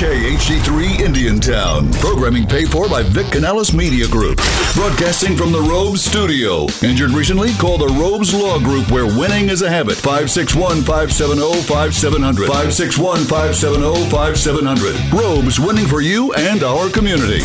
[0.00, 1.92] WKHC3 Indiantown.
[2.00, 4.38] Programming paid for by Vic Canales Media Group.
[4.72, 6.66] Broadcasting from the Robes Studio.
[6.82, 7.52] Injured recently?
[7.56, 9.96] Call the Robes Law Group where winning is a habit.
[9.96, 12.46] 561 570 5700.
[12.46, 15.12] 561 570 5700.
[15.12, 17.44] Robes winning for you and our community.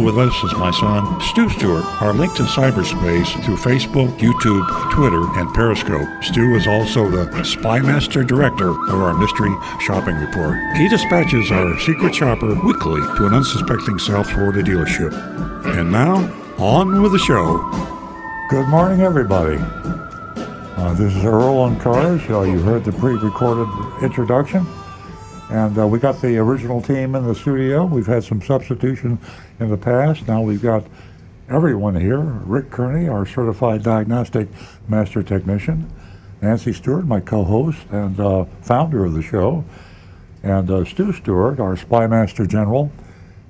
[0.00, 5.22] with us is my son, Stu Stewart, our link to cyberspace through Facebook, YouTube, Twitter,
[5.38, 6.08] and Periscope.
[6.22, 10.56] Stu is also the Spymaster Director of our Mystery Shopping Report.
[10.76, 15.12] He dispatches our secret shopper weekly to an unsuspecting South Florida dealership.
[15.76, 16.16] And now,
[16.58, 17.58] on with the show.
[18.50, 19.56] Good morning, everybody.
[20.76, 22.22] Uh, this is Earl on Cars.
[22.30, 23.68] Uh, you heard the pre-recorded
[24.02, 24.66] introduction.
[25.52, 27.84] And uh, we got the original team in the studio.
[27.84, 29.18] We've had some substitution
[29.60, 30.26] in the past.
[30.26, 30.82] Now we've got
[31.50, 32.20] everyone here.
[32.20, 34.48] Rick Kearney, our certified diagnostic
[34.88, 35.92] master technician.
[36.40, 39.62] Nancy Stewart, my co-host and uh, founder of the show.
[40.42, 42.90] And uh, Stu Stewart, our spy master general,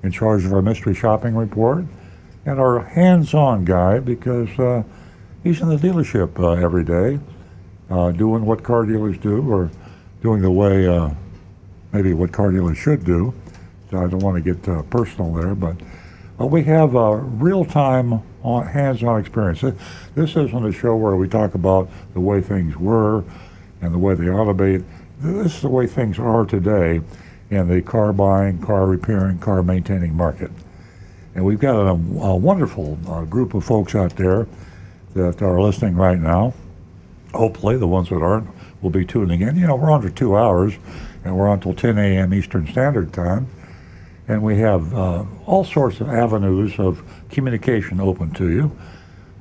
[0.03, 1.85] in charge of our mystery shopping report.
[2.45, 4.83] And our hands-on guy because uh,
[5.45, 7.21] he's in the dealership uh, every day,
[7.91, 9.71] uh, doing what car dealers do or
[10.21, 10.89] doing the way
[11.93, 13.35] maybe what car dealers should do.
[13.91, 15.77] So I don't want to get uh, personal there, but
[16.41, 19.61] uh, we have a real-time, on, hands-on experience.
[20.15, 23.23] This isn't a show where we talk about the way things were
[23.83, 24.85] and the way they ought to be.
[25.21, 27.03] This is the way things are today
[27.51, 30.51] in the car buying, car repairing, car maintaining market.
[31.35, 34.47] And we've got a, a wonderful uh, group of folks out there
[35.15, 36.55] that are listening right now.
[37.35, 38.49] Hopefully, the ones that aren't
[38.83, 39.57] will be tuning in.
[39.57, 40.75] You know, we're for two hours,
[41.25, 42.35] and we're on until 10 a.m.
[42.35, 43.49] Eastern Standard Time.
[44.29, 48.77] And we have uh, all sorts of avenues of communication open to you.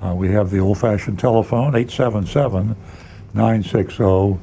[0.01, 2.75] Uh, we have the old fashioned telephone, 877
[3.33, 4.39] 960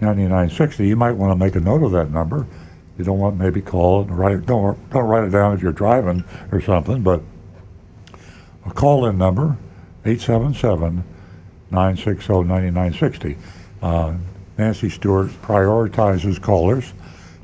[0.00, 0.86] 9960.
[0.86, 2.46] You might want to make a note of that number.
[2.98, 4.46] You don't want maybe call it and write it.
[4.46, 7.20] Don't, don't write it down if you're driving or something, but
[8.64, 9.56] a call in number,
[10.04, 11.04] 877
[11.70, 13.36] 960 9960.
[14.58, 16.92] Nancy Stewart prioritizes callers.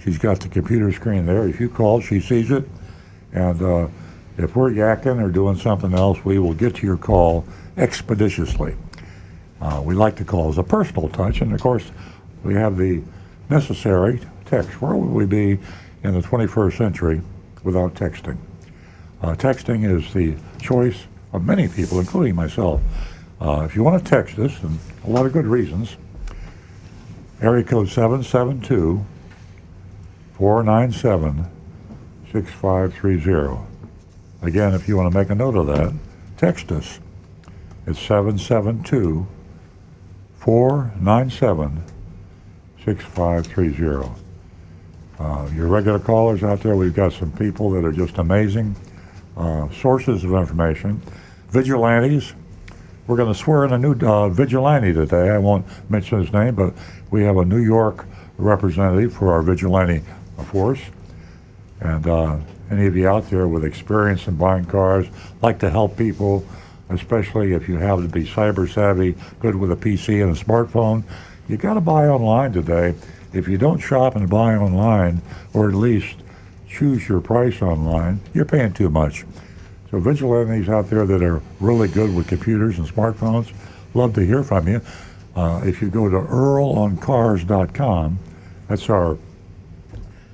[0.03, 1.47] She's got the computer screen there.
[1.47, 2.69] If you call, she sees it.
[3.33, 3.89] And uh,
[4.39, 7.45] if we're yakking or doing something else, we will get to your call
[7.77, 8.77] expeditiously.
[9.61, 11.41] Uh, we like to call as a personal touch.
[11.41, 11.93] And of course,
[12.43, 13.03] we have the
[13.49, 14.81] necessary text.
[14.81, 15.59] Where would we be
[16.03, 17.23] in the 21st century
[17.63, 18.39] without texting?
[19.23, 22.81] Uh, texting is the choice of many people, including myself.
[23.41, 25.97] Uh, if you want to text us, and a lot of good reasons,
[27.43, 29.05] area code 772
[30.35, 31.47] 497
[32.33, 33.61] 6530.
[34.43, 35.93] Again, if you want to make a note of that,
[36.37, 37.01] text us.
[37.87, 39.27] It's 772
[40.39, 41.83] 497
[42.85, 44.11] 6530.
[45.19, 48.75] Uh, your regular callers out there, we've got some people that are just amazing
[49.37, 51.03] uh, sources of information.
[51.51, 52.35] Vigilantes,
[53.07, 55.31] we're going to swear in a new uh, vigilante today.
[55.31, 56.75] I won't mention his name, but
[57.11, 58.07] we have a New York
[58.39, 60.03] representative for our vigilante
[60.47, 60.81] force.
[61.81, 62.39] And uh,
[62.71, 65.07] any of you out there with experience in buying cars,
[65.43, 66.47] like to help people,
[66.91, 71.03] especially if you have to be cyber savvy, good with a PC and a smartphone,
[71.49, 72.95] you got to buy online today.
[73.33, 76.17] If you don't shop and buy online, or at least
[76.69, 79.25] choose your price online, you're paying too much.
[79.93, 83.53] So vigilantes out there that are really good with computers and smartphones,
[83.93, 84.81] love to hear from you.
[85.37, 88.19] Uh, if you go to earloncars.com,
[88.69, 89.19] that's our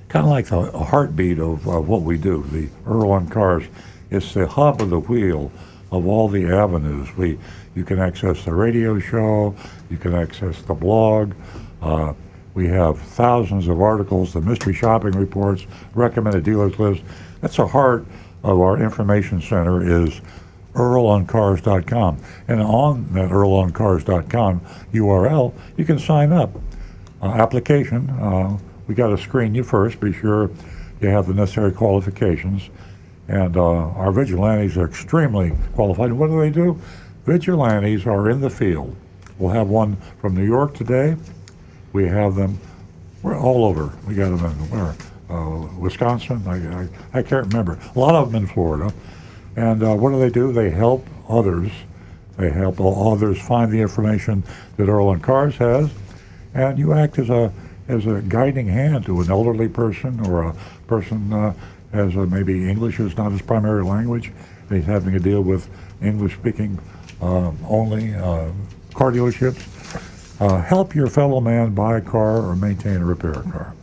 [0.07, 3.65] kind of like the heartbeat of, of what we do, the Earl on Cars.
[4.09, 5.51] It's the hub of the wheel
[5.91, 7.13] of all the avenues.
[7.17, 7.37] We,
[7.75, 9.53] you can access the radio show,
[9.89, 11.33] you can access the blog.
[11.81, 12.13] Uh,
[12.53, 17.03] we have thousands of articles, the mystery shopping reports, recommended dealers list.
[17.41, 18.05] That's a heart
[18.43, 20.21] of our information center is
[20.73, 22.17] earloncars.com.
[22.47, 24.61] And on that earloncars.com
[24.93, 26.51] URL, you can sign up.
[27.21, 28.57] Uh, application, uh,
[28.87, 30.49] we got to screen you first, be sure
[31.01, 32.69] you have the necessary qualifications.
[33.27, 36.13] And uh, our vigilantes are extremely qualified.
[36.13, 36.79] What do they do?
[37.25, 38.95] Vigilantes are in the field.
[39.37, 41.15] We'll have one from New York today.
[41.93, 42.59] We have them
[43.21, 43.91] we're all over.
[44.07, 44.95] We got them in where?
[45.29, 46.41] Uh, Wisconsin.
[46.47, 47.77] I, I, I can't remember.
[47.95, 48.91] A lot of them in Florida.
[49.55, 50.51] And uh, what do they do?
[50.51, 51.71] They help others.
[52.37, 54.43] They help others find the information
[54.77, 55.91] that Earl on Cars has,
[56.53, 57.51] and you act as a
[57.89, 60.55] as a guiding hand to an elderly person or a
[60.87, 61.53] person uh,
[61.91, 64.31] as a, maybe English is not his primary language.
[64.69, 65.67] He's having to deal with
[66.01, 66.79] English-speaking
[67.21, 68.51] um, only uh,
[68.93, 69.65] car dealerships.
[70.39, 73.75] Uh, help your fellow man buy a car or maintain or repair a car.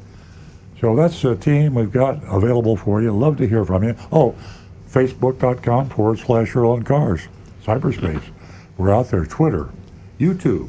[0.81, 3.11] So that's the team we've got available for you.
[3.11, 3.97] Love to hear from you.
[4.13, 4.35] Oh,
[4.91, 7.29] facebook.com forward slash Earl on Cars,
[7.65, 8.23] cyberspace.
[8.77, 9.25] We're out there.
[9.25, 9.71] Twitter,
[10.19, 10.69] YouTube,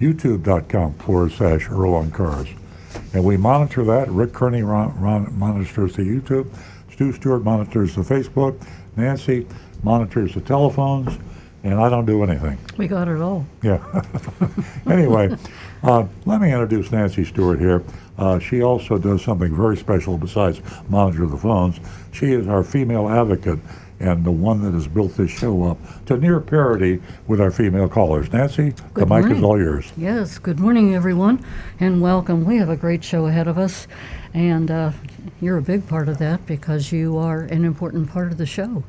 [0.00, 2.48] youtube.com forward slash Earl on Cars.
[3.12, 4.08] And we monitor that.
[4.08, 6.48] Rick Kearney ron, ron, monitors the YouTube.
[6.90, 8.66] Stu Stewart monitors the Facebook.
[8.96, 9.46] Nancy
[9.82, 11.18] monitors the telephones.
[11.62, 12.58] And I don't do anything.
[12.78, 13.44] We got it all.
[13.62, 14.02] Yeah.
[14.90, 15.36] anyway,
[15.82, 17.82] uh, let me introduce Nancy Stewart here.
[18.18, 21.78] Uh, she also does something very special besides monitor the phones.
[22.12, 23.58] She is our female advocate
[23.98, 27.88] and the one that has built this show up to near parity with our female
[27.88, 28.30] callers.
[28.32, 29.36] Nancy, Good the mic morning.
[29.38, 29.92] is all yours.
[29.96, 31.44] Yes, good morning, everyone,
[31.80, 32.44] and welcome.
[32.44, 33.86] We have a great show ahead of us,
[34.34, 34.92] and uh,
[35.40, 38.84] you're a big part of that because you are an important part of the show.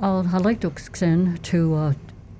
[0.00, 1.92] Uh, I'd like to extend to uh,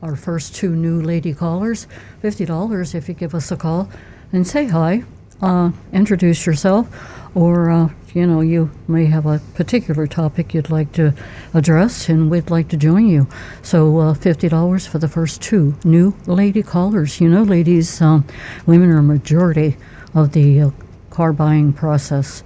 [0.02, 1.86] our first two new lady callers
[2.22, 3.90] $50 if you give us a call
[4.32, 5.04] and say hi,
[5.42, 6.88] uh, introduce yourself,
[7.34, 11.14] or uh, you know, you may have a particular topic you'd like to
[11.54, 13.28] address, and we'd like to join you.
[13.62, 17.20] So, uh, $50 for the first two new lady callers.
[17.20, 18.24] You know, ladies, um,
[18.66, 19.76] women are majority
[20.14, 20.70] of the uh,
[21.10, 22.42] car buying process.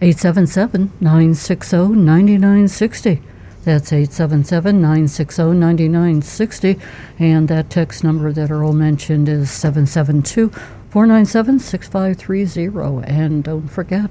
[0.00, 3.22] 877 960 9960.
[3.64, 6.78] That's 877 960 9960.
[7.20, 10.50] And that text number that Earl mentioned is 772
[10.92, 13.10] 497 6530.
[13.10, 14.10] And don't forget,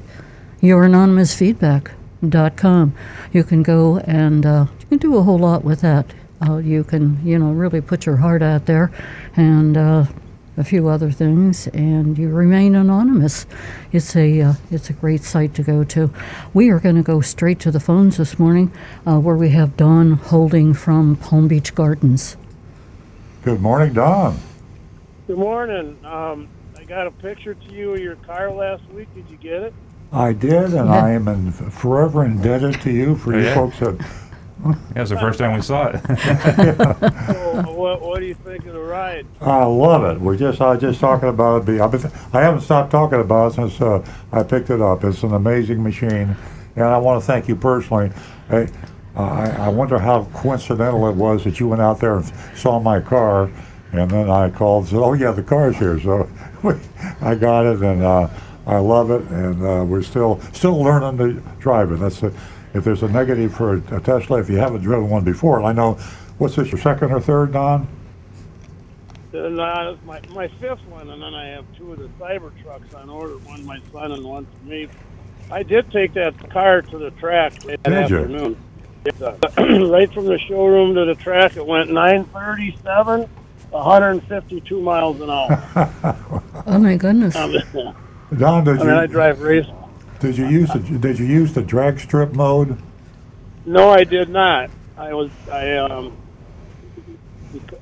[0.64, 2.96] youranonymousfeedback.com.
[3.32, 6.12] You can go and uh, you can do a whole lot with that.
[6.44, 8.92] Uh, you can, you know, really put your heart out there
[9.36, 10.06] and uh,
[10.58, 13.46] a few other things, and you remain anonymous.
[13.92, 16.12] It's a uh, it's a great site to go to.
[16.52, 18.72] We are going to go straight to the phones this morning,
[19.06, 22.38] uh, where we have Don Holding from Palm Beach Gardens.
[23.44, 24.40] Good morning, Don.
[25.28, 25.96] Good morning.
[26.04, 26.61] Um, I
[26.92, 29.08] got a picture to you of your car last week.
[29.16, 29.74] Did you get it?
[30.12, 33.56] I did, and I am in, forever indebted to you for Oh, you yeah?
[33.56, 33.98] folks that
[34.66, 36.02] Yeah, it's the first time we saw it.
[37.32, 39.26] So, what, what do you think of the ride?
[39.40, 40.20] I love it.
[40.20, 41.80] We're just I was just talking about it.
[41.80, 45.06] I've been, I haven't stopped talking about it since uh, I picked it up.
[45.06, 46.36] It's an amazing machine,
[46.76, 48.12] and I want to thank you personally.
[48.50, 48.68] I,
[49.16, 53.00] I, I wonder how coincidental it was that you went out there and saw my
[53.00, 53.50] car,
[53.94, 56.30] and then I called and said, "Oh yeah, the car's here." So
[57.22, 58.30] I got it, and uh,
[58.68, 62.00] I love it, and uh, we're still still learning to drive it.
[62.00, 62.34] That's a,
[62.74, 65.74] if there's a negative for a, a Tesla, if you haven't driven one before, I
[65.74, 65.94] know.
[66.38, 66.72] What's this?
[66.72, 67.88] Your second or third, Don?
[69.34, 73.10] Uh, my, my fifth one, and then I have two of the cyber trucks on
[73.10, 73.38] order.
[73.38, 74.90] One my son and one for me.
[75.50, 78.58] I did take that car to the track that Did afternoon.
[79.22, 79.32] Uh,
[79.90, 83.30] right from the showroom to the track, it went 937,
[83.72, 86.18] 152 miles an hour.
[86.68, 87.36] Oh my goodness!
[87.36, 87.56] Um,
[88.38, 89.66] Don, did I mean, I drive race.
[90.20, 92.78] did you use the did you use the drag strip mode?
[93.66, 94.70] No, I did not.
[94.96, 96.16] I was I um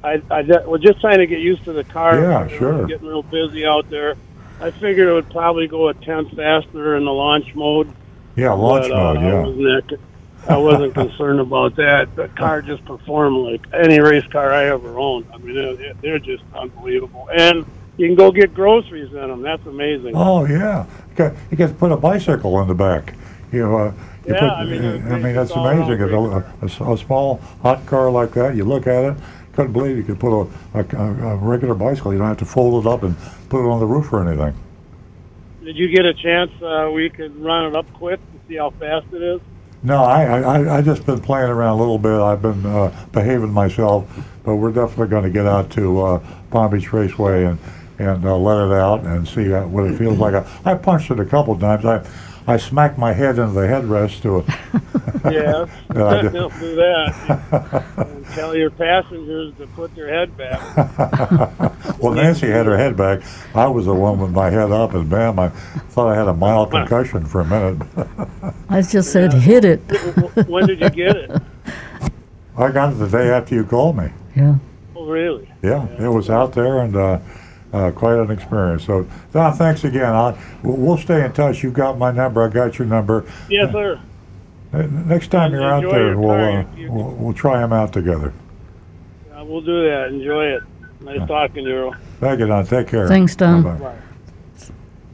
[0.04, 2.20] I I was just trying to get used to the car.
[2.22, 2.88] Yeah, It was sure.
[2.88, 4.16] Getting real busy out there.
[4.62, 7.92] I figured it would probably go a tenth faster in the launch mode.
[8.38, 9.18] Yeah, launch but, uh, mode.
[9.18, 9.42] I Yeah.
[9.46, 10.00] wasn't,
[10.48, 12.16] I wasn't concerned about that.
[12.16, 15.28] The car just performed like any race car I ever owned.
[15.34, 17.30] I mean, they're, they're just unbelievable.
[17.36, 17.66] And
[17.98, 19.42] you can go get groceries in them.
[19.42, 20.14] That's amazing.
[20.16, 20.86] Oh yeah.
[21.10, 23.14] You got you got to put a bicycle in the back.
[23.52, 23.78] You know.
[23.78, 23.94] Uh,
[24.26, 26.02] you Yeah, put, I mean, I mean that's it's amazing.
[26.02, 29.18] A, a, a a small hot car like that, you look at it,
[29.54, 32.12] couldn't believe you could put a, a, a regular bicycle.
[32.14, 33.16] You don't have to fold it up and
[33.50, 34.54] put it on the roof or anything.
[35.64, 38.72] Did you get a chance uh, we could run it up quick to see how
[38.72, 39.42] fast it is?
[39.82, 42.20] No, I, I, I just been playing around a little bit.
[42.20, 44.08] I've been uh, behaving myself,
[44.44, 46.20] but we're definitely going to get out to uh,
[46.52, 47.60] Palm Beach Raceway and
[47.98, 50.34] and uh, let it out and see what it feels like.
[50.34, 51.84] I, I punched it a couple times.
[51.84, 51.98] I
[52.50, 54.46] I smacked my head into the headrest to it.
[55.26, 55.66] Yeah,
[55.96, 56.34] Yeah, I did.
[56.34, 57.86] don't do that.
[57.98, 60.60] And tell your passengers to put their head back.
[62.00, 63.22] well, Nancy had her head back.
[63.54, 65.38] I was the one with my head up, and bam!
[65.38, 67.86] I thought I had a mild concussion for a minute.
[68.70, 69.80] I just said hit it.
[70.48, 71.32] when did you get it?
[72.58, 74.10] I got it the day after you called me.
[74.38, 74.56] Yeah.
[74.96, 75.52] Oh, really?
[75.62, 77.20] Yeah, it was out there, and uh,
[77.74, 78.86] uh, quite an experience.
[78.86, 80.14] So, Don, thanks again.
[80.14, 81.64] I, we'll, we'll stay in touch.
[81.64, 82.44] You've got my number.
[82.44, 83.26] I got your number.
[83.50, 84.00] Yes, sir.
[84.74, 87.74] Uh, Next time you're out there, your we'll, uh, You- you- we'll we'll try them
[87.74, 88.34] out together.
[89.36, 90.08] Uh, we'll do that.
[90.10, 90.64] Enjoy it.
[91.02, 91.94] Nice talking to you.
[92.20, 92.66] Thank you, Don.
[92.66, 93.08] Take care.
[93.08, 93.64] Thanks, Don.
[93.64, 93.80] Bye-bye.
[93.80, 93.96] Bye.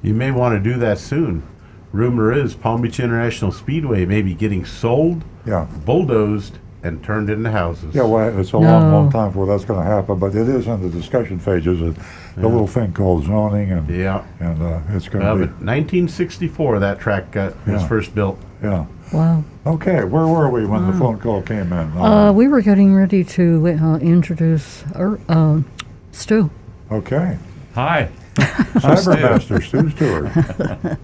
[0.01, 1.43] You may want to do that soon.
[1.91, 5.67] Rumor is Palm Beach International Speedway may be getting sold, Yeah.
[5.85, 7.95] bulldozed, and turned into houses.
[7.95, 10.67] Yeah, well, it's a long, long time before that's going to happen, but it is
[10.67, 11.95] in the discussion phases.
[12.37, 14.23] Uh, The little thing called zoning, and Yeah.
[14.39, 18.39] and uh, it's going Well, to but 1964, that track got was first built.
[18.63, 18.85] Yeah.
[19.13, 19.43] Wow.
[19.65, 21.97] Okay, where were we when the phone call came in?
[21.97, 25.65] Uh, we were getting ready to uh, introduce er, um
[26.11, 26.49] Stu.
[26.91, 27.37] okay.
[27.75, 28.09] Hi.
[28.35, 30.97] Cybermaster Stu Stewart.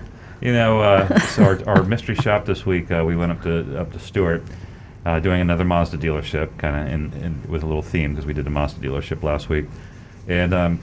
[0.40, 3.76] You know, uh, so our, our mystery shop this week, uh, we went up to
[3.80, 4.44] up to Stuart,
[5.04, 8.32] uh, doing another Mazda dealership, kind of in, in with a little theme because we
[8.34, 9.66] did a Mazda dealership last week,
[10.28, 10.80] and um,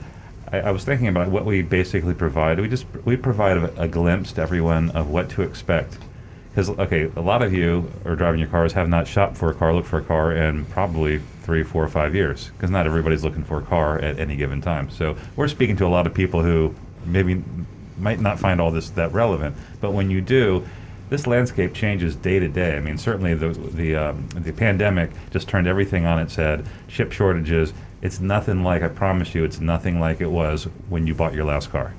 [0.52, 2.60] I, I was thinking about what we basically provide.
[2.60, 5.98] We just we provide a, a glimpse to everyone of what to expect.
[6.50, 9.54] Because okay, a lot of you are driving your cars, have not shopped for a
[9.54, 12.50] car, looked for a car in probably three, four, or five years.
[12.56, 14.90] Because not everybody's looking for a car at any given time.
[14.90, 16.74] So we're speaking to a lot of people who
[17.04, 17.42] maybe
[17.98, 20.66] might not find all this that relevant, but when you do,
[21.08, 22.76] this landscape changes day to day.
[22.76, 26.66] I mean, certainly the the um, the pandemic just turned everything on its head.
[26.88, 27.72] Chip shortages.
[28.02, 29.44] It's nothing like I promise you.
[29.44, 31.94] It's nothing like it was when you bought your last car.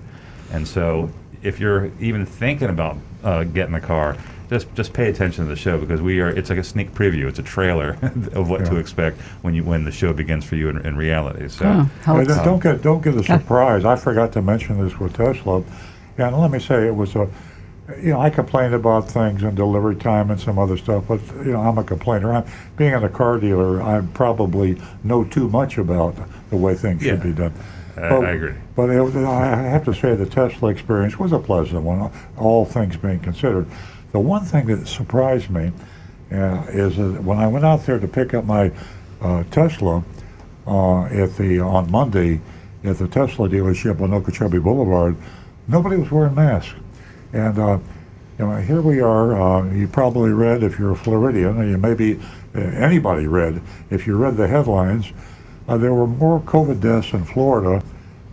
[0.52, 1.10] And so,
[1.42, 4.18] if you're even thinking about uh, getting a car,
[4.50, 6.30] just just pay attention to the show because we are.
[6.30, 7.28] It's like a sneak preview.
[7.28, 7.98] It's a trailer
[8.34, 11.48] of what to expect when you when the show begins for you in, in reality.
[11.50, 11.66] So.
[11.66, 13.86] Oh, how don't get don't get a surprise.
[13.86, 15.64] I forgot to mention this with Tesla,
[16.18, 17.30] and let me say it was a.
[18.02, 21.54] You know, I complain about things and delivery time and some other stuff, but you
[21.54, 22.34] know, I'm a complainer.
[22.34, 26.16] I'm, being in a car dealer, I probably know too much about
[26.50, 27.54] the way things should be done.
[27.96, 28.54] I- But- I agree.
[28.76, 32.98] But it, I have to say the Tesla experience was a pleasant one, all things
[32.98, 33.66] being considered.
[34.12, 35.72] The one thing that surprised me
[36.32, 38.72] uh, is that when I went out there to pick up my
[39.22, 40.04] uh, Tesla
[40.68, 42.42] uh, at the on Monday
[42.84, 45.16] at the Tesla dealership on Okeechobee Boulevard,
[45.68, 46.74] nobody was wearing masks,
[47.38, 47.78] and uh,
[48.40, 49.40] you know, here we are.
[49.40, 52.20] Uh, you probably read if you're a Floridian, or you maybe
[52.56, 55.12] uh, anybody read if you read the headlines.
[55.68, 57.84] Uh, there were more COVID deaths in Florida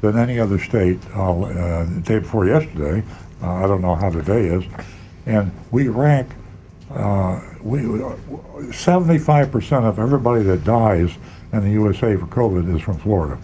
[0.00, 3.02] than any other state uh, uh, the day before yesterday.
[3.42, 4.64] Uh, I don't know how today is,
[5.26, 6.28] and we rank.
[6.90, 11.10] Uh, we 75% of everybody that dies
[11.52, 13.38] in the USA for COVID is from Florida.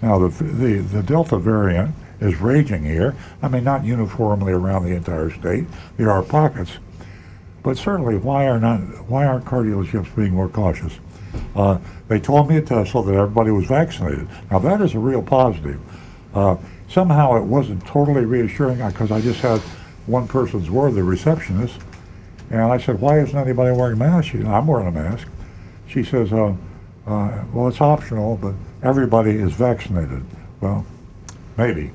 [0.00, 3.14] Now the the the Delta variant is raging here.
[3.42, 5.66] I mean, not uniformly around the entire state.
[5.96, 6.72] There are pockets,
[7.62, 10.98] but certainly, why are not why aren't car dealerships being more cautious?
[11.54, 14.28] Uh, they told me at Tesla that everybody was vaccinated.
[14.50, 15.80] Now that is a real positive.
[16.34, 16.56] Uh,
[16.88, 19.60] somehow it wasn't totally reassuring because I just had
[20.06, 21.78] one person's word, the receptionist,
[22.50, 25.28] and I said, "Why isn't anybody wearing masks?" She, said, I'm wearing a mask.
[25.86, 26.54] She says, uh,
[27.06, 30.24] uh, "Well, it's optional, but everybody is vaccinated."
[30.60, 30.84] Well,
[31.56, 31.92] maybe.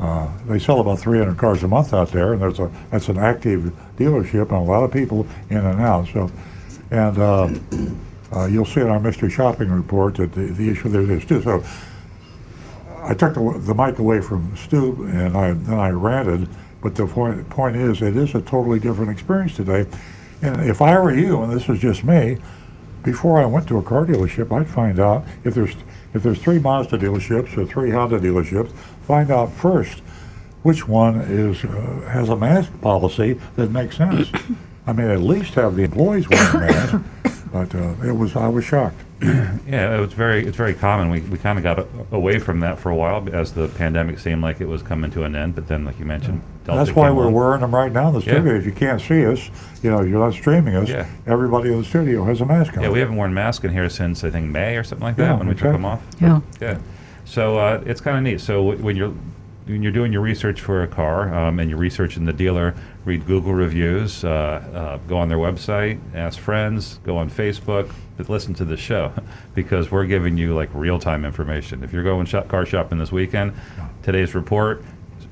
[0.00, 3.18] Uh, they sell about 300 cars a month out there, and there's a that's an
[3.18, 6.06] active dealership and a lot of people in and out.
[6.12, 6.30] So,
[6.90, 7.48] and uh,
[8.32, 11.42] uh, you'll see in our mystery shopping report that the, the issue there is too.
[11.42, 11.64] So,
[13.02, 16.48] I took the, the mic away from Stu, and I then I ranted.
[16.80, 19.86] But the point point is, it is a totally different experience today.
[20.42, 22.38] And if I were you, and this is just me,
[23.02, 25.74] before I went to a car dealership, I'd find out if there's
[26.14, 28.72] if there's three Mazda dealerships or three Honda dealerships,
[29.08, 30.00] find out first
[30.62, 31.70] which one is uh,
[32.12, 34.28] has a mask policy that makes sense.
[34.86, 36.96] I mean, at least have the employees wearing masks.
[37.50, 39.00] But uh, it was I was shocked.
[39.66, 41.08] Yeah, it was very it's very common.
[41.10, 44.18] We, we kind of got a, away from that for a while as the pandemic
[44.18, 45.54] seemed like it was coming to an end.
[45.54, 47.34] But then, like you mentioned, Delta That's why came we're along.
[47.34, 48.32] wearing them right now in the Yeah.
[48.34, 48.54] studio.
[48.54, 49.50] If you can't see us,
[49.82, 50.88] you know, you're not streaming us.
[50.90, 51.06] Yeah.
[51.26, 52.82] Everybody in the studio has a mask on.
[52.82, 55.30] Yeah, we haven't worn masks in here since I think May or something like that
[55.30, 56.02] Yeah, when we took them off.
[56.20, 56.40] Yeah.
[56.60, 56.78] Yeah.
[57.28, 58.40] So uh, it's kind of neat.
[58.40, 59.12] So w- when you're
[59.66, 63.26] when you're doing your research for a car um, and you're researching the dealer, read
[63.26, 68.54] Google reviews, uh, uh, go on their website, ask friends, go on Facebook, but listen
[68.54, 69.12] to the show
[69.54, 71.84] because we're giving you like real time information.
[71.84, 73.52] If you're going shop, car shopping this weekend,
[74.02, 74.82] today's report,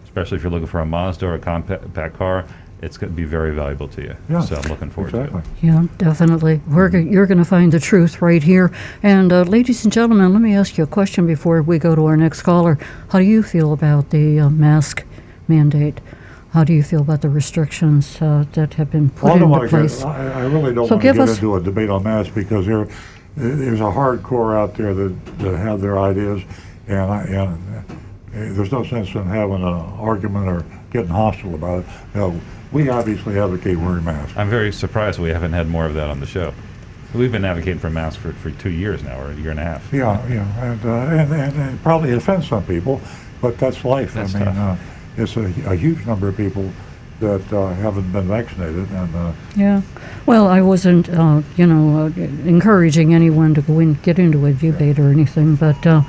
[0.04, 2.46] especially if you're looking for a Mazda or a compact car,
[2.83, 4.16] it's going to be very valuable to you.
[4.28, 5.40] Yeah, so I'm looking forward exactly.
[5.42, 5.54] to it.
[5.62, 6.61] Yeah, definitely.
[6.68, 8.71] We're go- you're going to find the truth right here.
[9.02, 12.04] And uh, ladies and gentlemen, let me ask you a question before we go to
[12.04, 12.78] our next caller.
[13.11, 15.04] How do you feel about the uh, mask
[15.49, 16.00] mandate?
[16.52, 19.49] How do you feel about the restrictions uh, that have been put Well, I don't
[19.49, 19.99] into want place?
[19.99, 21.90] to get, I, I really don't So want to give get us- into a debate
[21.90, 22.87] on masks because there,
[23.37, 26.42] there's a hardcore out there that, that have their ideas,
[26.88, 27.83] and I, and uh,
[28.33, 31.87] there's no sense in having an argument or getting hostile about it.
[32.14, 32.40] You know,
[32.76, 34.37] we obviously advocate wearing masks.
[34.37, 36.52] I'm very surprised we haven't had more of that on the show.
[37.14, 39.62] We've been advocating for masks for, for two years now, or a year and a
[39.62, 39.90] half.
[39.90, 43.00] Yeah, yeah, and, uh, and, and, and it probably offends some people,
[43.40, 44.12] but that's life.
[44.12, 44.78] That's I mean, tough.
[44.78, 46.71] uh, it's a, a huge number of people
[47.21, 49.80] that uh, haven't been vaccinated, and uh, Yeah.
[50.26, 54.52] Well, I wasn't, uh, you know, uh, encouraging anyone to go in, get into a
[54.52, 56.02] debate or anything, but uh,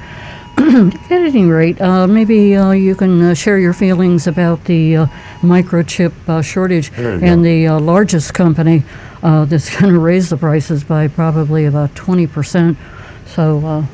[0.58, 5.06] at any rate, uh, maybe uh, you can uh, share your feelings about the uh,
[5.42, 7.44] microchip uh, shortage and go.
[7.44, 8.84] the uh, largest company
[9.24, 12.76] uh, that's going to raise the prices by probably about 20%.
[13.26, 13.86] So uh,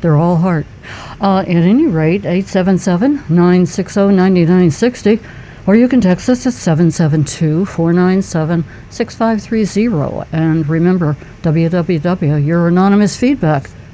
[0.00, 0.36] they're all.
[0.36, 5.20] Uh, at any rate, 877 960 9960,
[5.66, 10.28] or you can text us at 772 497 6530.
[10.32, 11.16] And remember,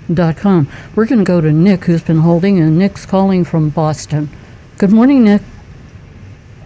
[0.08, 0.68] www.youranonymousfeedback.com.
[0.94, 4.28] We're going to go to Nick, who's been holding, and Nick's calling from Boston.
[4.78, 5.42] Good morning, Nick.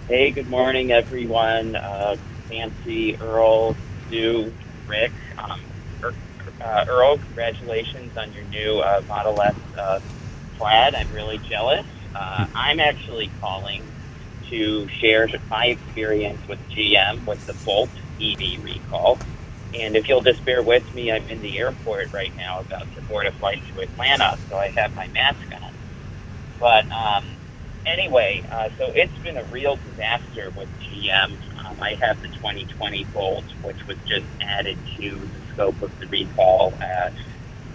[0.09, 1.77] Hey, good morning, everyone.
[1.77, 2.17] Uh,
[2.51, 3.77] Nancy, Earl,
[4.07, 4.53] Stu,
[4.87, 5.13] Rick.
[5.37, 5.61] Um,
[6.03, 6.15] Er-
[6.63, 10.01] uh, Earl, congratulations on your new uh, Model S uh,
[10.57, 10.95] plaid.
[10.95, 11.85] I'm really jealous.
[12.15, 13.83] Uh, I'm actually calling
[14.49, 17.91] to share my experience with GM with the Bolt
[18.21, 19.19] EV recall.
[19.75, 23.03] And if you'll just bear with me, I'm in the airport right now about to
[23.03, 25.73] board a flight to Atlanta, so I have my mask on.
[26.61, 27.39] But um,
[27.87, 31.41] anyway, uh, so it's been a real disaster with GM.
[31.71, 34.27] Um, I have the 2020 Bolt, which was just
[34.59, 37.15] added to the scope of the recall at,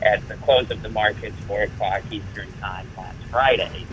[0.04, 3.90] at the close of the markets, 4 o'clock Eastern Time last Friday.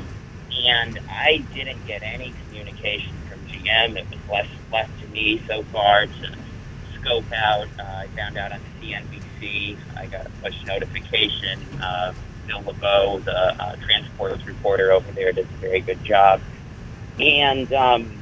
[0.50, 3.96] And I didn't get any communication from GM.
[3.98, 6.39] It was left, left to me so far to
[7.00, 7.66] scope out.
[7.78, 9.78] Uh, I found out on CNBC.
[9.96, 11.68] I got a push notification.
[11.80, 12.12] Uh,
[12.46, 16.42] Phil LeBeau, the uh, transports reporter over there, did a very good job.
[17.18, 18.20] And, um,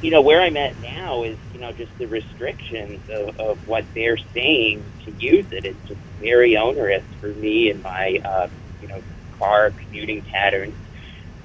[0.00, 3.84] you know, where I'm at now is, you know, just the restrictions of, of what
[3.94, 5.64] they're saying to use it.
[5.64, 8.48] it is just very onerous for me and my, uh,
[8.80, 9.02] you know,
[9.38, 10.76] car commuting patterns.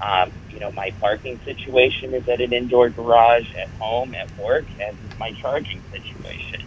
[0.00, 4.66] Um, you know, my parking situation is at an indoor garage at home, at work,
[4.78, 6.60] and my charging situation.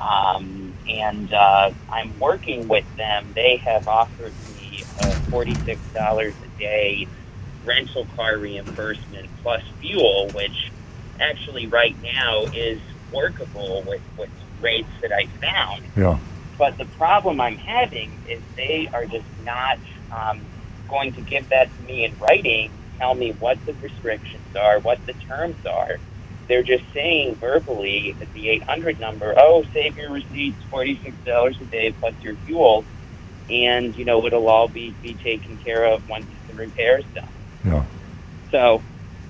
[0.00, 3.32] Um, and uh, I'm working with them.
[3.34, 5.58] They have offered me uh, $46
[6.42, 7.10] a day
[7.64, 10.56] rental car reimbursement plus fuel, which
[11.20, 12.80] actually right now is
[13.12, 15.88] workable with, with rates that I found.
[15.96, 16.18] yeah,
[16.58, 19.78] But the problem I'm having is they are just not
[20.10, 20.48] um,
[20.88, 25.00] going to give that to me in writing, tell me what the restrictions are, what
[25.06, 26.00] the terms are.
[26.50, 31.92] They're just saying verbally at the 800 number, oh, save your receipts, $46 a day
[31.92, 32.84] plus your fuel,
[33.48, 37.28] and, you know, it'll all be, be taken care of once the repair's done.
[37.64, 37.84] yeah,
[38.50, 38.82] So,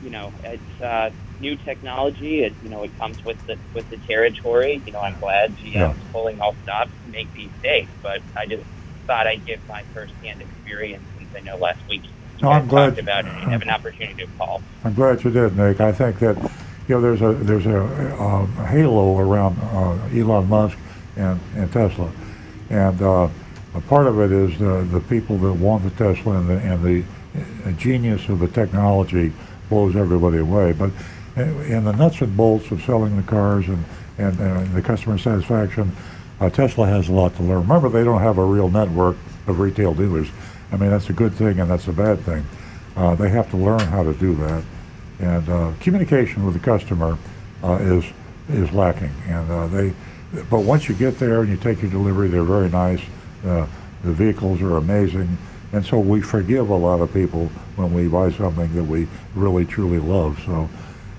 [0.03, 2.43] you know, it's uh, new technology.
[2.43, 4.81] It, you know, it comes with the with the territory.
[4.87, 5.93] You know, I'm glad GM's Yeah.
[6.13, 7.91] pulling all stops to make these safe.
[8.03, 8.63] But I just
[9.07, 12.03] thought I'd give my firsthand experience since I know last week
[12.39, 14.63] you No, I'm glad- talked about it and have an opportunity to call.
[14.85, 15.83] I'm glad you did, Nick.
[15.83, 16.51] I think that
[16.91, 17.81] you know there's a there's a,
[18.17, 20.77] uh halo around uh, Elon Musk
[21.15, 22.11] and, and Tesla,
[22.69, 23.29] and uh,
[23.75, 26.83] a part of it is the the people that want the Tesla and the and
[26.83, 27.05] the
[27.65, 29.33] uh, genius of the technology
[29.69, 30.73] blows everybody away.
[30.73, 30.91] But
[31.37, 33.85] uh, in the nuts and bolts of selling the cars and
[34.19, 35.93] and, uh, the customer satisfaction,
[36.41, 37.61] uh, Tesla has a lot to learn.
[37.61, 40.27] Remember, they don't have a real network of retail dealers.
[40.73, 42.45] I mean, that's a good thing and that's a bad thing.
[43.17, 44.63] They have to learn how to do that
[45.21, 47.19] and uh, communication with the customer
[47.63, 48.05] uh, is
[48.49, 49.13] is lacking.
[49.29, 49.93] And uh, they,
[50.51, 53.01] but once you get there and you take your delivery, they're very nice.
[53.43, 55.37] The vehicles are amazing,
[55.73, 59.67] and so we forgive a lot of people when we buy something that we really
[59.67, 60.41] truly love.
[60.47, 60.71] So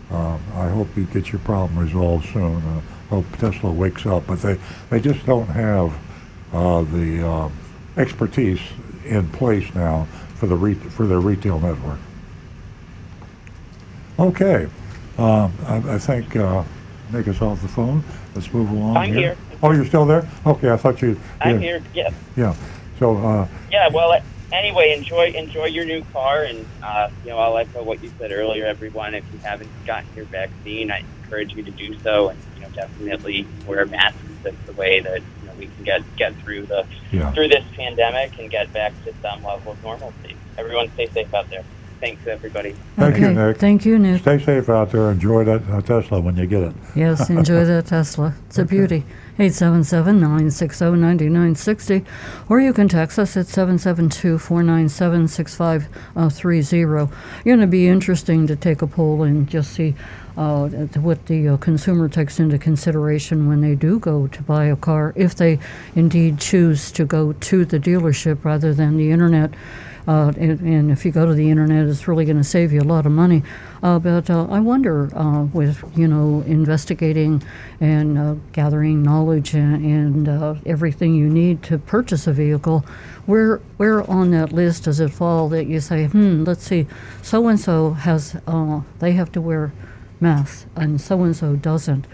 [0.10, 2.56] um, I hope you get your problem resolved soon.
[2.56, 4.58] Uh, hope Tesla wakes up, but they
[4.90, 5.94] they just don't have
[6.54, 7.54] uh, the um,
[7.98, 8.60] expertise
[9.06, 12.00] in place now for the for their retail network.
[14.22, 14.68] Okay,
[15.18, 16.64] um, I, I think uh,
[17.12, 18.04] Nick is off the phone.
[18.36, 18.96] Let's move along.
[18.96, 19.36] I'm here.
[19.64, 20.30] Oh, you're still there?
[20.46, 21.20] Okay, I thought you.
[21.40, 21.84] I'm yeah, here.
[21.96, 22.10] Yeah.
[22.36, 22.56] Yeah.
[23.00, 23.90] So uh, Yeah.
[23.90, 24.22] Well.
[24.54, 28.34] Anyway, enjoy enjoy your new car, and uh, you know I'll echo what you said
[28.34, 28.66] earlier.
[28.66, 32.62] Everyone, if you haven't gotten your vaccine, I encourage you to do so, and you
[32.64, 34.20] know definitely wear masks.
[34.44, 37.32] That's the way that you know we can get get through the yeah.
[37.32, 40.36] through this pandemic and get back to some level of normalcy.
[40.58, 41.64] Everyone stay safe out there.
[42.02, 42.76] Thanks, everybody.
[42.96, 43.34] Thank you, okay.
[43.36, 43.58] Nick.
[43.58, 44.24] Thank you, Nick.
[44.24, 45.12] Stay safe out there.
[45.12, 46.74] Enjoy that uh, Tesla when you get it.
[46.96, 48.34] Yes, enjoy that Tesla.
[48.48, 49.06] It's a beauty.
[49.38, 52.04] 877 960 9960.
[52.50, 57.16] Or you can text us at 772 497 6530.
[57.46, 59.94] You're going to be interesting to take a poll and just see
[60.38, 64.76] uh, what the uh, consumer takes into consideration when they do go to buy a
[64.76, 65.60] car, if they
[65.96, 69.54] indeed choose to go to the dealership rather than the internet.
[70.08, 72.82] Uh, and, and if you go to the internet, it's really going to save you
[72.82, 73.44] a lot of money.
[73.84, 77.44] Uh, but uh, I wonder, uh, with you know, investigating
[77.80, 82.86] and uh, gathering knowledge and, and everything you need to purchase a vehicle,
[83.26, 86.88] where where on that list does it fall that you say, hmm, let's see,
[87.22, 88.36] so and so has
[89.00, 89.72] they have to wear
[90.20, 92.06] masks and so and so doesn't,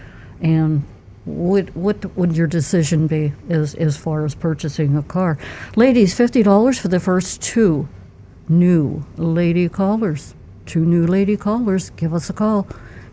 [0.42, 0.84] and
[1.28, 5.38] what what would your decision be as as far as purchasing a car?
[5.76, 7.88] Ladies, fifty dollars for the first two
[8.48, 10.34] new lady callers.
[10.66, 11.90] Two new lady callers.
[11.92, 12.68] Give us a call.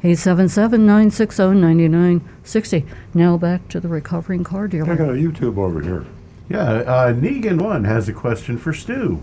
[0.05, 2.87] 877-960-9960.
[3.15, 4.93] Now back to the recovering car dealer.
[4.93, 6.05] I got a YouTube over here.
[6.51, 9.23] Yeah, uh, Negan One has a question for Stu.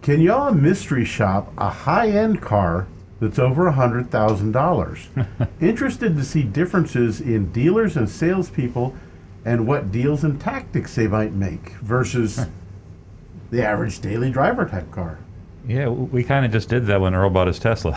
[0.00, 2.86] Can y'all mystery shop a high-end car
[3.20, 5.08] that's over a hundred thousand dollars?
[5.60, 8.94] Interested to see differences in dealers and salespeople,
[9.44, 12.46] and what deals and tactics they might make versus
[13.50, 15.18] the average daily driver type car.
[15.70, 17.92] Yeah, we kind of just did that when Earl bought his Tesla.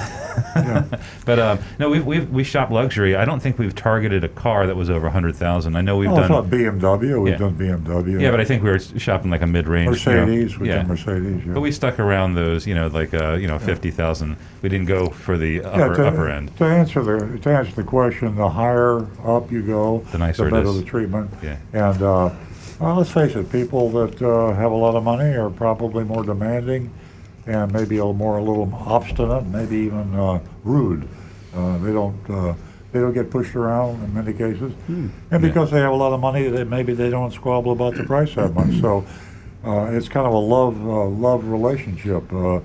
[1.25, 3.15] but um, no, we've, we've we shop luxury.
[3.15, 5.75] I don't think we've targeted a car that was over a hundred thousand.
[5.75, 6.29] I know we've Oh, I done.
[6.29, 7.19] thought BMW.
[7.21, 7.37] We've Yeah.
[7.39, 8.21] done BMW.
[8.21, 10.05] yeah, but I think we were shopping like a mid-range.
[10.05, 10.25] you know.
[10.27, 10.59] Mercedes.
[10.59, 10.75] We've yeah.
[10.77, 11.45] done Mercedes.
[11.47, 11.53] Yeah.
[11.53, 14.37] But we stuck around those, you know, like uh, you know, fifty thousand.
[14.61, 16.55] We didn't go for the Yeah, upper to, upper end.
[16.57, 20.51] To answer the to answer the question, the higher up you go, The nicer it
[20.51, 20.77] better is.
[20.77, 21.31] the treatment.
[21.41, 21.57] Yeah.
[21.73, 22.29] And uh,
[22.79, 26.23] well, let's face it, people that uh, have a lot of money are probably more
[26.23, 26.91] demanding,
[27.45, 31.07] and maybe a little more a little obstinate, maybe even uh, rude.
[31.55, 32.29] Uh, they don't.
[32.29, 32.53] Uh,
[32.91, 35.07] they don't get pushed around in many cases, Hmm.
[35.31, 38.03] and because they have a lot of money, they, maybe they don't squabble about the
[38.03, 38.79] price that much.
[38.81, 39.03] So
[39.65, 42.31] uh, it's kind of a love uh, love relationship.
[42.31, 42.59] Uh,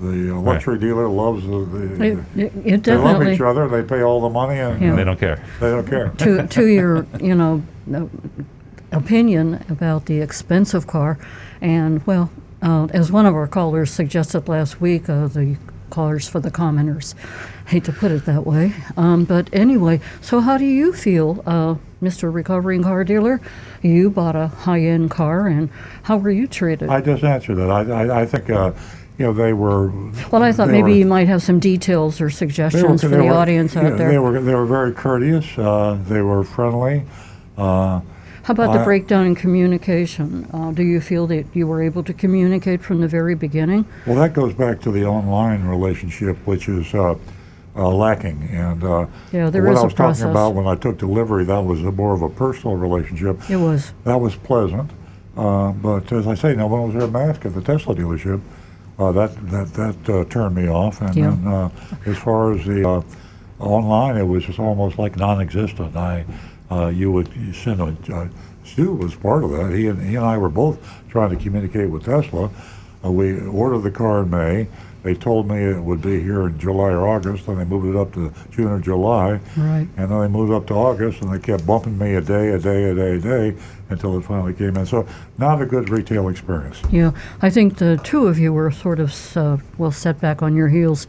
[0.00, 3.68] the uh, luxury dealer loves the, the It, it, it they love each other.
[3.68, 4.94] They pay all the money, and Yeah.
[4.96, 5.42] They don't care.
[5.60, 6.08] they don't care.
[6.08, 7.62] to to your you know
[7.94, 8.06] uh,
[8.92, 11.18] opinion about the expensive car,
[11.60, 12.30] and well,
[12.62, 15.56] uh, as one of our callers suggested last week, uh, the
[15.90, 17.14] cars for the commoners.
[17.66, 20.00] Hate to put it that way, um, but anyway.
[20.20, 22.32] So how do you feel, uh, Mr.
[22.32, 23.40] Recovering Car Dealer?
[23.82, 25.68] You bought a high-end car, and
[26.04, 26.88] how were you treated?
[26.88, 27.70] I just answered that.
[27.70, 28.72] I, I, I think, uh,
[29.18, 29.88] you know, they were.
[30.30, 33.08] well, I thought maybe were- you might have some details or they were- suggestions for
[33.08, 34.10] the were- audience out there.
[34.10, 35.46] They were they were very courteous.
[35.58, 37.02] Uh, they were friendly.
[38.46, 40.48] How about the breakdown in communication?
[40.52, 43.84] Uh, do you feel that you were able to communicate from the very beginning?
[44.06, 47.16] well, that goes back to the online relationship, which is uh,
[47.74, 48.40] uh, lacking.
[48.52, 50.20] And uh, Yeah, there what is I a was process.
[50.20, 53.50] talking about when I took delivery, that was a more of a personal relationship.
[53.50, 53.92] It was.
[54.04, 54.92] That was pleasant.
[55.36, 58.40] Uh, but as I say, no one was wearing a mask at the Tesla dealership.
[58.96, 61.02] Uh, that that that uh, turned me off.
[61.02, 61.30] And Yeah.
[61.30, 61.70] then uh,
[62.06, 63.02] as far as the uh,
[63.58, 65.96] online, it was just almost like non-existent.
[65.96, 66.24] I
[66.70, 68.28] uh, you would you send a uh,
[68.64, 69.72] Stu was part of that.
[69.72, 72.50] He and he and I were both trying to communicate with Tesla.
[73.04, 74.66] Uh, we ordered the car in May.
[75.06, 77.46] They told me it would be here in July or August.
[77.46, 79.38] and they moved it up to June or July.
[79.56, 79.86] Right.
[79.96, 82.58] And then they moved up to August, and they kept bumping me a day, a
[82.58, 83.56] day, a day, a day,
[83.88, 84.84] until it finally came in.
[84.84, 85.06] So,
[85.38, 86.82] not a good retail experience.
[86.90, 90.56] Yeah, I think the two of you were sort of uh, well set back on
[90.56, 91.06] your heels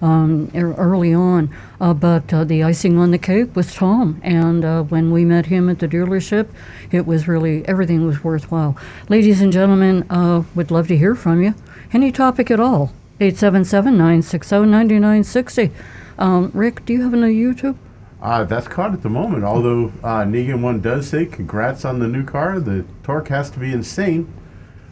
[0.00, 4.64] um, ear- early on, uh, but uh, the icing on the cake was Tom, and
[4.64, 6.48] uh, when we met him at the dealership,
[6.90, 8.76] it was really everything was worthwhile.
[9.08, 11.54] Ladies and gentlemen, uh, would love to hear from you.
[11.92, 12.92] Any topic at all.
[13.20, 15.70] 877-960-9960.
[16.18, 17.76] Um, Rick, do you have a YouTube?
[18.22, 19.44] Uh, that's caught at the moment.
[19.44, 22.60] Although uh, Negan One does say, "Congrats on the new car.
[22.60, 24.32] The torque has to be insane."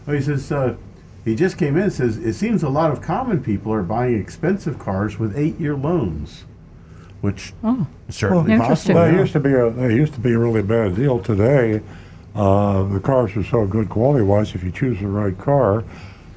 [0.07, 0.77] Oh, he says uh,
[1.29, 1.85] he just came in.
[1.85, 5.77] and Says it seems a lot of common people are buying expensive cars with eight-year
[5.77, 6.45] loans,
[7.21, 8.95] which Oh, certainly interesting.
[8.95, 8.95] possible.
[8.95, 11.19] Well, it used to be a it used to be a really bad deal.
[11.19, 11.81] Today,
[12.35, 14.55] uh, the cars are so good quality-wise.
[14.55, 15.85] If you choose the right car,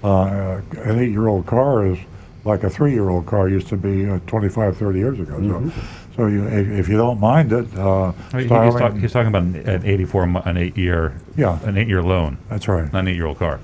[0.04, 1.97] uh, an eight-year-old car is
[2.43, 5.38] like a three-year-old car used to be uh, 25, 30 years ago.
[5.39, 5.71] So,
[6.15, 9.43] so you, if, if you don't mind it, uh, I he's, talk, he's talking about
[9.43, 11.60] an, an 84, an eight year, Yeah.
[11.63, 12.91] an eight year loan, that's right.
[12.91, 13.60] not an eight year old car.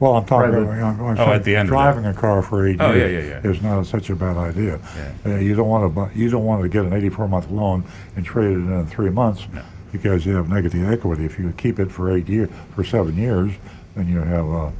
[0.00, 0.50] Well, I'm talking.
[0.52, 2.92] Right, about, I'm, I'm Oh, at the end of driving a car for eight Oh,
[2.92, 3.50] years yeah, yeah.
[3.50, 4.80] is not such a bad idea.
[5.24, 5.34] Yeah.
[5.34, 7.84] Uh, you don't want to you don't want to get an 84 month loan
[8.16, 9.62] and trade it in in three months No.
[9.92, 11.24] because you have negative equity.
[11.24, 13.52] If you keep it for eight years, for seven years,
[13.94, 14.72] then you have a,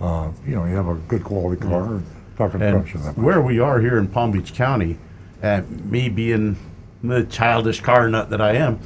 [0.00, 2.00] uh, you know, you have a good quality car.
[2.38, 3.24] Not going And cost you that much.
[3.24, 4.96] where we are here in Palm Beach County,
[5.42, 6.56] and me being
[7.02, 8.78] the childish car nut that I am,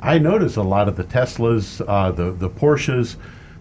[0.00, 3.16] I notice a lot of the Teslas, uh, the the Porsches,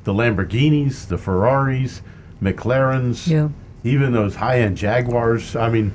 [0.08, 2.02] the Lamborghinis, the Ferraris,
[2.42, 3.50] McLarens, Yeah.
[3.84, 5.54] even those high-end Jaguars.
[5.54, 5.92] I mean,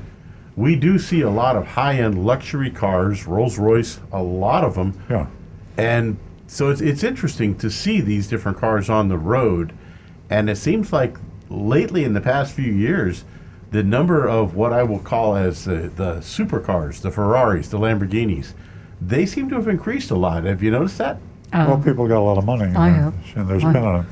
[0.55, 4.92] we do see a lot of high-end luxury cars, Rolls Royce, a lot of them,
[5.09, 5.27] Yeah.
[5.79, 9.72] and so it's, it's interesting to see these different cars on the road.
[10.29, 11.16] And it seems like
[11.48, 13.25] lately, in the past few years,
[13.70, 18.53] the number of what I will call as uh, the supercars, the Ferraris, the Lamborghinis,
[19.01, 20.44] they seem to have increased a lot.
[20.44, 21.16] Have you noticed that?
[21.52, 22.64] Well, Um, people got a lot of money.
[22.74, 23.14] I and have.
[23.34, 24.06] they're- And they're I- spending it.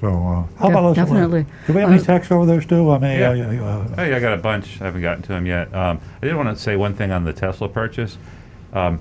[0.00, 0.12] So, uh,
[0.58, 0.96] how Def- about us?
[0.96, 1.44] definitely.
[1.66, 2.90] Do we have any Uh, texts over there, Stu?
[2.90, 3.30] I mean, Yeah.
[3.30, 4.80] uh, uh, Hey, I got a bunch.
[4.80, 5.74] I haven't gotten to them yet.
[5.74, 8.16] Um, I did want to say one thing on the Tesla purchase.
[8.72, 8.98] Um,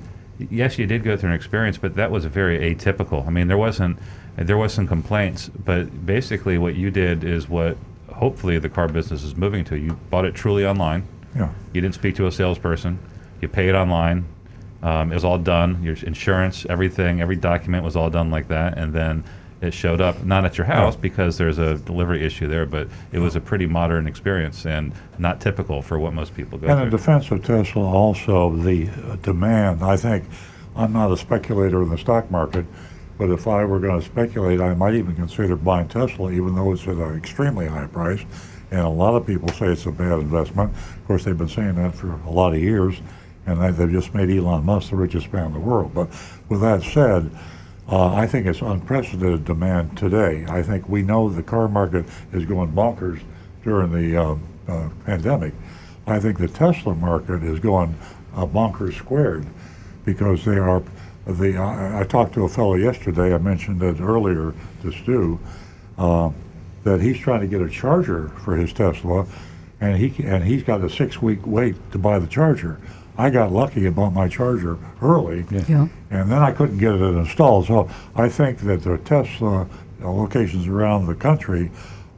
[0.49, 3.25] yes, you did go through an experience, but that was very atypical.
[3.25, 3.97] I mean, there wasn't
[4.37, 7.75] there was some complaints, but basically what you did is what
[8.13, 9.77] hopefully the car business is moving to.
[9.77, 11.03] You bought it truly online.
[11.35, 11.49] yeah.
[11.73, 12.99] You didn't speak to a salesperson.
[13.41, 14.23] You paid online.
[14.81, 15.83] Um, it was all done.
[15.83, 19.23] Your insurance, everything, every document was all done like that, and then
[19.61, 23.19] it showed up not at your house because there's a delivery issue there, but it
[23.19, 26.89] was a pretty modern experience and not typical for what most people go And in
[26.89, 28.89] defense of Tesla, also the
[29.21, 29.83] demand.
[29.83, 30.23] I think
[30.77, 32.65] I'm not a speculator in the stock market,
[33.17, 36.71] but if I were going to speculate, I might even consider buying Tesla, even though
[36.71, 38.23] it's at an extremely high price.
[38.71, 40.71] And a lot of people say it's a bad investment.
[40.71, 43.01] Of course, they've been saying that for a lot of years,
[43.45, 45.91] and they- they've just made Elon Musk the richest man in the world.
[45.93, 46.09] But
[46.49, 47.29] with that said,
[47.91, 50.45] uh, I think it's unprecedented demand today.
[50.47, 53.19] I think we know the car market is going bonkers
[53.63, 54.35] during the uh,
[54.67, 55.53] uh, pandemic.
[56.05, 57.95] I think the Tesla market is going
[58.35, 59.45] uh, bonkers squared
[60.05, 60.81] because they are.
[61.27, 63.33] The I, I talked to a fellow yesterday.
[63.33, 65.39] I mentioned it earlier to Stu
[65.97, 66.29] uh,
[66.83, 69.25] that he's trying to get a charger for his Tesla,
[69.81, 72.79] and he and he's got a six week wait to buy the charger.
[73.19, 75.87] I got lucky and bought my charger early, Yeah.
[76.09, 77.67] and then I couldn't get it installed.
[77.67, 79.67] So I think that the Tesla
[80.01, 81.69] locations around the country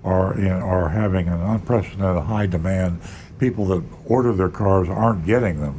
[0.04, 3.00] are in, are having an unprecedented high demand.
[3.40, 5.74] People that order their cars aren't getting them.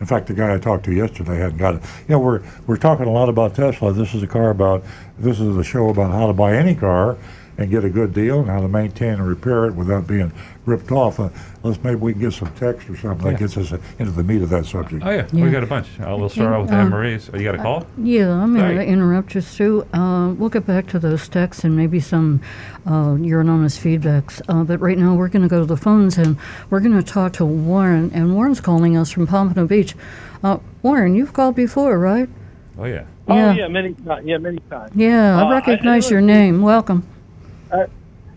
[0.00, 1.82] In fact, the guy I talked to yesterday hadn't got it.
[2.08, 3.92] You know, we're we're talking a lot about Tesla.
[3.92, 4.82] This is a car about
[5.20, 7.16] this is a show about how to buy any car
[7.56, 10.32] and get a good deal and how to maintain and repair it without being
[10.66, 11.20] ripped off.
[11.20, 11.28] Uh,
[11.62, 14.42] let's maybe we can get some text or something that gets us into the meat
[14.42, 15.02] of that subject.
[15.04, 15.44] Oh yeah, Yeah.
[15.44, 15.86] we got a bunch.
[16.00, 17.30] Uh, we'll start out with Um, Anne Marie's.
[17.32, 17.86] Oh, you got a call?
[17.98, 19.86] Yeah, I'm going to interrupt you, Stu.
[19.92, 22.40] Uh, we'll get back to those texts and maybe some
[22.86, 24.40] uh, your anonymous feedbacks.
[24.48, 26.36] Uh, but right now, we're going to go to the phones and
[26.70, 28.10] we're going to talk to Warren.
[28.14, 29.94] And Warren's calling us from Pompano Beach.
[30.42, 32.28] Uh, Warren, you've called before, right?
[32.76, 33.04] Oh yeah.
[33.28, 33.54] Oh Yeah.
[33.54, 34.26] yeah, many times.
[34.26, 34.90] Yeah, many times.
[34.94, 36.60] Yeah, Uh, I I- recognize I- your name.
[36.60, 37.04] Welcome.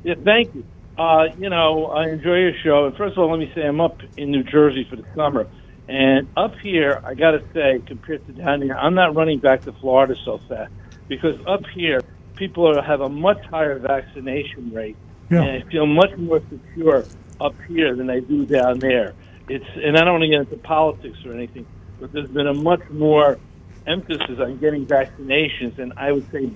[0.04, 0.63] Yeah, thank you.
[0.97, 2.86] Uh, you know, I enjoy your show.
[2.86, 5.47] And first of all, let me say I'm up in New Jersey for the summer,
[5.88, 9.63] and up here, I got to say, compared to down here, I'm not running back
[9.65, 10.71] to Florida so fast
[11.08, 12.02] because up here,
[12.36, 14.97] people are, have a much higher vaccination rate,
[15.30, 15.43] Yeah.
[15.43, 17.06] and I feel much more secure
[17.39, 19.13] up here than I do down there.
[19.50, 21.65] It's, and I don't want to get into politics or anything,
[22.00, 23.39] but there's been a much more
[23.86, 26.50] emphasis on getting vaccinations, and I would say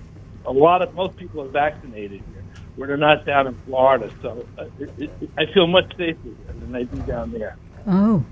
[0.46, 2.41] a lot of most people are vaccinated here,
[2.76, 4.12] where they're not down in Florida.
[4.22, 7.58] So uh, it, it, I feel much safer here than I do down there.
[7.88, 8.24] Oh,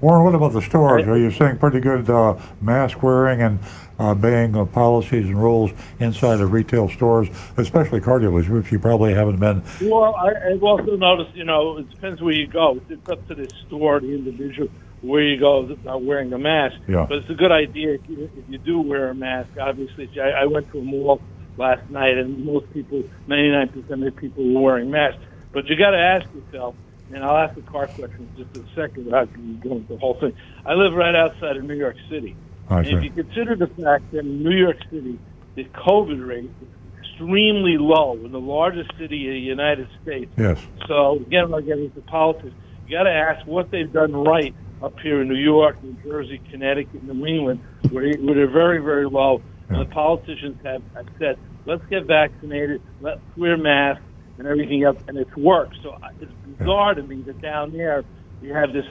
[0.00, 1.08] Warren, what about the stores?
[1.08, 3.58] Are you seeing pretty good uh, mask wearing and
[3.98, 8.78] uh, obeying uh, policies and rules inside of retail stores, especially car dealers, which you
[8.78, 9.60] probably haven't been?
[9.82, 12.80] Well, I, I've also noticed, you know, it depends where you go.
[12.88, 14.68] It's up to the store, the individual,
[15.00, 16.76] where you go about wearing a mask.
[16.86, 17.06] Yeah.
[17.08, 19.50] But it's a good idea if you, if you do wear a mask.
[19.60, 21.20] Obviously, I, I went to a mall
[21.58, 25.20] last night, and most people, 99% of the people were wearing masks.
[25.52, 26.74] But you got to ask yourself,
[27.12, 30.14] and I'll ask the car question in just a second without going into the whole
[30.14, 30.34] thing.
[30.64, 32.36] I live right outside of New York City.
[32.70, 35.18] And if you consider the fact that in New York City,
[35.54, 36.68] the COVID rate is
[37.00, 40.30] extremely low in the largest city in the United States.
[40.36, 40.60] Yes.
[40.86, 42.54] So again, I'm not getting into politics.
[42.86, 46.40] You got to ask what they've done right up here in New York, New Jersey,
[46.50, 49.42] Connecticut, New England, where, where they're very, very low.
[49.68, 54.02] And the politicians have, have said, let's get vaccinated, let's wear masks
[54.38, 55.76] and everything else, and it's worked.
[55.82, 58.04] So uh, it's bizarre to me that down there
[58.40, 58.84] you have this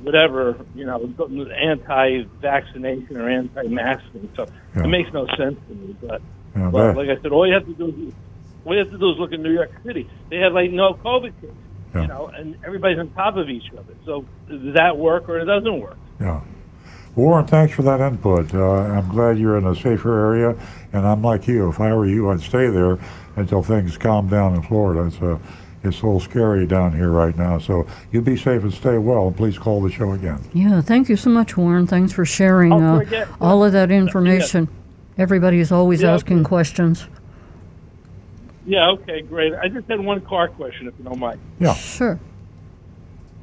[0.00, 0.98] whatever, you know,
[2.02, 4.28] anti-vaccination or anti-masking.
[4.36, 4.84] So Yeah.
[4.84, 5.96] it makes no sense to me.
[6.00, 6.22] But
[6.56, 8.14] Yeah, that- like I said, all you have to do is
[8.64, 10.08] all you have to do is look in New York City.
[10.30, 11.56] They have like no COVID cases,
[11.94, 12.02] Yeah.
[12.02, 13.94] you know, and everybody's on top of each other.
[14.04, 15.96] So does that work or it doesn't work?
[16.20, 16.40] Yeah.
[17.14, 18.54] Warren, thanks for that input.
[18.54, 20.56] Uh, I'm glad you're in a safer area,
[20.92, 21.68] and I'm like you.
[21.68, 22.98] If I were you, I'd stay there
[23.36, 25.04] until things calm down in Florida.
[25.04, 25.38] It's a,
[25.84, 27.58] it's a little scary down here right now.
[27.58, 30.40] So you be safe and stay well, and please call the show again.
[30.54, 31.86] Yeah, thank you so much, Warren.
[31.86, 34.68] Thanks for sharing uh, forget- all of that information.
[35.18, 36.48] Everybody's always Yeah, asking okay.
[36.48, 37.06] questions.
[38.64, 39.52] Yeah, okay, great.
[39.54, 41.40] I just had one car question, if you don't mind.
[41.60, 41.74] Yeah.
[41.74, 42.18] Sure.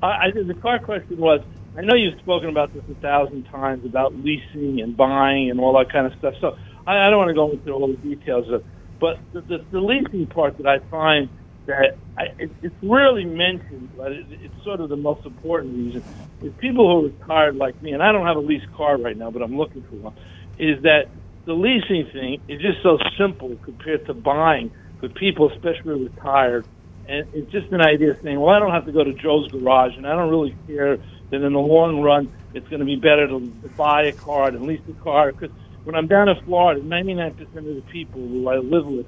[0.02, 1.42] I, I the car question was:
[1.80, 5.80] I know you've spoken about this a thousand times about leasing and buying and all
[5.80, 6.34] that kind of stuff.
[6.42, 6.52] So
[6.86, 8.64] I, I don't want to go into all the details of,
[9.00, 11.30] but the, the, the leasing part that I find
[11.68, 16.04] that I, it, it's rarely mentioned, but it, it's sort of the most important reason
[16.42, 19.16] is people who are retired like me, and I don't have a leased car right
[19.18, 20.14] now, but I'm looking for one.
[20.58, 21.06] Is that
[21.46, 26.68] the leasing thing is just so simple compared to buying for people, especially retired
[27.10, 29.94] and it's just an idea saying, well, I don't have to go to Joe's garage,
[29.98, 33.28] and I don't really care that in the long run it's going to be better
[33.28, 33.40] to,
[33.78, 35.32] buy a car than lease a car.
[35.32, 39.06] Because when I'm down in Florida, 99% of the people who I live with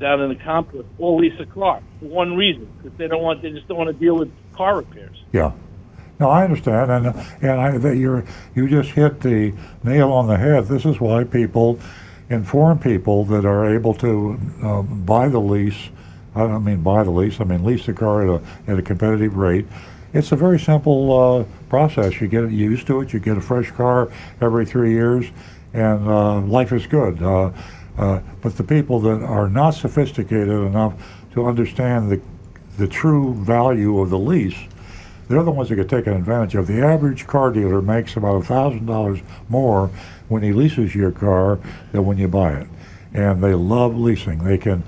[0.00, 3.42] down in the complex all lease a car for one reason, because they don't want,
[3.42, 5.16] they just don't want to deal with car repairs.
[5.32, 5.52] Yeah.
[6.20, 7.06] No, I understand, and
[7.42, 9.54] and I that you're you just hit the
[9.84, 10.66] nail on the head.
[10.66, 11.78] This is why people
[12.28, 15.90] inform people that are able to uh, buy the lease.
[16.34, 17.40] I don't mean buy the lease.
[17.40, 19.66] I mean lease the car at a at a competitive rate.
[20.12, 22.20] It's a very simple uh, process.
[22.20, 23.12] You get used to it.
[23.12, 25.26] You get a fresh car every three years,
[25.72, 27.22] and uh, life is good.
[27.22, 27.52] Uh,
[27.98, 30.94] uh, but the people that are not sophisticated enough
[31.32, 32.20] to understand the
[32.78, 34.56] the true value of the lease
[35.28, 36.66] they're the ones that get taken advantage of.
[36.66, 39.90] The average car dealer makes about thousand dollars more
[40.28, 41.58] when he leases your car
[41.92, 42.66] than when you buy it,
[43.12, 44.42] and they love leasing.
[44.42, 44.80] They can,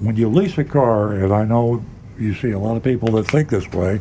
[0.00, 1.84] when you lease a car, and I know
[2.18, 4.00] you see a lot of people that think this way.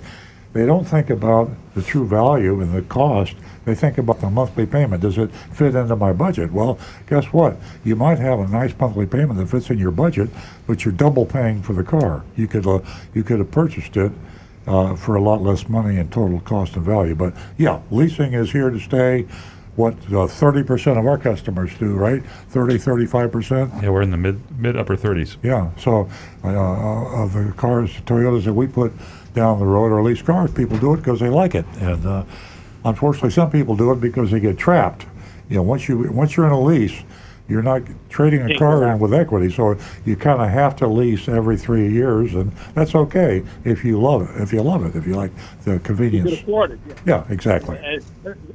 [0.55, 3.35] They don't think about the true value and the cost.
[3.65, 5.01] They think about the monthly payment.
[5.01, 6.53] Does it fit into my budget?
[6.53, 7.57] Well, guess what?
[7.83, 10.29] You might have a nice monthly payment that fits in your budget,
[10.65, 12.23] but you're double paying for the car.
[12.37, 12.79] You could uh,
[13.13, 14.13] you could have purchased it
[14.65, 17.15] uh, for a lot less money in total cost and value.
[17.15, 19.27] But yeah, leasing is here to stay.
[19.75, 22.23] What uh, 30% of our customers do, right?
[22.51, 23.83] 30, 35%?
[23.83, 25.35] Yeah, we're in the mid mid upper 30s.
[25.43, 25.69] Yeah.
[25.77, 26.09] So
[26.45, 28.93] uh, uh, of the cars, Toyotas that we put
[29.35, 31.65] down the road, or lease cars, people do it because they like it.
[31.79, 32.23] And uh,
[32.83, 35.05] unfortunately, some people do it because they get trapped.
[35.49, 37.03] You know, once you once you're in a lease,
[37.47, 41.27] you're not trading a car in with equity, so you kind of have to lease
[41.27, 44.41] every three years, and that's okay if you love it.
[44.41, 45.31] If you love it, if you like
[45.63, 46.33] the You could convenience.
[46.41, 46.79] afford it.
[46.87, 46.95] Yeah.
[47.05, 47.77] Yeah, exactly.
[47.77, 48.03] And,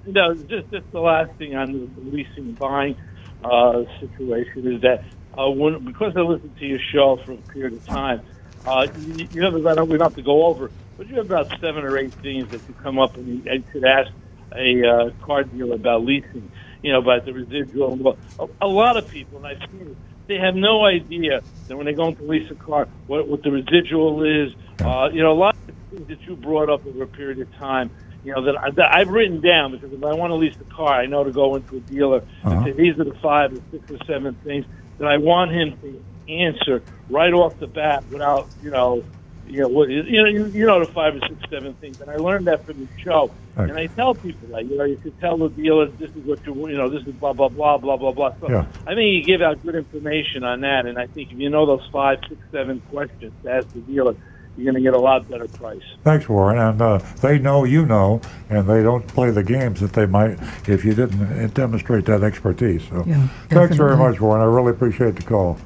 [0.06, 2.96] you know, just just the last thing on the leasing and buying
[3.44, 5.04] uh, situation is that
[5.38, 8.22] uh, when because I listened to your show for a period of time,
[8.66, 11.46] uh, you, you have about we don't have to go over, but you have about
[11.60, 14.08] seven or eight things that you come up and you, and should ask
[14.56, 16.50] a uh, car dealer about leasing.
[16.82, 18.16] You know, about the residual.
[18.38, 21.86] A, a lot of people, and I've seen it, they have no idea that when
[21.86, 24.52] they go into lease a car, what, what the residual is.
[24.82, 27.48] Uh, you know, a lot of things that you brought up over a period of
[27.58, 27.90] time
[28.22, 30.66] you know, that, I, that I've written down because if I want to lease a
[30.74, 32.54] car, I know to go into a dealer Uh-huh.
[32.54, 34.66] and say these are the five or six or seven things
[34.98, 39.04] that I want him to answer right off the bat without, you know,
[39.50, 42.08] you know, what, you know, you, you know the five or six, seven things, and
[42.08, 43.32] I learned that from the show.
[43.56, 43.68] Right.
[43.68, 46.44] And I tell people that, you know, you should tell the dealer this is what
[46.46, 48.34] you, you know, this is blah blah blah blah blah blah.
[48.40, 48.66] So Yeah.
[48.86, 51.66] I think you give out good information on that, and I think if you know
[51.66, 54.14] those five, six, seven questions to ask the dealer,
[54.56, 55.82] you're going to get a lot better price.
[56.04, 56.58] Thanks, Warren.
[56.58, 60.38] And uh, they know you know, and they don't play the games that they might
[60.68, 62.86] if you didn't uh, demonstrate that expertise.
[62.88, 64.42] So, Yeah, thanks very much, Warren.
[64.42, 65.58] I really appreciate the call.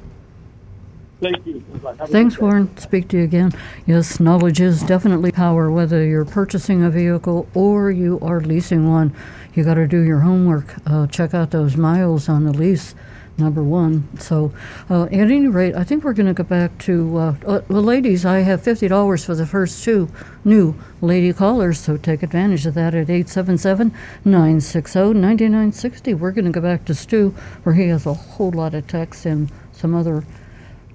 [1.25, 1.59] Thank you.
[2.05, 2.37] Thanks.
[2.37, 2.77] Warren.
[2.77, 3.51] Speak to you again.
[3.87, 9.15] Yes, knowledge is definitely power, whether you're purchasing a vehicle or you are leasing one.
[9.55, 10.75] You got to do your homework.
[10.85, 12.93] Uh, check out those miles on the lease,
[13.39, 14.07] number one.
[14.19, 14.51] So,
[14.87, 17.81] uh, at any rate, I think we're going to go back to, uh, uh, well,
[17.81, 20.09] ladies, I have $50 for the first two
[20.43, 23.91] new lady callers, so take advantage of that at 877
[24.25, 26.13] 960 9960.
[26.13, 27.33] We're going to go back to Stu,
[27.63, 30.23] where he has a whole lot of texts and some other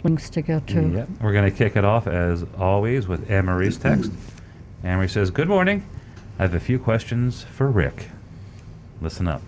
[0.03, 0.89] links to get to.
[0.89, 1.09] Yep.
[1.21, 4.13] We're going to kick it off, as always, with Anne Marie's text.
[4.83, 5.85] Anne Marie says, Good morning.
[6.39, 8.09] I have a few questions for Rick.
[9.01, 9.43] Listen up.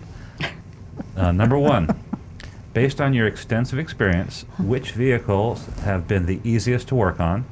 [1.16, 1.88] Uh, number one,
[2.74, 7.44] based on your extensive experience, which vehicles have been the easiest to work on?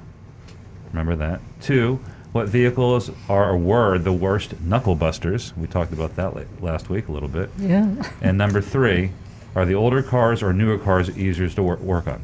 [0.93, 1.41] Remember that.
[1.61, 2.01] Two,
[2.33, 5.57] what vehicles are or were the worst knuckle busters?
[5.57, 7.51] We talked about that la- last week a little bit.
[7.59, 7.95] Yeah.
[8.21, 9.11] And number three,
[9.55, 12.23] are the older cars or newer cars easier to wor- work on?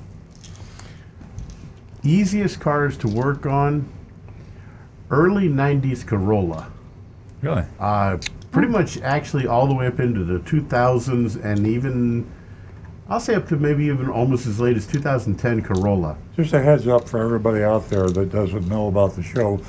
[2.06, 3.88] Easiest cars to work on.
[5.10, 6.70] Early '90s Corolla.
[7.42, 7.64] Really?
[7.78, 8.18] Uh,
[8.50, 12.26] pretty much actually all the way up into the 2000s and even
[13.08, 16.16] I'll say up to maybe even almost as late as 2010 Corolla.
[16.34, 19.60] Just a heads up for everybody out there that doesn't know about the show.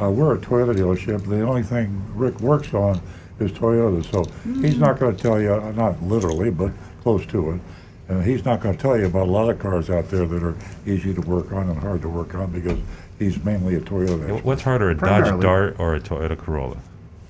[0.00, 1.26] Uh, we're a Toyota dealership.
[1.26, 3.00] The only thing Rick works on
[3.38, 4.04] is Toyota.
[4.10, 4.24] So
[4.60, 6.72] he's not going to tell you, uh, not literally, but
[7.02, 7.60] close to it.
[8.08, 10.42] And he's not going to tell you about a lot of cars out there that
[10.42, 10.54] are
[10.86, 12.78] easy to work on and hard to work on because
[13.18, 14.22] he's mainly a Toyota.
[14.22, 14.44] expert.
[14.44, 16.76] What's harder, a Dodge Dart or a Toyota Corolla?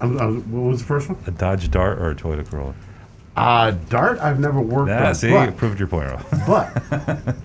[0.01, 1.17] I'm, I'm, what was the first one?
[1.27, 2.75] A Dodge Dart or a Toyota Corolla?
[3.37, 5.15] Uh, Dart, I've never worked Yeah, on.
[5.15, 6.27] see, you proved your point, Earl.
[6.47, 7.35] but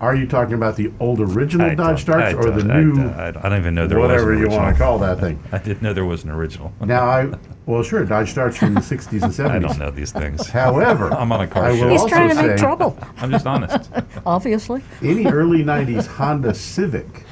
[0.00, 2.94] are you talking about the old original I Dodge don't- Darts or the I new,
[2.94, 5.42] don't- I, don't even know there whatever an you want to call that thing?
[5.52, 6.72] I didn't know there was an original.
[6.80, 7.32] Now, I
[7.66, 9.50] well, sure, Dodge Darts from the 60s and 70s.
[9.50, 10.46] I don't know these things.
[10.48, 11.88] However, I'm on a car I will show.
[11.90, 13.90] He's also trying to say make trouble, I'm just honest.
[14.24, 14.82] obviously.
[15.02, 17.24] any early 90s Honda Civic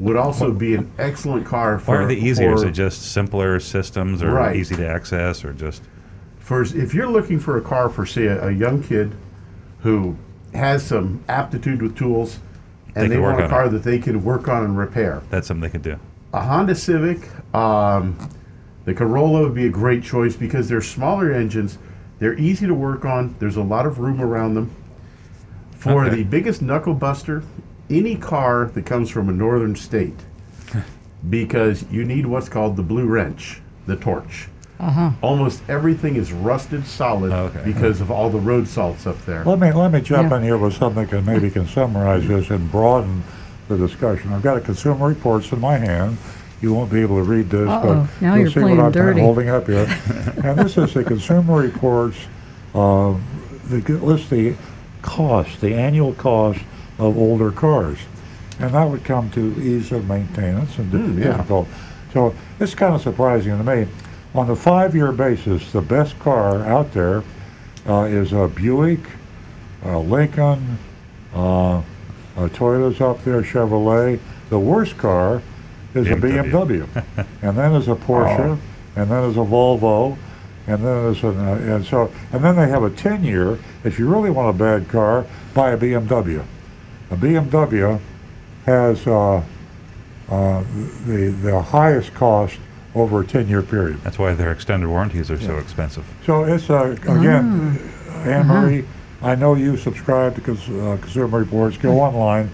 [0.00, 1.92] would also be an excellent car for.
[1.96, 2.52] Why are they easier?
[2.54, 4.56] Is it just simpler systems or Right.
[4.56, 5.82] easy to access or just
[6.40, 9.12] for if you're looking for a car for say a, a young kid
[9.80, 10.16] who
[10.54, 12.38] has some aptitude with tools
[12.94, 13.70] and they, can work want a car it.
[13.70, 15.98] that they can work on and repair that's something they could do?
[16.32, 18.16] a honda civic um,
[18.84, 21.78] the corolla would be a great choice because they're smaller engines
[22.18, 24.70] they're easy to work on there's a lot of room around them
[25.72, 26.16] for Okay.
[26.16, 27.42] the biggest knuckle buster
[27.90, 30.18] any car that comes from a northern state
[31.30, 34.48] because you need what's called the blue wrench the torch
[35.22, 37.62] Almost everything is rusted solid Okay.
[37.64, 39.44] because of all the road salts up there.
[39.44, 40.38] Let me let me jump Yeah.
[40.38, 43.22] in here with something that maybe can summarize this and broaden
[43.68, 44.32] the discussion.
[44.32, 46.18] I've got a Consumer Reports in my hand.
[46.60, 48.86] You won't be able to read this, Uh-oh, but now you'll you're see playing what
[48.86, 49.20] I'm dirty.
[49.20, 49.86] holding up here.
[50.44, 52.16] and this is the Consumer Reports.
[52.74, 53.14] Uh,
[53.68, 54.54] the list the
[55.02, 56.60] cost, the annual cost
[56.98, 57.98] of older cars,
[58.58, 61.32] and that would come to ease of maintenance and yeah.
[61.36, 61.68] difficult.
[62.12, 63.86] So it's kind of surprising to me.
[64.34, 67.22] On a five-year basis, the best car out there
[67.86, 68.98] uh, is a Buick,
[69.84, 70.76] a Lincoln,
[71.32, 71.82] uh, uh,
[72.36, 74.18] Toyota's up there, Chevrolet.
[74.50, 75.40] The worst car
[75.94, 76.84] is a BMW.
[76.84, 78.58] BMW, and then there's a Porsche,
[78.96, 80.18] and then there's a Volvo,
[80.66, 83.60] and then there's an, uh, and so and then they have a 10-year.
[83.84, 86.44] If you really want a bad car, buy a BMW.
[87.10, 88.00] A BMW
[88.66, 89.44] has uh,
[90.28, 90.64] uh,
[91.06, 92.58] the the highest cost
[92.94, 94.00] over a 10-year period.
[94.02, 96.04] That's why their extended warranties are so expensive.
[96.24, 97.78] So it's uh, again,
[98.24, 98.84] Anne Marie.
[99.22, 101.76] I know you subscribe to cons- uh, Consumer Reports.
[101.76, 102.50] Go online,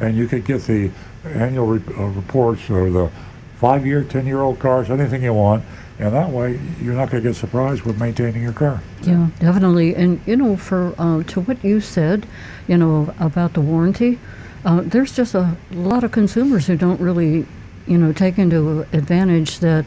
[0.00, 0.90] and you can get the
[1.24, 3.10] annual re- uh, reports or the
[3.56, 5.64] five-year, ten-year-old cars, anything you want,
[5.98, 8.80] and that way you're not going to get surprised with maintaining your car.
[9.02, 9.94] Yeah, definitely.
[9.96, 12.26] And you know, for uh, to what you said,
[12.68, 14.18] you know about the warranty,
[14.64, 17.46] uh, there's just a lot of consumers who don't really,
[17.90, 19.84] you know, take into advantage that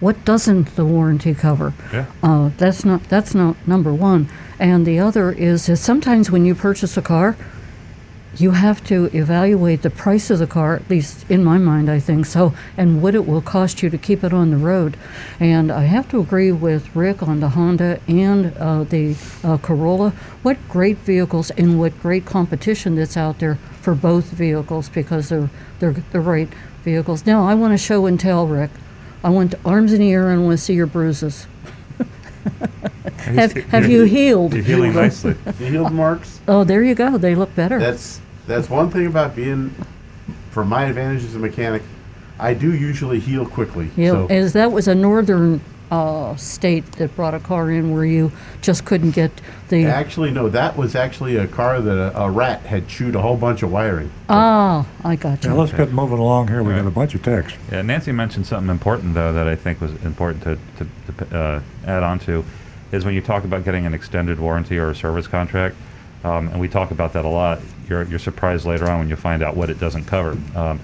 [0.00, 1.72] what doesn't the warranty cover.
[1.92, 2.06] Yeah.
[2.22, 4.28] Uh, that's not that's not number one.
[4.60, 7.36] And the other is that sometimes when you purchase a car,
[8.36, 11.98] you have to evaluate the price of the car, at least in my mind, I
[11.98, 14.96] think so, and what it will cost you to keep it on the road.
[15.40, 20.10] And I have to agree with Rick on the Honda and uh, the uh, Corolla.
[20.42, 25.50] What great vehicles and what great competition that's out there for both vehicles because they're
[25.78, 26.48] they're the right
[26.82, 27.26] vehicles.
[27.26, 28.70] Now I want to show and tell, Rick.
[29.22, 31.46] I want arms in the air and I want to see your bruises.
[33.18, 34.54] have have you healed?
[34.54, 35.32] You're healing nicely.
[35.32, 36.40] The heel marks.
[36.48, 37.18] Oh, there you go.
[37.18, 37.78] They look better.
[37.78, 39.74] That's that's one thing about being,
[40.50, 41.82] for my advantage as a mechanic,
[42.38, 43.90] I do usually heal quickly.
[43.96, 45.60] Yeah, so as that was a northern
[45.90, 48.30] uh, state that brought a car in where you
[48.60, 49.30] just couldn't get
[49.68, 49.84] the.
[49.86, 53.36] actually, no, that was actually a car that a, a rat had chewed a whole
[53.36, 54.10] bunch of wiring.
[54.28, 55.60] Ah, I got Now you.
[55.60, 56.62] let's get moving along here.
[56.62, 57.56] We got a bunch of text.
[57.70, 61.62] Yeah, Nancy mentioned something important though that I think was important to, to, to uh,
[61.86, 62.44] add on to,
[62.92, 65.76] is when you talk about getting an extended warranty or a service contract,
[66.24, 67.60] um, and we talk about that a lot.
[67.88, 70.36] You're you're surprised later on when you find out what it doesn't cover.
[70.54, 70.80] Um,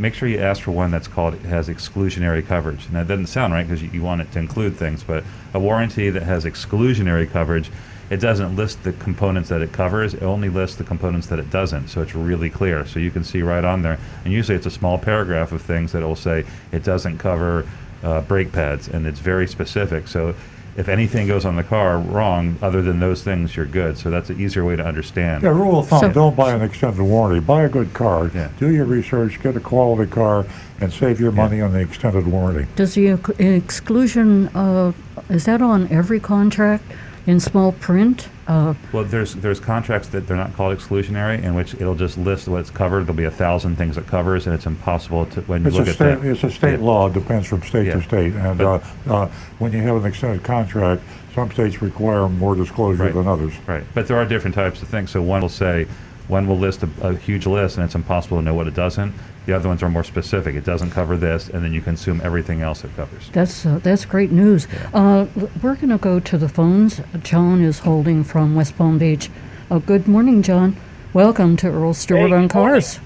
[0.00, 2.86] make sure you ask for one that's called has exclusionary coverage.
[2.86, 5.22] And that doesn't sound right because you, you want it to include things, but
[5.52, 7.70] a warranty that has exclusionary coverage,
[8.08, 10.14] it doesn't list the components that it covers.
[10.14, 11.88] It only lists the components that it doesn't.
[11.88, 12.86] So it's really clear.
[12.86, 13.98] So you can see right on there.
[14.24, 17.68] And usually it's a small paragraph of things that will say it doesn't cover
[18.02, 20.08] uh, brake pads, and it's very specific.
[20.08, 20.34] So
[20.80, 23.98] if anything goes on the car wrong, other than those things, you're good.
[23.98, 25.42] So that's an easier way to understand.
[25.42, 27.40] Yeah, rule of thumb: So- don't buy an extended warranty.
[27.40, 28.30] Buy a good car.
[28.34, 28.48] Yeah.
[28.58, 29.40] Do your research.
[29.42, 30.46] Get a quality car,
[30.80, 32.66] and save your money on the extended warranty.
[32.74, 34.92] Does the ex- exclusion uh,
[35.28, 36.84] is that on every contract
[37.30, 38.28] in small print?
[38.48, 42.48] Uh, Well, there's there's contracts that they're not called exclusionary, in which it'll just list
[42.48, 43.04] what's covered.
[43.04, 45.86] There'll be a thousand things it covers, and it's impossible to when you It's look
[45.86, 46.20] a at state.
[46.20, 46.28] that.
[46.28, 46.84] It's a state Yeah.
[46.86, 47.06] law.
[47.06, 48.34] It depends from state to state.
[48.34, 49.28] And But- uh, uh,
[49.60, 51.02] when you have an extended contract,
[51.32, 53.14] Some states require more disclosure Right.
[53.14, 53.52] than others.
[53.64, 55.12] Right, but there are different types of things.
[55.12, 55.86] So one will say,
[56.30, 59.12] one will list a, a huge list, and it's impossible to know what it doesn't.
[59.46, 60.54] The other ones are more specific.
[60.54, 63.28] It doesn't cover this, and then you consume everything else it covers.
[63.30, 64.68] That's uh, that's great news.
[64.94, 65.26] Uh,
[65.62, 67.00] we're going to go to the phones.
[67.22, 69.28] John is holding from West Palm Beach.
[69.70, 70.76] Uh, good morning, John.
[71.12, 72.72] Welcome to Earl Stewart Hey, on good morning.
[72.80, 73.00] Cars.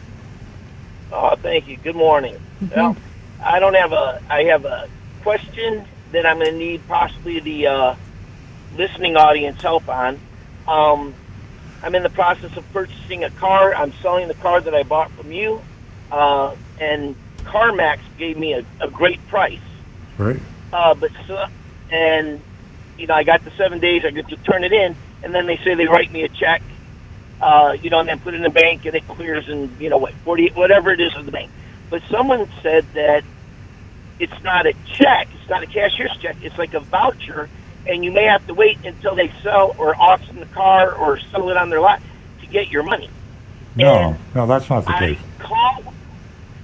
[1.10, 1.78] Oh, thank you.
[1.78, 2.38] Good morning.
[2.76, 2.96] Well,
[3.42, 4.20] I don't have a.
[4.28, 4.88] I have a
[5.22, 7.94] question that I'm going to need possibly the uh,
[8.76, 10.20] listening audience help on.
[10.68, 11.14] Um,
[11.84, 13.74] I'm in the process of purchasing a car.
[13.74, 15.60] I'm selling the car that I bought from you,
[16.10, 17.14] uh, and
[17.44, 19.60] CarMax gave me a, a great price.
[20.16, 20.40] Right?
[20.72, 21.36] Uh, but so,
[21.90, 22.40] and
[22.96, 24.02] you know, I got the seven days.
[24.06, 26.62] I get to turn it in, and then they say they write me a check.
[27.38, 29.90] Uh, you know, and then put it in the bank, and it clears in you
[29.90, 31.50] know what forty whatever it is of the bank.
[31.90, 33.24] But someone said that
[34.18, 35.28] it's not a check.
[35.34, 36.38] It's not a cashier's check.
[36.40, 37.50] It's like a voucher,
[37.86, 41.48] and you may have to wait until they sell or auction the car or sell
[41.50, 42.00] it on their lot
[42.40, 43.10] to get your money.
[43.76, 45.18] No, And no, that's not the I case.
[45.38, 45.84] called.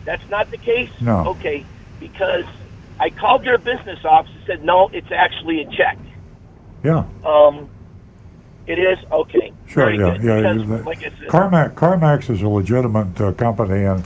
[0.05, 0.91] That's not the case.
[1.01, 1.27] No.
[1.29, 1.65] Okay,
[1.99, 2.45] because
[2.99, 5.99] I called your business office and said no, it's actually a check.
[6.83, 7.69] Yeah, Um,
[8.67, 9.53] it is okay.
[9.67, 9.85] sure.
[9.87, 10.23] Very yeah, good.
[10.45, 10.53] yeah.
[10.53, 14.03] You- like I said, CarMax, CarMax is a legitimate uh, company, and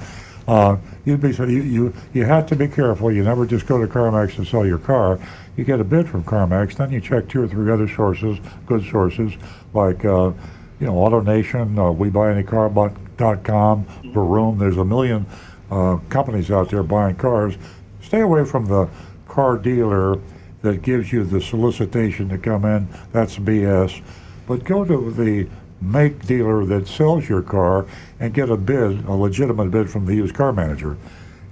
[0.47, 3.11] uh, you'd be so you, you you have to be careful.
[3.11, 5.19] You never just go to CarMax and sell your car.
[5.57, 8.85] You get a bid from CarMax, then you check two or three other sources, good
[8.85, 9.33] sources
[9.73, 10.33] like uh,
[10.81, 14.59] you know AutoNation, uh, WeBuyAnyCar.com, Vroom.
[14.59, 15.27] There's a million
[15.71, 17.57] uh, companies out there buying cars.
[18.03, 18.89] Stay away from the
[19.29, 20.21] car dealer
[20.63, 22.89] that gives you the solicitation to come in.
[23.13, 24.03] That's BS.
[24.47, 25.49] But go to the
[25.85, 27.87] make dealer that sells your car
[28.21, 30.97] and get a bid, a legitimate bid from the used car manager.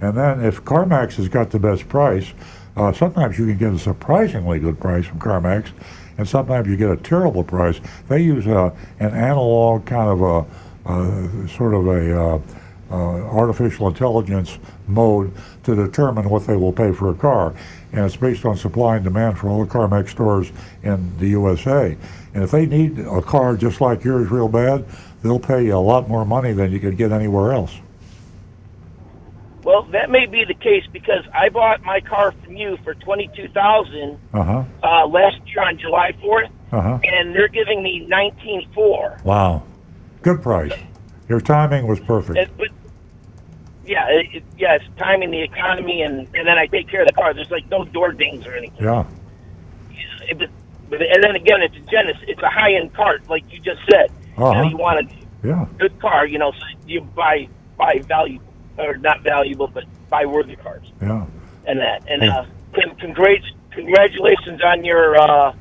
[0.01, 2.33] And then if CarMax has got the best price,
[2.75, 5.71] uh, sometimes you can get a surprisingly good price from CarMax,
[6.17, 7.79] and sometimes you get a terrible price.
[8.07, 12.39] They use uh, an analog kind of a sort of a uh,
[12.91, 17.53] uh, artificial intelligence mode to determine what they will pay for a car.
[17.91, 20.51] And it's based on supply and demand for all the CarMax stores
[20.83, 21.97] in the USA.
[22.33, 24.85] And if they need a car just like yours real bad,
[25.21, 27.75] they'll pay you a lot more money than you could get anywhere else.
[29.63, 33.29] well, that may be the case because I bought my car from you for twenty
[33.35, 34.63] two thousand Uh huh.
[34.83, 36.99] uh, last year on July fourth, Uh huh.
[37.03, 39.19] and they're giving me nineteen four.
[39.23, 39.63] Wow.
[40.21, 40.73] Good price.
[41.29, 42.37] Your timing was perfect.
[42.37, 42.67] It, but
[43.85, 47.13] yeah, it, yeah, it's timing the economy, and and then I take care of the
[47.13, 47.33] car.
[47.33, 48.83] There's like no door dings or anything.
[48.83, 49.05] Yeah.
[50.29, 50.49] It-
[51.01, 52.23] and then again, it's a Genesis.
[52.27, 54.11] It's a high end car, like you just said.
[54.37, 54.61] You, Uh-huh.
[54.63, 55.65] know, you want a Yeah.
[55.77, 58.39] good car, you know, so you buy buy value
[58.77, 61.25] or not valuable, but buy worthy cars Yeah.
[61.65, 62.03] and that.
[62.07, 62.37] And Yeah.
[62.39, 65.53] uh, con- congrats, congratulations on your uh,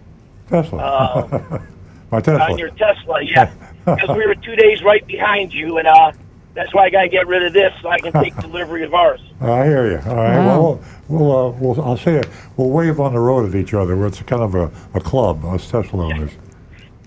[0.48, 0.78] Tesla.
[0.78, 1.58] Uh,
[2.10, 2.50] My Tesla.
[2.52, 3.22] on your Tesla.
[3.22, 3.50] Yeah,
[3.86, 6.12] because we were two days right behind you, and uh,
[6.54, 8.92] that's why I got to get rid of this so I can take delivery of
[8.94, 9.20] ours.
[9.40, 10.10] I hear you.
[10.10, 10.38] All right.
[10.38, 10.60] Wow.
[10.60, 10.80] Well,
[11.12, 12.28] we'll, uh, we'll, I'll say it.
[12.56, 14.06] We'll wave on the road at each other.
[14.06, 16.32] It's kind of a, a club, us Tesla owners.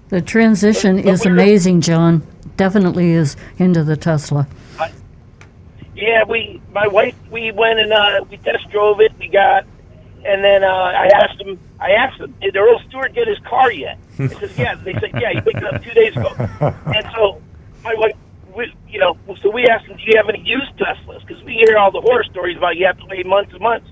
[0.10, 2.26] The transition But- but is amazing, John.
[2.58, 4.48] Definitely is into the Tesla.
[5.96, 9.14] Yeah, we, my wife, we went and uh, we test drove it.
[9.18, 9.66] We got,
[10.26, 13.72] and then uh, I asked him, I asked him, did Earl Stewart get his car
[13.72, 13.98] yet?
[14.18, 14.76] He says, yeah.
[14.76, 16.34] They said, yeah, he picked it up two days ago.
[16.94, 17.42] And so
[17.84, 18.16] my wife,
[18.54, 21.26] we, you know, so we asked him, do you have any used Teslas?
[21.26, 23.88] Because we hear all the horror stories about you have to wait months and months.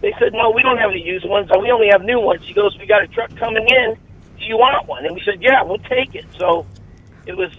[0.00, 1.50] They said, no, we don't have any used ones.
[1.60, 2.42] We only have new ones.
[2.44, 3.96] He goes, we got a truck coming in.
[4.38, 5.04] Do you want one?
[5.04, 6.24] And we said, yeah, we'll take it.
[6.38, 6.64] So
[7.26, 7.50] it was,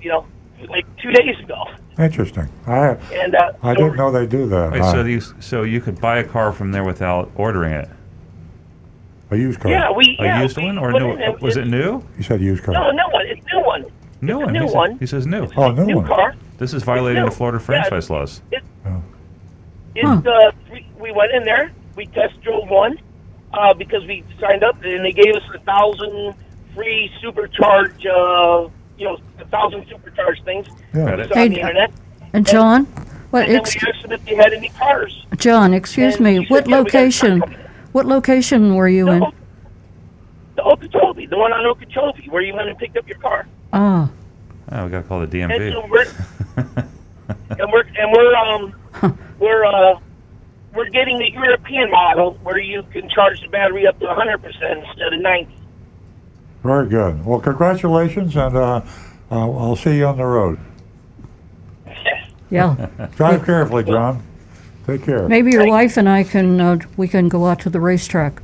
[0.00, 0.26] you know,
[0.68, 1.64] like two days ago.
[1.98, 2.48] Interesting.
[2.66, 4.72] I And uh, I so didn't know they do that.
[4.72, 7.88] Wait, so you so you could buy a car from there without ordering it?
[9.30, 9.70] a used car.
[9.72, 11.12] Yeah, we A yeah, used we one or put new?
[11.16, 12.04] in Was it new?
[12.16, 12.74] You said used car.
[12.74, 13.26] No, no one.
[13.26, 13.84] It's new one.
[14.20, 14.52] New It's a one.
[14.52, 14.98] new he, said- one.
[14.98, 15.50] he says new.
[15.56, 16.06] Oh, new new one.
[16.06, 16.34] car.
[16.58, 17.64] This is violating the Florida Yeah.
[17.66, 18.42] franchise laws.
[18.52, 19.02] It, Oh.
[19.94, 20.22] It's Huh.
[20.30, 21.70] uh, we, we went in there.
[21.96, 22.98] We test drove one
[23.52, 26.34] uh, because we signed up, and they gave us a thousand
[26.74, 28.04] free supercharge.
[28.06, 28.68] Uh,
[28.98, 30.66] you know, a thousand supercharge things.
[30.94, 31.04] Yeah.
[31.06, 31.36] Got It's it.
[31.38, 31.92] on the internet.
[32.32, 32.84] And John,
[33.30, 35.24] what And then ex- we asked them if they had any cars.
[35.36, 37.38] John, excuse And me, he said, what "Yeah, we got a location?
[37.38, 39.20] truck coming in." What location were you in?
[39.20, 39.32] The,
[40.56, 43.46] the Okeechobee, the one on Okeechobee, where you went and picked up your car.
[43.72, 44.10] Ah,
[44.72, 46.88] Oh, we got to call the And so DMV.
[47.50, 49.98] we're and we're and we're um we're uh
[50.74, 54.84] we're getting the European model where you can charge the battery up to 100 percent
[54.86, 55.54] instead of 90.
[56.62, 57.24] Very good.
[57.24, 58.80] Well, congratulations, and uh,
[59.30, 60.58] uh, I'll see you on the road.
[62.50, 62.88] yeah.
[63.16, 64.22] Drive carefully, John.
[64.86, 65.28] Take care.
[65.28, 68.42] Maybe your wife and I can uh, we can go out to the racetrack.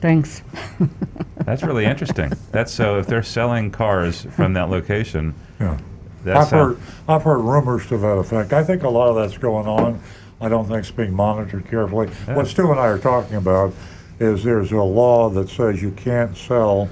[0.00, 0.42] Thanks.
[1.44, 2.32] That's really interesting.
[2.52, 5.78] That's so if they're selling cars from that location, Yeah.
[6.26, 8.52] That's I've heard, I've heard rumors to that effect.
[8.52, 10.00] I think a lot of that's going on.
[10.40, 12.10] I don't think it's being monitored carefully.
[12.26, 12.36] Yeah.
[12.36, 13.72] What Stu and I are talking about
[14.18, 16.88] is there's a law that says you can't sell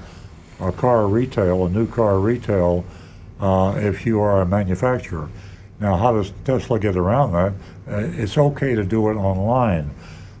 [0.59, 2.85] a car retail, a new car retail,
[3.39, 5.29] uh, if you are a manufacturer.
[5.79, 7.53] Now, how does Tesla get around that?
[7.87, 9.91] Uh, it's okay to do it online,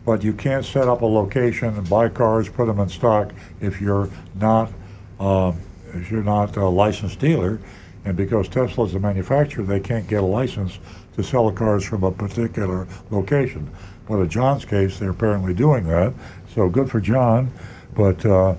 [0.05, 3.81] but you can't set up a location and buy cars, put them in stock if
[3.81, 4.71] you're not
[5.19, 5.51] uh,
[5.93, 7.59] if you're not a licensed dealer.
[8.05, 10.79] And because Tesla is a manufacturer, they can't get a license
[11.15, 13.69] to sell cars from a particular location.
[14.07, 16.13] But in John's case, they're apparently doing that.
[16.53, 17.51] So good for John,
[17.95, 18.55] but uh,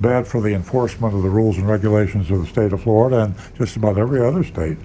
[0.00, 3.34] bad for the enforcement of the rules and regulations of the state of Florida and
[3.56, 4.76] just about every other state.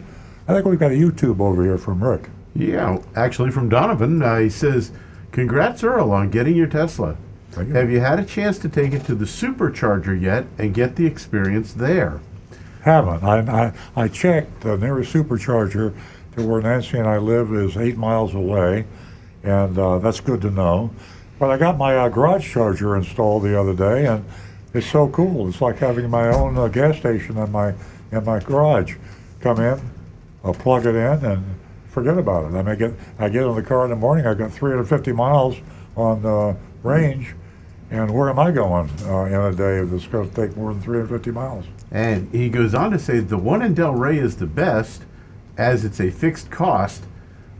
[0.47, 2.29] I think we've got a YouTube over here from Rick.
[2.53, 4.91] Yeah, actually, from Donovan, uh, he says,
[5.31, 7.17] "Congrats, Earl, on getting your Tesla.
[7.57, 7.63] You.
[7.73, 11.05] Have you had a chance to take it to the supercharger yet and get the
[11.05, 12.19] experience there?"
[12.85, 13.23] Haven't.
[13.23, 14.61] I, I, I checked.
[14.61, 15.91] The nearest supercharger
[16.35, 18.85] to where Nancy and I live is eight miles away,
[19.41, 20.91] and uh, that's good to know.
[21.39, 24.23] But I got my uh, garage charger installed the other day, and
[24.75, 25.49] it's so cool.
[25.49, 27.73] It's like having my own uh, gas station in my
[28.11, 28.97] in my garage.
[29.41, 29.81] Come in,
[30.43, 31.43] I'll plug it in, and
[31.89, 32.55] forget about it.
[32.55, 34.27] I mean, get I get in the car in the morning.
[34.27, 35.55] I've got 350 miles
[35.97, 37.33] on uh, range,
[37.89, 40.83] and where am I going uh, in a day that's going to take more than
[40.83, 41.65] 350 miles?
[41.95, 45.03] And he goes on to say the one in Delray is the best,
[45.57, 47.05] as it's a fixed cost,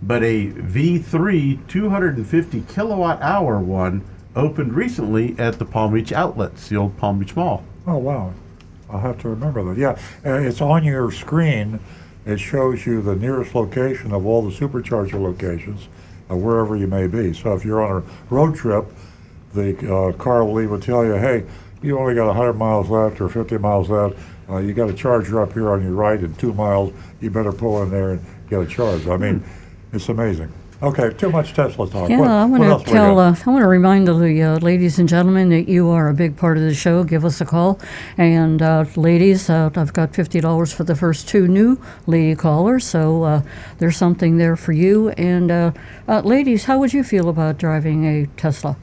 [0.03, 4.03] but a V3 250 kilowatt hour one
[4.35, 7.63] opened recently at the Palm Beach outlets, the old Palm Beach Mall.
[7.87, 8.33] Oh, wow.
[8.89, 9.77] I'll have to remember that.
[9.77, 9.97] Yeah,
[10.29, 11.79] uh, it's on your screen.
[12.25, 15.87] It shows you the nearest location of all the supercharger locations,
[16.29, 17.33] uh, wherever you may be.
[17.33, 18.85] So if you're on a road trip,
[19.53, 21.45] the uh, car will even tell you, hey,
[21.81, 24.17] you only got 100 miles left or 50 miles left.
[24.49, 26.93] Uh, you got a charger up here on your right in two miles.
[27.21, 29.07] You better pull in there and get a charge.
[29.07, 29.43] I mean,
[29.91, 30.51] it's amazing.
[30.83, 32.09] Okay, too much Tesla talk.
[32.09, 35.07] Yeah, What- I want to tell, uh, I want to remind the uh, ladies and
[35.07, 37.03] gentlemen that you are a big part of the show.
[37.05, 37.79] Give us a call.
[38.17, 42.83] And uh, ladies, uh, I've got $50 for the first two new lady callers.
[42.85, 43.41] So uh,
[43.77, 45.09] there's something there for you.
[45.11, 45.71] And uh,
[46.09, 48.75] uh, ladies, how would you feel about driving a Tesla?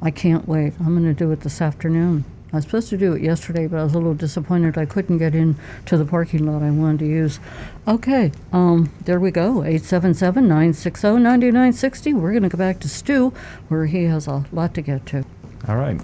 [0.00, 0.74] I can't wait.
[0.78, 2.24] I'm going to do it this afternoon.
[2.52, 5.18] I was supposed to do it yesterday, but I was a little disappointed I couldn't
[5.18, 7.40] get in to the parking lot I wanted to use.
[7.86, 9.56] Okay, um, there we go.
[9.56, 12.14] 877-960-9960.
[12.14, 13.34] We're going to go back to Stu,
[13.68, 15.24] where he has a lot to get to.
[15.68, 16.00] All right.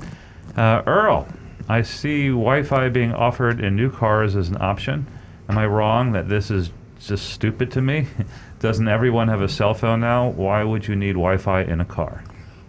[0.54, 1.26] Uh, Earl,
[1.68, 5.06] I see Wi Fi being offered in new cars as an option.
[5.48, 6.70] Am I wrong that this is
[7.00, 8.06] just stupid to me?
[8.60, 10.28] Doesn't everyone have a cell phone now?
[10.28, 12.22] Why would you need Wi Fi in a car?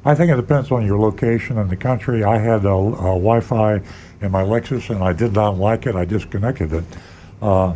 [0.07, 2.23] I think it depends on your location in the country.
[2.23, 3.81] I had a, a Wi-Fi
[4.21, 5.95] in my Lexus, and I did not like it.
[5.95, 6.83] I disconnected it.
[7.41, 7.73] Uh,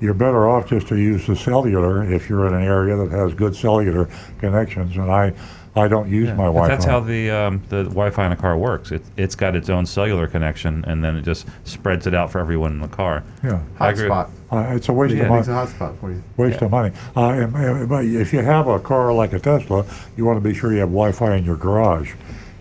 [0.00, 3.34] you're better off just to use the cellular if you're in an area that has
[3.34, 4.08] good cellular
[4.38, 4.96] connections.
[4.96, 5.34] And I,
[5.78, 6.68] I don't use my Wi-Fi.
[6.68, 8.90] that's how the um, the Wi-Fi in a car works.
[8.92, 12.38] It, it's got its own cellular connection, and then it just spreads it out for
[12.40, 13.22] everyone in the car.
[13.44, 14.30] yeah, I agree Hotspot.
[14.50, 15.40] uh, it's a waste Yeah, of money.
[15.40, 16.22] it's a hotspot for you.
[16.36, 16.94] Waste of money.
[17.16, 20.46] Uh, and, and- but if you have a car like a Tesla, you want to
[20.48, 22.12] be sure you have Wi-Fi in your garage,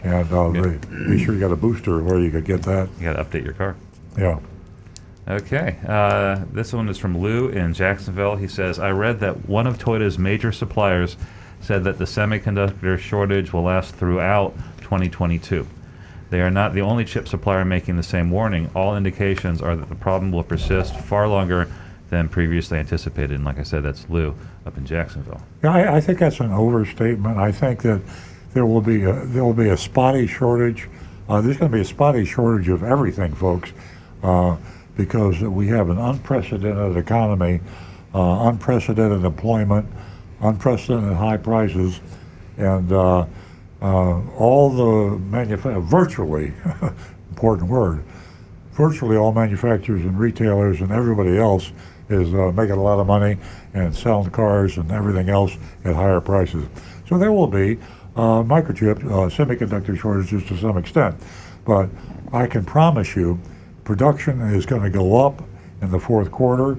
[0.04, 0.62] and uh, Yeah.
[0.62, 2.90] be- be sure you got a booster where you could get that.
[3.00, 3.76] You got to update your car.
[4.18, 4.40] Yeah.
[5.28, 5.76] Okay.
[5.86, 8.38] Uh, this one is from Lou in Jacksonville.
[8.38, 11.18] He says, I read that one of Toyota's major suppliers
[11.62, 15.68] said that the semiconductor shortage will last throughout 2022.
[16.30, 18.70] They are not the only chip supplier making the same warning.
[18.76, 21.70] All indications are that the problem will persist far longer
[22.10, 23.32] than previously anticipated.
[23.32, 24.36] And like I said, that's Lou
[24.66, 25.42] up in Jacksonville.
[25.64, 27.38] Yeah, I, I think that's an overstatement.
[27.38, 28.02] I think that
[28.54, 30.90] there will be a, there will be a spotty shortage.
[31.30, 33.72] Uh, there's going to be a spotty shortage of everything, folks,
[34.24, 34.56] uh,
[34.96, 37.60] because we have an unprecedented economy,
[38.16, 39.86] uh, unprecedented employment,
[40.42, 42.00] unprecedented high prices,
[42.58, 43.26] and uh,
[43.82, 46.54] uh, all the virtually
[47.30, 48.04] important word
[48.78, 51.72] virtually all manufacturers and retailers and everybody else
[52.10, 53.36] is uh, making a lot of money
[53.74, 56.64] and selling cars and everything else at higher prices.
[57.10, 57.80] So there will be
[58.16, 61.16] uh, microchip uh, semiconductor shortages to some extent,
[61.66, 61.90] but
[62.32, 63.40] I can promise you,
[63.84, 65.44] production is going to go up
[65.82, 66.78] in the fourth quarter,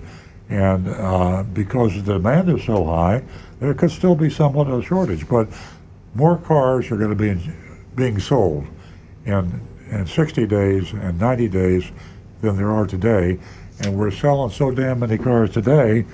[0.49, 3.23] and uh, because the demand is so high,
[3.61, 5.29] there could still be somewhat of a shortage.
[5.29, 5.49] But
[6.15, 7.57] more cars are going to be in,
[7.95, 8.67] being sold
[9.27, 11.91] in, in 60 days and 90 days
[12.41, 13.39] than there are today.
[13.81, 16.07] And we're selling so damn many cars today,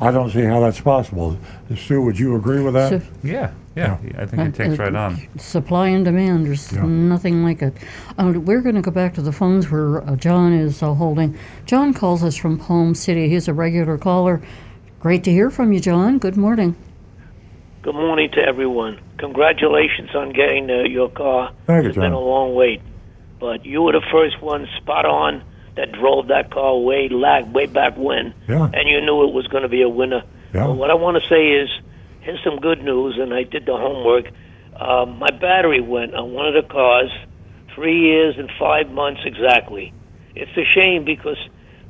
[0.00, 1.36] I don't see how that's possible.
[1.76, 2.88] Sue, would you agree with that?
[2.88, 3.98] So- Yeah, yeah.
[4.18, 5.18] I think it takes right on.
[5.38, 6.84] Supply and demand, there's Yeah.
[6.86, 7.74] nothing like it.
[8.18, 11.36] Uh, we're going to go back to the phones where uh, John is uh, holding.
[11.66, 13.28] John calls us from Palm City.
[13.28, 14.40] He's a regular caller.
[15.00, 16.18] Great to hear from you, John.
[16.18, 16.76] Good morning.
[17.82, 18.98] Good morning to everyone.
[19.18, 21.52] Congratulations on getting uh, your car.
[21.66, 22.80] Thank you, it's been a long wait,
[23.38, 25.42] but you were the first one spot on
[25.76, 28.68] that drove that car way lag way back when, Yeah.
[28.72, 30.22] and you knew it was going to be a winner.
[30.54, 30.66] Yeah.
[30.66, 31.68] But what I want to say is,
[32.20, 34.26] here's some good news, and I did the homework.
[34.78, 37.10] Um, my battery went on one of the cars,
[37.74, 39.92] three years and five months exactly.
[40.34, 41.38] It's a shame because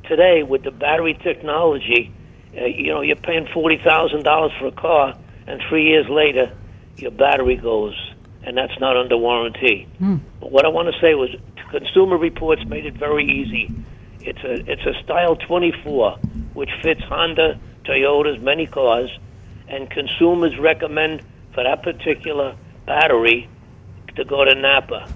[0.07, 2.11] today with the battery technology,
[2.59, 5.15] uh, you know, you're paying forty thousand dollars for a car,
[5.47, 6.51] and three years later,
[6.97, 7.95] your battery goes,
[8.43, 9.87] and that's not under warranty.
[9.99, 10.17] Hmm.
[10.39, 11.29] But what I want to say was,
[11.69, 13.73] Consumer Reports made it very easy.
[14.19, 16.17] It's a it's a Style 24,
[16.53, 19.09] which fits Honda, Toyota's many cars,
[19.67, 21.21] and consumers recommend
[21.53, 23.47] for that particular battery
[24.15, 25.07] to go to Napa,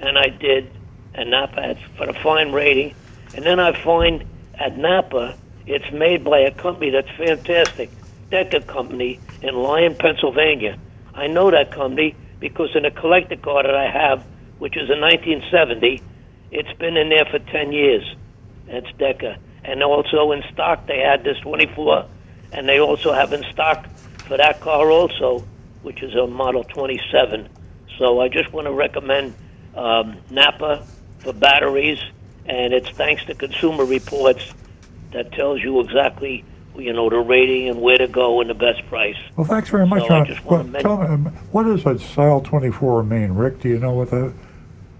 [0.00, 0.70] and I did,
[1.14, 2.94] and Napa had for a fine rating,
[3.34, 5.36] and then I find at Napa
[5.66, 7.90] it's made by a company that's fantastic,
[8.30, 10.78] Deka Company in Lyon, Pennsylvania.
[11.14, 14.24] I know that company because in a collector car that I have,
[14.58, 16.02] which is a 1970,
[16.50, 18.04] it's been in there for 10 years.
[18.66, 19.36] That's Deka.
[19.64, 22.06] And also in stock, they had this 24,
[22.52, 23.86] and they also have in stock
[24.26, 25.44] for that car also,
[25.82, 27.48] which is a Model 27.
[27.98, 29.34] So I just want to recommend
[29.74, 30.86] um, Napa
[31.20, 31.98] for batteries,
[32.46, 34.52] and it's thanks to Consumer Reports
[35.12, 36.44] that tells you exactly,
[36.78, 39.16] you know, the rating and where to go and the best price.
[39.36, 40.26] Well, thanks very much, So I John.
[40.26, 43.32] just wanna Well, tell me, um, what does a Style 24 mean?
[43.32, 44.32] Rick, do you know what that?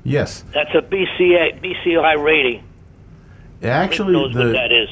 [0.05, 0.45] Yes.
[0.53, 2.62] That's a BCA, BCI rating.
[3.62, 4.89] Actually, knows what the, that is.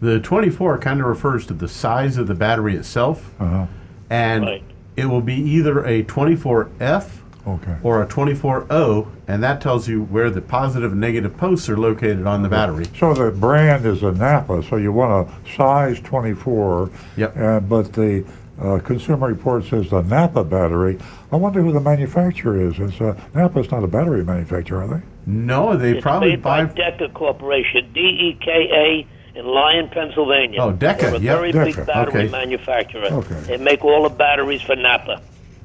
[0.00, 3.30] the 24 kind of refers to the size of the battery itself.
[3.38, 3.66] Uh-huh.
[4.10, 4.62] And Right.
[4.96, 7.17] it will be either a 24F
[7.48, 7.76] Okay.
[7.82, 12.26] or a 24O, and that tells you where the positive and negative posts are located
[12.26, 12.86] on the battery.
[12.98, 16.90] So the brand is a Napa, so you want a size 24.
[17.16, 17.36] Yep.
[17.36, 18.24] Uh, but the
[18.60, 20.98] uh, Consumer Report says the Napa battery.
[21.30, 22.78] I wonder who the manufacturer is.
[22.78, 25.02] Is uh, Napa's not a battery manufacturer, are they?
[25.26, 26.74] No, they It's probably made by buy.
[26.74, 30.60] Deka Corporation, D E K A, in Lyon, Pennsylvania.
[30.60, 32.28] Oh, Deka, They're a very big battery okay.
[32.30, 33.06] manufacturer.
[33.06, 33.40] Okay.
[33.42, 35.22] They make all the batteries for Napa.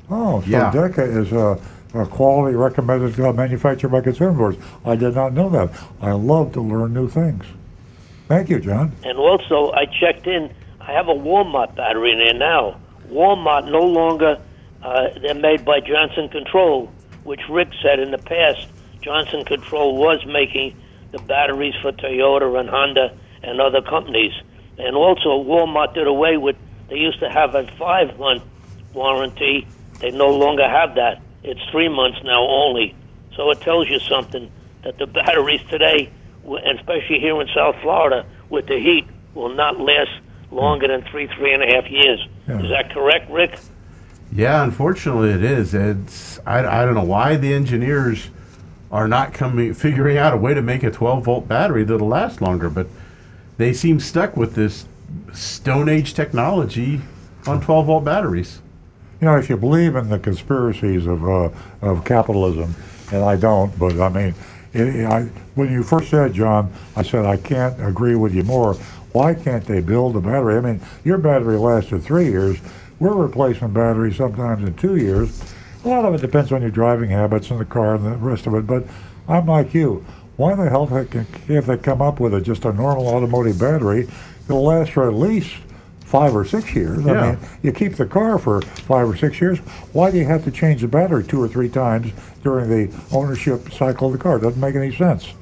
[0.10, 0.72] Oh, so Yeah.
[0.74, 1.60] Deka is a,
[1.94, 4.58] a quality recommended uh, manufacturer by Consumer Reports.
[4.86, 5.72] I did not know that.
[6.02, 7.46] I love to learn new things.
[8.28, 8.92] Thank you, John.
[9.04, 10.54] And also, I checked in.
[10.80, 12.80] I have a Walmart battery in there now.
[13.10, 14.40] Walmart no longer.
[14.82, 16.92] Uh, they're made by Johnson Control,
[17.24, 18.68] which Rick said in the past.
[19.02, 20.76] Johnson Control was making
[21.12, 24.32] the batteries for Toyota and Honda and other companies.
[24.78, 26.56] And also, Walmart did away with.
[26.90, 28.44] They used to have a five-month
[28.94, 29.68] warranty.
[30.04, 31.22] They no longer have that.
[31.44, 32.94] It's three months now only.
[33.38, 34.52] So it tells you something
[34.84, 36.12] that the batteries today,
[36.46, 40.12] and especially here in South Florida, with the heat, will not last
[40.52, 42.28] longer than three, three and a half years.
[42.50, 42.62] Yeah.
[42.62, 43.58] Is that correct, Rick?
[44.34, 45.74] Yeah, unfortunately, it is.
[45.74, 48.30] It's I, I don't know why the engineers
[48.92, 52.42] are not coming figuring out a way to make a 12 volt battery that'll last
[52.42, 52.88] longer, but
[53.56, 54.86] they seem stuck with this
[55.32, 57.00] Stone Age technology
[57.48, 58.60] on 12 volt batteries.
[59.24, 61.50] You know, if you believe in the conspiracies of uh,
[61.82, 62.76] of capitalism,
[63.10, 64.36] and I don't, but I mean,
[64.74, 65.22] it, I,
[65.56, 68.74] when you first said, John, I said I can't agree with you more.
[69.14, 70.58] Why can't they build a battery?
[70.58, 72.60] I mean, your battery lasted three years.
[73.00, 75.42] We're replacing batteries sometimes in two years.
[75.86, 78.46] A lot of it depends on your driving habits in the car and the rest
[78.46, 78.68] of it.
[78.68, 78.84] But
[79.30, 80.06] I'm like you.
[80.36, 84.10] Why the hell can't they come up with a, just a normal automotive battery
[84.48, 85.56] that'll last for at least
[86.14, 87.08] five or six years?
[87.08, 89.58] I mean, you keep the car for five or six years.
[89.94, 93.74] Why do you have to change the battery two or three times during the ownership
[93.74, 94.38] cycle of the car?
[94.38, 95.34] Doesn't make any sense.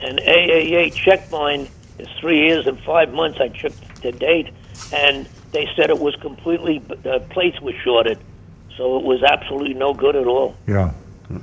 [0.00, 1.66] And AAA checked mine
[1.98, 3.40] is three years and five months.
[3.40, 4.50] I checked the date,
[4.92, 8.20] and they said it was completely the plates were shorted,
[8.76, 10.54] so it was absolutely no good at all.
[10.68, 10.92] Yeah.
[11.28, 11.40] Well,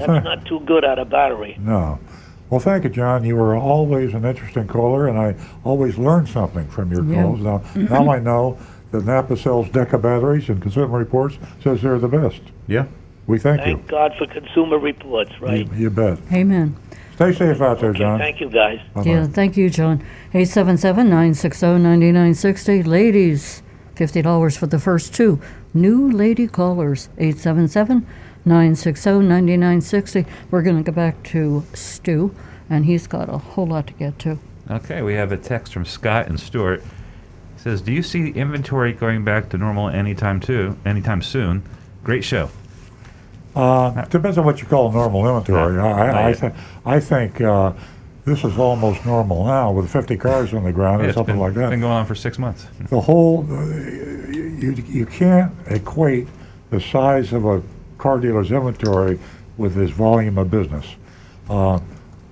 [0.00, 1.56] That's thank, not too good out of battery.
[1.60, 2.00] no.
[2.52, 3.24] Well, thank you, John.
[3.24, 5.34] You were always an interesting caller, and I
[5.64, 7.22] always learn something from your Yeah.
[7.22, 7.40] calls.
[7.40, 8.58] Now, now I know
[8.90, 12.42] that Napa sells Deka batteries, and Consumer Reports says they're the best.
[12.66, 12.84] Yeah.
[13.26, 13.76] We thank you.
[13.76, 15.66] Thank God for Consumer Reports, right?
[15.72, 16.18] You, you bet.
[16.30, 16.76] Amen.
[17.14, 18.18] Stay safe out there, Okay, John.
[18.18, 18.80] thank you, guys.
[18.92, 19.10] Bye-bye.
[19.10, 20.02] Yeah, thank you, John.
[20.34, 22.82] 877 960 9960.
[22.82, 23.62] Ladies,
[23.96, 25.40] $50 for the first two.
[25.72, 28.04] New lady callers, 877
[28.44, 30.26] 960 9960.
[30.50, 32.34] We're going to go back to Stu,
[32.68, 34.38] and he's got a whole lot to get to.
[34.70, 36.82] Okay, we have a text from Scott and Stuart.
[37.56, 40.76] says, "Do you see inventory going back to normal anytime too?
[40.84, 41.62] Anytime soon?
[42.04, 42.50] Great show."
[43.54, 45.74] Uh, depends on what you call normal inventory.
[45.76, 46.52] Yeah, I, I, I, th-
[46.86, 47.72] I think uh,
[48.24, 51.40] this is almost normal now with 50 cars on the ground Yeah, or something been,
[51.42, 51.68] like that.
[51.68, 52.66] been going on for six months.
[52.88, 56.28] the whole uh, you, you can't equate
[56.70, 57.62] the size of a
[58.02, 59.20] car dealer's inventory
[59.56, 60.96] with his volume of business.
[61.48, 61.78] Uh,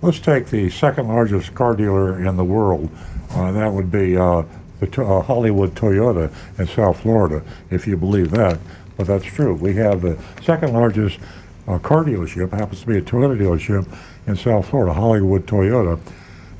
[0.03, 2.91] let's take the second largest car dealer in the world.
[3.31, 4.43] Uh, that would be uh,
[4.81, 8.59] the to- uh, Hollywood Toyota in South Florida, if you believe that.
[8.97, 9.55] But that's true.
[9.55, 11.21] We have the second largest
[11.69, 13.87] uh, car dealership, happens to be a Toyota dealership
[14.27, 16.01] in South Florida, Hollywood Toyota.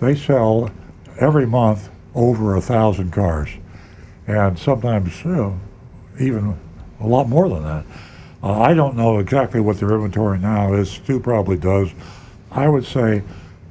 [0.01, 0.71] They sell
[1.19, 3.51] every month over a thousand cars
[4.31, 5.61] and sometimes you know,
[6.21, 6.57] even
[7.01, 7.85] a lot more than that.
[8.43, 10.91] Uh, I don't know exactly what their inventory now is.
[10.91, 11.91] Stu probably does.
[12.51, 13.23] I would say,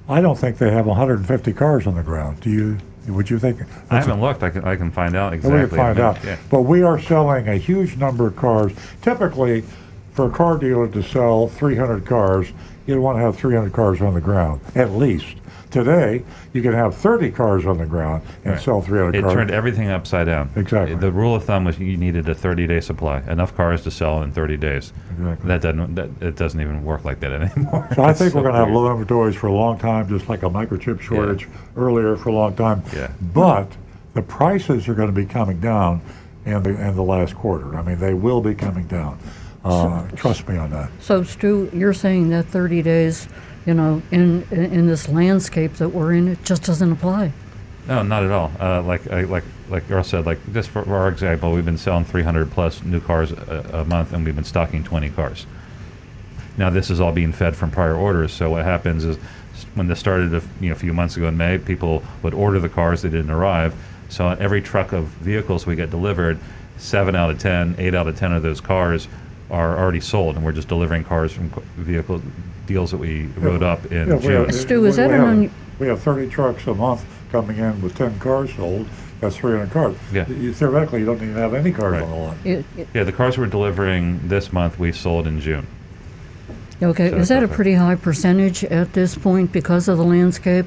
[0.07, 2.41] I don't think they have 150 cars on the ground.
[2.41, 2.77] Do you?
[3.07, 3.61] Would you think?
[3.89, 4.43] I haven't looked.
[4.43, 5.69] I can I can find out We exactly.
[5.69, 6.23] can find out.
[6.23, 6.37] Yeah.
[6.51, 8.71] But we are selling a huge number of cars.
[9.01, 9.63] Typically,
[10.13, 12.51] for a car dealer to sell 300 cars,
[12.85, 15.37] you'd want to have 300 cars on the ground, at least.
[15.71, 18.61] Today, you can have 30 cars on the ground and Right.
[18.61, 19.33] sell 300 It cars.
[19.33, 20.49] It turned everything upside down.
[20.55, 20.95] Exactly.
[20.95, 24.31] The rule of thumb was you needed a 30-day supply, enough cars to sell in
[24.31, 24.91] 30 days.
[25.17, 25.47] Exactly.
[25.47, 25.95] That doesn't.
[25.95, 27.87] That, it doesn't even work like that anymore.
[27.95, 30.27] So I It's think we're going to have low inventories for a long time, just
[30.27, 31.47] like a microchip shortage
[31.77, 32.81] earlier for a long time.
[32.95, 33.11] Yeah.
[33.33, 33.67] But
[34.15, 36.01] the prices are going to be coming down
[36.45, 37.77] in the in the last quarter.
[37.77, 39.19] I mean, they will be coming down.
[39.63, 40.89] Uh, trust me on that.
[41.01, 43.27] So, Stu, you're saying that 30 days,
[43.69, 47.31] you know, in, in this landscape that we're in, it just doesn't apply.
[47.87, 48.51] No, not at all.
[48.59, 52.49] Uh, like like like Earl said, like just for our example, we've been selling 300
[52.49, 55.45] plus new cars a, a month, and we've been stocking 20 cars.
[56.57, 58.33] Now this is all being fed from prior orders.
[58.33, 59.17] So what happens is
[59.75, 62.59] when this started, a, you know, a few months ago in May, people would order
[62.59, 63.75] the cars, they didn't arrive.
[64.09, 66.39] So on every truck of vehicles we get delivered,
[66.77, 69.07] seven out of ten, eight out of 10 of those cars
[69.51, 72.19] are already sold, and we're just delivering cars from co- vehicle
[72.69, 74.45] deals that we wrote up in Yeah, we June.
[74.45, 77.57] have- Stu, is we- that we an have- We have 30 trucks a month coming
[77.57, 78.85] in with 10 cars sold.
[79.21, 79.95] That's 300 cars.
[80.13, 80.27] Yeah.
[80.27, 82.03] You, theoretically, you don't even have any cars Right.
[82.03, 82.35] on the lot.
[82.45, 85.65] It, it, Yeah, the cars we're delivering this month we sold in June.
[86.83, 90.65] okay, So is that a pretty high percentage at this point because of the landscape?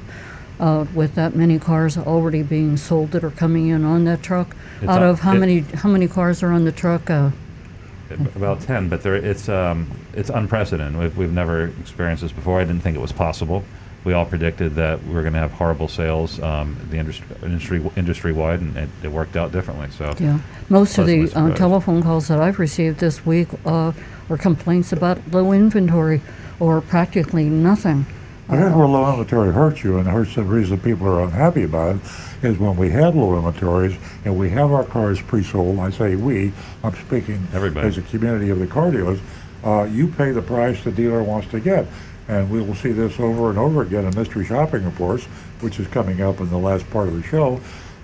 [0.59, 4.55] Uh, with that many cars already being sold that are coming in on that truck,
[4.81, 7.09] It's out on- of how it- many how many cars are on the truck?
[7.09, 7.29] Uh,
[8.35, 10.99] About ten, but there, it's um, it's unprecedented.
[10.99, 12.59] We've, we've never experienced this before.
[12.59, 13.63] I didn't think it was possible.
[14.03, 17.91] We all predicted that we were going to have horrible sales, um, the industry industry
[17.95, 19.89] industry wide, and it, it worked out differently.
[19.91, 20.39] So Yeah,
[20.69, 23.93] most of the uh, telephone calls that I've received this week uh,
[24.29, 26.21] are complaints about low inventory
[26.59, 28.05] or practically nothing.
[28.47, 31.95] But here's where low inventory hurts you, and hurts the reason people are unhappy about
[31.95, 32.01] it
[32.43, 35.79] is when we have low inventories and we have our cars pre-sold.
[35.79, 36.51] I say we,
[36.83, 37.87] I'm speaking Everybody.
[37.87, 39.19] as a community of the car dealers.
[39.63, 41.85] Uh, you pay the price the dealer wants to get,
[42.27, 45.23] and we will see this over and over again in mystery shopping reports,
[45.61, 47.61] which is coming up in the last part of the show.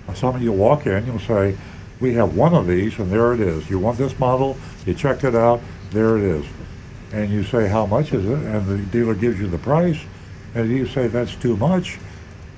[0.08, 1.56] Uh, some of you walk in, you'll say,
[2.00, 3.68] "We have one of these, and there it is.
[3.68, 4.56] You want this model?
[4.86, 5.60] You checked it out.
[5.90, 6.46] There it is."
[7.12, 8.38] and you say, how much is it?
[8.38, 9.98] And the dealer gives you the price,
[10.54, 11.98] and you say, that's too much.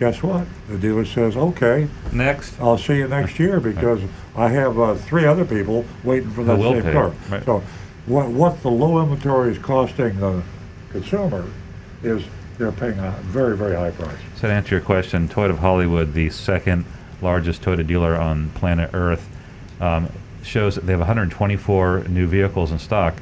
[0.03, 0.49] Guess what?
[0.67, 4.01] The dealer says, okay, next, I'll see you next year because
[4.35, 7.13] I have uh, three other people waiting for that same pay, car.
[7.31, 7.45] right.
[7.45, 7.63] So
[8.07, 10.43] what, what the low inventory is costing the
[10.91, 11.49] consumer
[12.03, 12.25] is
[12.59, 14.19] they're paying a very, very high price.
[14.35, 16.85] So to answer your question, Toyota of Hollywood, the second
[17.21, 19.29] largest Toyota dealer on planet Earth,
[19.81, 20.11] um,
[20.43, 23.15] shows that they have 124 new vehicles in stock,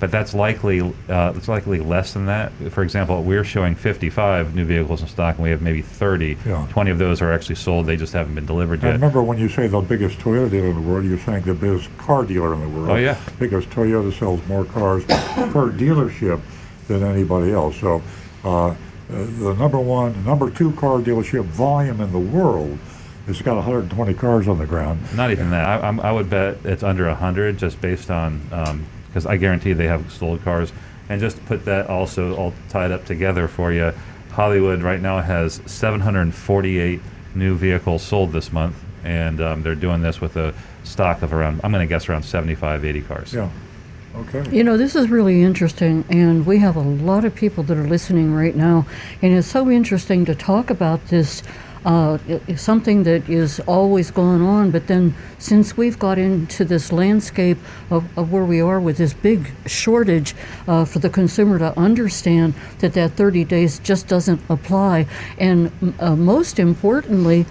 [0.00, 2.52] but that's likely uh, it's likely less than that.
[2.70, 6.36] For example, we're showing 55 new vehicles in stock, and we have maybe 30.
[6.46, 6.66] Yeah.
[6.70, 8.92] 20 of those are actually sold; they just haven't been delivered yet.
[8.92, 11.96] remember, when you say the biggest Toyota dealer in the world, you're saying the biggest
[11.98, 12.90] car dealer in the world.
[12.90, 13.18] Oh, yeah.
[13.38, 16.40] Because Toyota sells more cars per dealership
[16.86, 17.78] than anybody else.
[17.80, 18.02] So,
[18.44, 18.74] uh,
[19.08, 22.78] the number one, number two car dealership volume in the world
[23.28, 25.00] it's got 120 cars on the ground.
[25.14, 25.66] Not even that.
[25.66, 28.40] I, I'm, I would bet it's under 100 just based on,
[29.08, 30.72] because I guarantee they have sold cars.
[31.08, 33.92] And just to put that also all tied up together for you,
[34.30, 37.00] Hollywood right now has 748
[37.34, 38.76] new vehicles sold this month.
[39.04, 40.54] And um, they're doing this with a
[40.84, 43.32] stock of around, I'm going to guess around 75, 80 cars.
[43.32, 43.50] Yeah.
[44.14, 44.44] Okay.
[44.50, 47.86] You know, this is really interesting, and we have a lot of people that are
[47.86, 48.84] listening right now,
[49.22, 51.42] and it's so interesting to talk about this.
[51.84, 52.18] Uh,
[52.56, 57.56] something that is always going on, but then since we've got into this landscape
[57.90, 60.34] of, of where we are with this big shortage
[60.66, 65.06] uh, for the consumer to understand that that 30 days just doesn't apply,
[65.38, 65.70] and
[66.00, 67.46] uh, most importantly,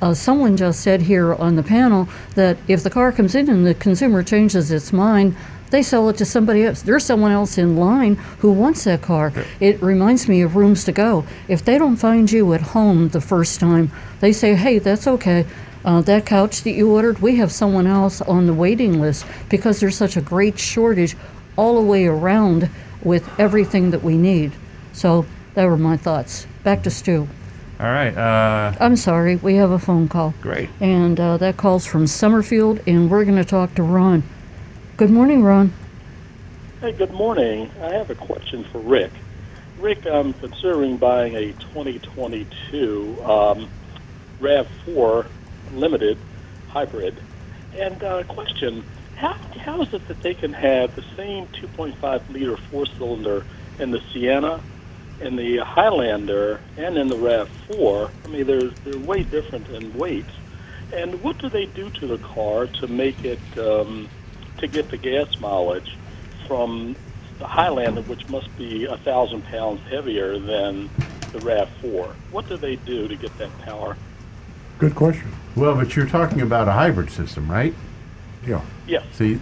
[0.00, 3.66] uh, someone just said here on the panel that if the car comes in and
[3.66, 5.36] the consumer changes its mind,
[5.70, 6.82] they sell it to somebody else.
[6.82, 9.32] There's someone else in line who wants that car.
[9.60, 11.24] It reminds me of rooms to go.
[11.48, 13.90] If they don't find you at home the first time,
[14.20, 15.46] they say, hey, that's okay.
[15.84, 19.80] Uh, that couch that you ordered, we have someone else on the waiting list because
[19.80, 21.16] there's such a great shortage
[21.56, 22.68] all the way around
[23.02, 24.52] with everything that we need.
[24.92, 26.46] So that were my thoughts.
[26.64, 27.28] Back to Stu.
[27.80, 28.16] All right.
[28.16, 30.34] Uh, I'm sorry, we have a phone call.
[30.40, 30.68] Great.
[30.80, 34.24] And uh, that call's from Summerfield, and we're going to talk to Ron.
[34.98, 35.72] Good morning, Ron.
[36.80, 37.70] Hey, good morning.
[37.80, 39.12] I have a question for Rick.
[39.76, 43.70] Rick, I'm considering buying a 2022 um,
[44.40, 45.30] RAV4
[45.70, 46.18] Limited
[46.66, 47.20] hybrid.
[47.72, 48.84] And uh, question,
[49.14, 53.46] how, how is it that they can have the same 2.5 liter four cylinder
[53.78, 54.64] in the Sienna,
[55.20, 58.10] in the Highlander, and in the RAV4?
[58.24, 60.30] I mean, they're, they're way different in weight.
[60.92, 64.10] And what do they do to the car to make it, um,
[64.58, 65.96] to get the gas mileage
[66.46, 66.96] from
[67.38, 70.90] the Highlander, which must be a thousand pounds heavier than
[71.32, 72.14] the RAV4?
[72.30, 73.96] What do they do to get that power?
[74.78, 75.32] Good question.
[75.56, 77.74] Well, but you're talking about a hybrid system, right?
[78.46, 78.62] Yeah.
[78.86, 79.04] Yes.
[79.12, 79.40] See,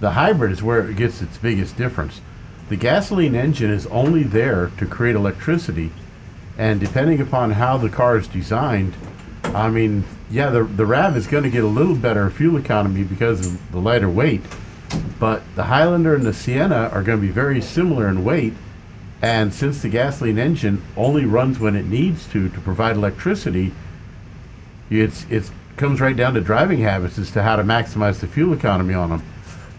[0.00, 2.20] the hybrid is where it gets its biggest difference.
[2.68, 5.90] The gasoline engine is only there to create electricity,
[6.56, 8.94] and depending upon how the car is designed,
[9.44, 10.04] I mean,
[10.34, 13.70] yeah, the the Rav is going to get a little better fuel economy because of
[13.70, 14.40] the lighter weight,
[15.20, 18.52] but the Highlander and the Sienna are going to be very similar in weight,
[19.22, 23.72] and since the gasoline engine only runs when it needs to to provide electricity,
[24.90, 28.52] it's it's comes right down to driving habits as to how to maximize the fuel
[28.54, 29.22] economy on them.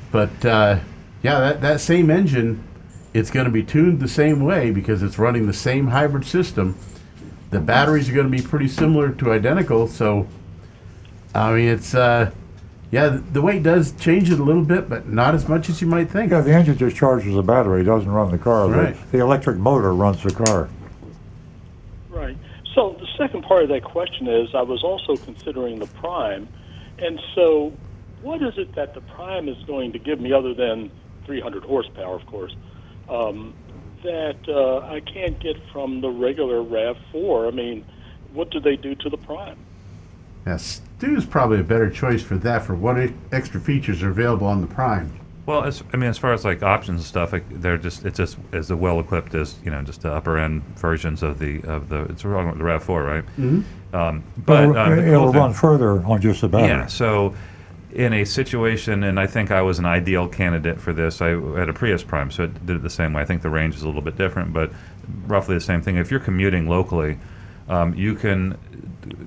[0.10, 0.80] But uh,
[1.22, 2.64] yeah, that that same engine,
[3.14, 6.78] it's going to be tuned the same way because it's running the same hybrid system.
[7.49, 9.88] The batteries are going to be pretty similar to identical.
[9.88, 10.28] So,
[11.36, 12.32] I mean, it's uh,
[12.92, 15.82] yeah, the, the weight does change it a little bit, but not as much as
[15.82, 16.32] you might think.
[16.32, 18.68] Yeah, the engine just charges the battery, it doesn't run the car.
[18.70, 19.12] The- Right.
[19.12, 20.70] The electric motor runs the car.
[22.10, 22.38] Right.
[22.74, 26.48] So the second part of that question is I was also considering the prime.
[27.00, 27.74] And so
[28.22, 30.90] what is it that the prime is going to give me other than
[31.26, 32.56] 300 horsepower, of course,
[33.10, 33.54] um,
[34.04, 37.48] that uh, I can't get from the regular RAV4?
[37.48, 37.86] I mean,
[38.34, 39.58] what do they do to the prime?
[41.02, 42.64] Yeah, Stu's probably a better choice for that.
[42.66, 42.98] For what
[43.32, 45.12] extra features are available on the Prime?
[45.46, 48.18] Well, as, I mean, as far as like options and stuff, like, they're just it's
[48.18, 51.89] just as well equipped as you know just the upper end versions of the of
[51.89, 53.24] the it's wrong with the Rav Four, right?
[53.38, 53.96] Mm-hmm.
[53.96, 56.70] Um, but It'll, uh, it'll cool thing- run further on just the battery.
[56.70, 56.86] Yeah.
[56.88, 57.36] So,
[57.93, 61.22] in a situation, and I think I was an ideal candidate for this.
[61.22, 63.22] I had a Prius Prime, so it did it the same way.
[63.22, 64.72] I think the range is a little bit different, but
[65.28, 65.96] roughly the same thing.
[65.98, 67.20] If you're commuting locally,
[67.68, 68.57] um, you can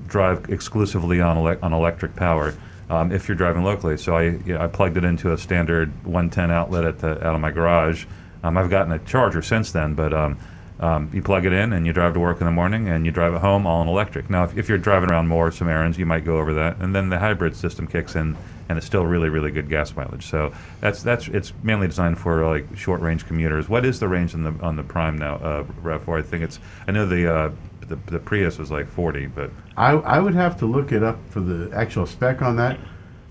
[0.07, 2.55] drive exclusively on elec on electric power.
[2.91, 5.93] Um, if you're driving locally, so I you know, I plugged it into a standard
[6.05, 8.07] 110 outlet at the out of my garage.
[8.43, 10.39] Um, I've gotten a charger since then, but um,
[10.81, 13.13] um, you plug it in and you drive to work in the morning and you
[13.13, 14.31] drive it home all on electric.
[14.31, 16.95] Now, if, if you're driving around more, some errands, you might go over that, and
[16.95, 18.37] then the hybrid system kicks in,
[18.69, 20.27] and it's still really, really good gas mileage.
[20.27, 23.69] So that's that's it's mainly designed for like short range commuters.
[23.69, 26.21] What is the range on the on the Prime now, uh, Rav4?
[26.21, 27.51] I think it's I know the uh,
[27.89, 31.19] the, the Prius was like 40, but I, I would have to look it up
[31.31, 32.79] for the actual spec on that,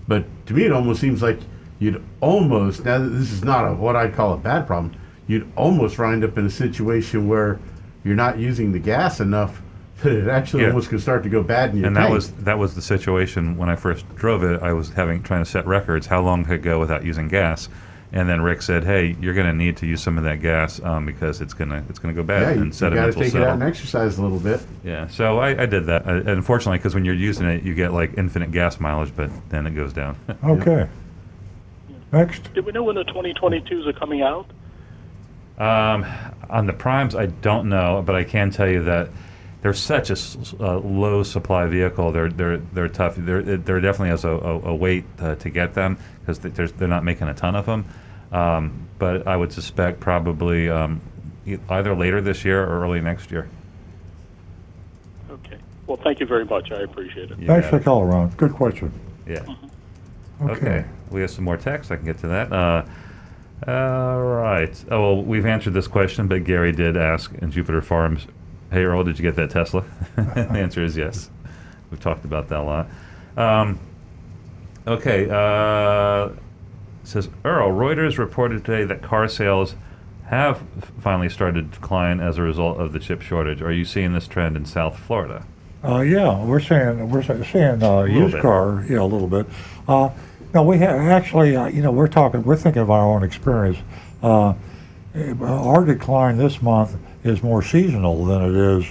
[0.06, 1.38] but to me it almost seems like
[1.78, 4.94] you'd almost now that this is not a, what I'd call a bad problem.
[5.26, 7.58] You'd almost wind up in a situation where
[8.04, 9.62] you're not using the gas enough
[10.02, 10.68] that it actually Yeah.
[10.70, 12.08] almost could start to go bad in your and tank.
[12.08, 14.62] that was that was the situation when I first drove it.
[14.62, 17.68] I was having trying to set records how long could it go without using gas,
[18.10, 20.80] and then Rick said, "Hey, you're going to need to use some of that gas
[20.82, 23.06] um, because it's gonna it's gonna go bad yeah, you, and you set got to
[23.06, 24.60] will take it out and exercise a little bit.
[24.82, 26.06] yeah, so I, I did that.
[26.06, 29.66] Uh, unfortunately, because when you're using it, you get like infinite gas mileage, but then
[29.66, 30.16] it goes down.
[30.44, 30.88] Okay.
[32.10, 32.54] Next.
[32.54, 34.46] Do we know when the 2022s are coming out?
[35.58, 36.06] Um,
[36.48, 39.10] on the primes, I don't know, but I can tell you that
[39.60, 40.16] they're such a
[40.60, 42.12] uh, low supply vehicle.
[42.12, 43.16] They're they're they're tough.
[43.16, 45.98] They're they're definitely has a, a, a wait uh, to get them
[46.28, 47.86] because they're they're not making a ton of them.
[48.32, 51.00] Um, but I would suspect probably um,
[51.46, 53.48] e- either later this year or early next year.
[55.30, 55.56] Okay.
[55.86, 56.70] Well, thank you very much.
[56.70, 57.38] I appreciate it.
[57.38, 57.84] You Thanks got for it.
[57.84, 58.28] calling, Ron.
[58.30, 58.92] Good question.
[59.26, 59.40] Yeah.
[60.42, 60.52] Okay.
[60.52, 60.84] Okay.
[61.10, 61.90] We have some more text.
[61.90, 62.52] I can get to that.
[62.52, 62.84] Uh,
[63.66, 64.84] all right.
[64.90, 68.26] Oh, well, we've answered this question, but Gary did ask in Jupiter Farms,
[68.70, 69.84] hey, Earl, did you get that Tesla?
[70.16, 71.30] the answer is yes.
[71.90, 72.88] We've talked about that a lot.
[73.38, 73.80] Um,
[74.88, 75.28] okay.
[75.30, 76.30] Uh,
[77.04, 79.74] says, Earl, Reuters reported today that car sales
[80.26, 80.62] have
[81.00, 83.62] finally started to decline as a result of the chip shortage.
[83.62, 85.46] Are you seeing this trend in South Florida?
[85.82, 88.42] Uh, yeah, we're seeing we're saying uh, used bit.
[88.42, 89.46] car, yeah, a little bit.
[89.86, 90.10] Uh,
[90.52, 93.78] no, we have actually, uh, you know, we're talking, we're thinking of our own experience.
[94.22, 94.54] Uh,
[95.14, 98.86] eh, our decline this month is more seasonal than it is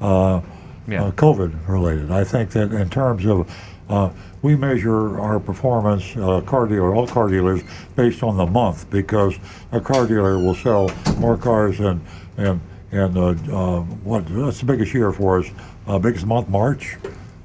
[0.00, 0.40] uh,
[0.88, 1.04] Yeah.
[1.04, 2.10] uh, COVID related.
[2.10, 3.52] I think that in terms of
[3.88, 4.10] uh,
[4.42, 7.62] we measure our performance, uh, car dealer, all car dealers,
[7.96, 9.36] based on the month because
[9.72, 12.00] a car dealer will sell more cars than
[12.36, 12.60] and
[12.92, 15.46] and uh, uh, what that's the biggest year for us,
[15.86, 16.96] uh, biggest month March.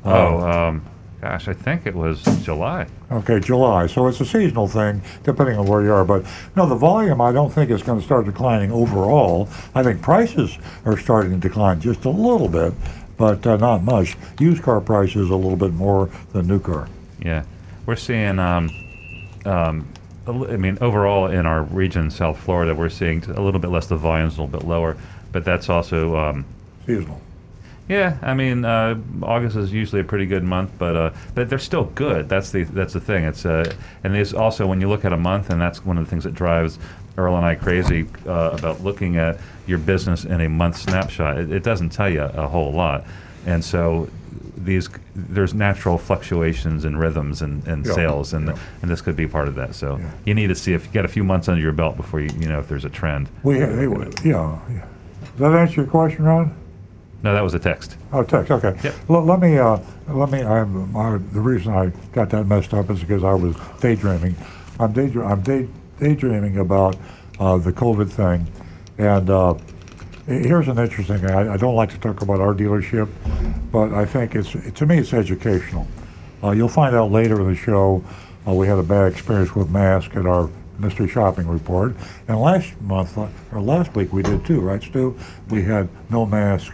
[0.03, 0.83] Oh, um,
[1.21, 2.87] gosh, I think it was July.
[3.11, 3.87] Okay, July.
[3.87, 6.05] So it's a seasonal thing, depending on where you are.
[6.05, 6.25] But
[6.55, 9.47] no, the volume I don't think is going to start declining overall.
[9.75, 12.73] I think prices are starting to decline just a little bit,
[13.17, 14.17] but uh, not much.
[14.39, 16.87] Used car prices a little bit more than new car.
[17.21, 17.43] Yeah,
[17.85, 18.39] we're seeing.
[18.39, 18.69] Um,
[19.45, 19.87] um,
[20.27, 23.87] I mean, overall in our region, South Florida, we're seeing a little bit less.
[23.87, 24.97] The volumes a little bit lower,
[25.31, 26.15] but that's also.
[26.15, 26.45] Um,
[26.85, 27.19] Seasonal.
[27.87, 31.59] yeah, I mean, uh, August is usually a pretty good month, but uh, but they're
[31.59, 32.27] still good.
[32.27, 33.23] That's the that's the thing.
[33.23, 33.71] It's uh,
[34.03, 36.23] and there's also when you look at a month, and that's one of the things
[36.23, 36.79] that drives
[37.17, 41.37] Earl and I crazy uh, about looking at your business in a month snapshot.
[41.37, 43.05] It, it doesn't tell you a whole lot,
[43.45, 44.09] and so
[44.57, 48.57] these there's natural fluctuations and rhythms and, and Yeah, sales, and yeah.
[48.81, 49.75] and this could be part of that.
[49.75, 50.11] So Yeah.
[50.25, 52.29] you need to see if you get a few months under your belt before you
[52.39, 53.29] you know if there's a trend.
[53.43, 53.69] We, yeah,
[54.23, 54.57] yeah.
[54.67, 56.55] Does that answer your question, Ron?
[57.23, 57.97] No, that was a text.
[58.13, 58.51] Oh, text.
[58.51, 58.77] Okay.
[58.83, 58.93] Yep.
[59.09, 59.57] L- let me.
[59.57, 60.43] Uh, let me.
[60.43, 60.93] I'm.
[61.33, 64.35] The reason I got that messed up is because I was daydreaming.
[64.79, 65.67] I'm daydreaming I'm day,
[65.99, 66.97] daydreaming about
[67.39, 68.47] uh, the COVID thing,
[68.97, 69.55] and uh,
[70.25, 71.31] here's an interesting thing.
[71.31, 73.09] I, I don't like to talk about our dealership,
[73.71, 75.87] but I think it's to me it's educational.
[76.43, 78.03] Uh, you'll find out later in the show.
[78.47, 81.95] Uh, we had a bad experience with masks at our mystery shopping report,
[82.27, 85.17] and last month uh, or last week we did too, right, Stu?
[85.49, 86.73] We had no mask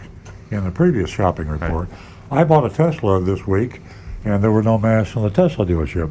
[0.50, 1.88] in the previous shopping report.
[2.30, 3.80] I bought a Tesla this week,
[4.24, 6.10] and there were no masks in the Tesla dealership.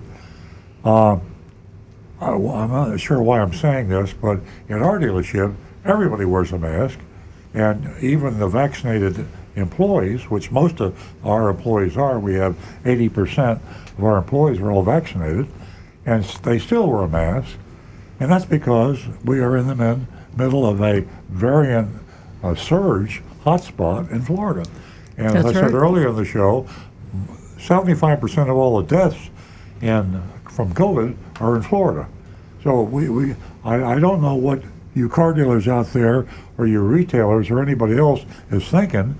[0.84, 1.18] Uh,
[2.22, 6.59] I, am not sure why I'm saying this, but in our dealership, everybody wears a
[6.59, 6.99] mask,
[7.53, 13.59] and even the vaccinated employees, which most of our employees are, we have 80%
[13.97, 15.47] of our employees are all vaccinated,
[16.05, 17.57] and they still wear a mask,
[18.19, 20.05] and that's because we are in the mid-
[20.38, 21.89] middle of a variant
[22.43, 24.69] uh, surge hotspot in Florida.
[25.17, 26.67] And as I That's said earlier in the show,
[27.57, 29.30] 75% of all the deaths
[29.82, 32.07] in, from COVID are in Florida.
[32.63, 34.61] So we, we I, I don't know what
[34.93, 36.27] you car dealers out there
[36.57, 39.15] or your retailers or anybody else is thinking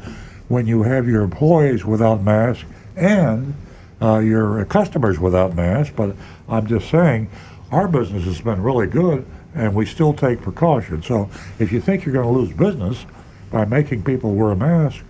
[0.48, 2.66] when you have your employees without masks
[2.96, 3.54] and
[4.02, 5.94] uh, your customers without masks.
[5.96, 6.16] But
[6.48, 7.30] I'm just saying
[7.72, 11.08] our business has been really good and we still take precautions.
[11.08, 13.06] So if you think you're going to lose business
[13.50, 15.04] by making people wear a mask,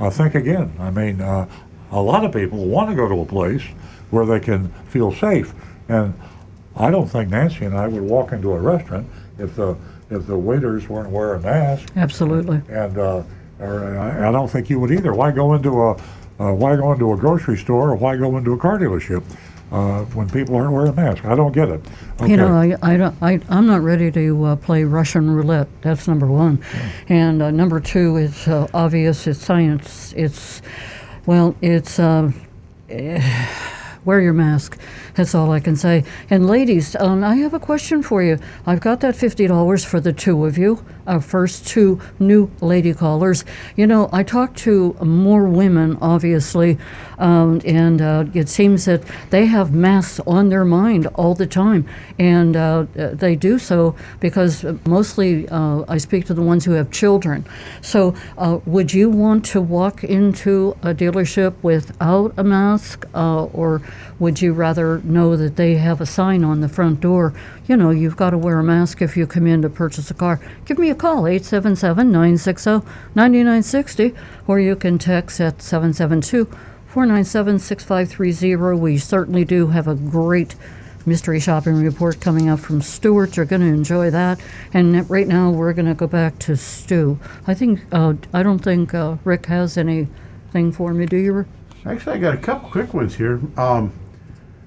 [0.00, 0.72] uh, think again.
[0.78, 1.48] I mean, uh,
[1.90, 3.62] a lot of people want to go to a place
[4.10, 5.54] where they can feel safe,
[5.88, 6.14] and
[6.76, 9.08] I don't think Nancy and I would walk into a restaurant
[9.38, 9.76] if the
[10.10, 12.60] if the waiters weren't wearing masks, Absolutely.
[12.68, 13.22] and uh,
[13.58, 15.12] or I, I don't think you would either.
[15.12, 15.96] Why go into a
[16.38, 19.22] uh, why go into a grocery store or why go into a car dealership
[19.70, 21.24] uh, when people aren't wearing masks?
[21.24, 21.80] I don't get it.
[22.26, 25.68] You know, I, I, don't, I, I'm not ready to uh, play Russian roulette.
[25.82, 26.62] That's number one.
[27.08, 29.26] And uh, number two is uh, obvious.
[29.28, 30.12] It's science.
[30.16, 30.60] It's,
[31.26, 32.32] well, it's uh,
[34.04, 34.78] wear your mask.
[35.14, 36.04] That's all I can say.
[36.28, 38.38] And ladies, um, I have a question for you.
[38.66, 43.44] I've got that $50 for the two of you, our first two new lady callers.
[43.76, 46.78] You know, I talk to more women, obviously,
[47.18, 51.86] um, and uh, it seems that they have masks on their mind all the time.
[52.18, 56.90] And uh, they do so because mostly uh, I speak to the ones who have
[56.90, 57.46] children.
[57.82, 63.80] So, uh, would you want to walk into a dealership without a mask, uh, or
[64.18, 67.34] would you rather know that they have a sign on the front door?
[67.66, 70.14] You know, you've got to wear a mask if you come in to purchase a
[70.14, 70.40] car.
[70.64, 74.14] Give me a call, 877 960 9960,
[74.46, 76.46] or you can text at 772
[76.86, 78.80] 497 6530.
[78.80, 80.54] We certainly do have a great
[81.06, 83.36] mystery shopping report coming up from Stuart.
[83.36, 84.40] You're going to enjoy that.
[84.72, 87.18] And right now, we're going to go back to Stu.
[87.46, 91.46] I think, uh, I don't think uh, Rick has anything for me, do you?
[91.86, 93.40] Actually, I got a couple quick ones here.
[93.56, 93.92] Um,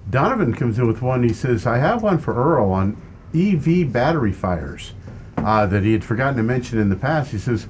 [0.09, 1.23] Donovan comes in with one.
[1.23, 3.01] He says, I have one for Earl on
[3.35, 4.93] EV battery fires
[5.38, 7.31] uh, that he had forgotten to mention in the past.
[7.31, 7.67] He says,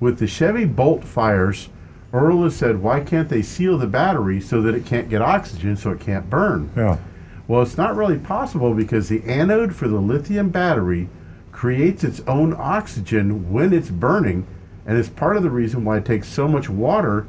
[0.00, 1.68] with the Chevy Bolt fires,
[2.12, 5.76] Earl has said, why can't they seal the battery so that it can't get oxygen
[5.76, 6.70] so it can't burn?
[6.76, 6.98] yeah.
[7.46, 11.08] Well, it's not really possible because the anode for the lithium battery
[11.50, 14.46] creates its own oxygen when it's burning,
[14.84, 17.26] and it's part of the reason why it takes so much water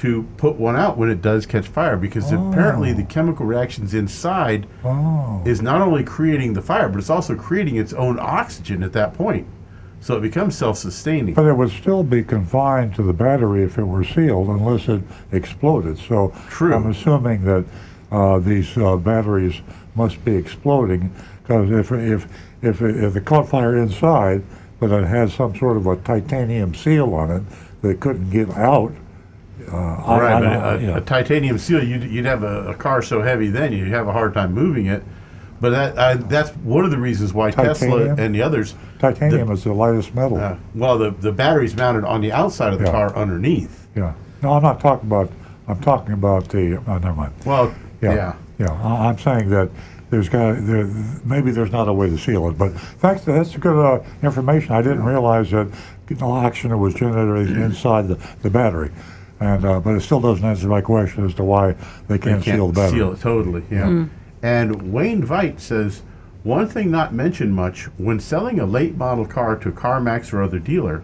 [0.00, 4.66] to put one out when it does catch fire because apparently the chemical reactions inside
[4.82, 5.42] Oh.
[5.44, 9.12] is not only creating the fire, but it's also creating its own oxygen at that
[9.12, 9.46] point.
[10.00, 11.34] So it becomes self-sustaining.
[11.34, 15.02] But it would still be confined to the battery if it were sealed unless it
[15.32, 15.98] exploded.
[15.98, 16.74] So True.
[16.74, 17.66] I'm assuming that
[18.10, 19.60] uh, these uh, batteries
[19.94, 22.26] must be exploding because if, if,
[22.62, 24.42] if, if it caught fire inside,
[24.78, 27.42] but it had some sort of a titanium seal on it
[27.82, 28.92] that couldn't get out.
[29.72, 30.96] Uh, I- right, I a, yeah.
[30.96, 34.12] a titanium seal, you'd, you'd have a, a car so heavy then you'd have a
[34.12, 35.02] hard time moving it.
[35.60, 38.74] But that uh, that's one of the reasons why Tesla and the others.
[38.98, 40.38] Titanium is the lightest metal.
[40.38, 42.92] Uh, well, the the battery's mounted on the outside of the Yeah.
[42.92, 43.86] car underneath.
[43.94, 44.14] yeah.
[44.42, 45.30] No, I'm not talking about.
[45.68, 46.82] I'm talking about the.
[46.86, 47.34] Oh, never mind.
[47.44, 48.14] Well, Yeah.
[48.14, 48.34] yeah.
[48.58, 48.72] Yeah.
[48.72, 49.68] I- I'm saying that
[50.08, 50.86] there's got there,
[51.26, 53.22] maybe there's not a way to seal it, but thanks.
[53.24, 54.72] That's good uh, information.
[54.72, 55.68] I didn't realize that
[56.22, 58.90] oxygen was generated inside the, the battery,
[59.40, 61.72] and uh, but it still doesn't answer my question as to why
[62.08, 62.98] they They can't, seal the battery.
[62.98, 63.64] seal it totally.
[63.70, 64.06] Yeah.
[64.42, 66.02] And Wayne Veit says
[66.42, 70.58] one thing not mentioned much when selling a late model car to CarMax or other
[70.58, 71.02] dealer,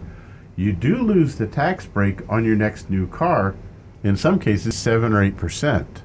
[0.55, 3.55] you do lose the tax break on your next new car.
[4.03, 6.03] In some cases, seven or eight percent.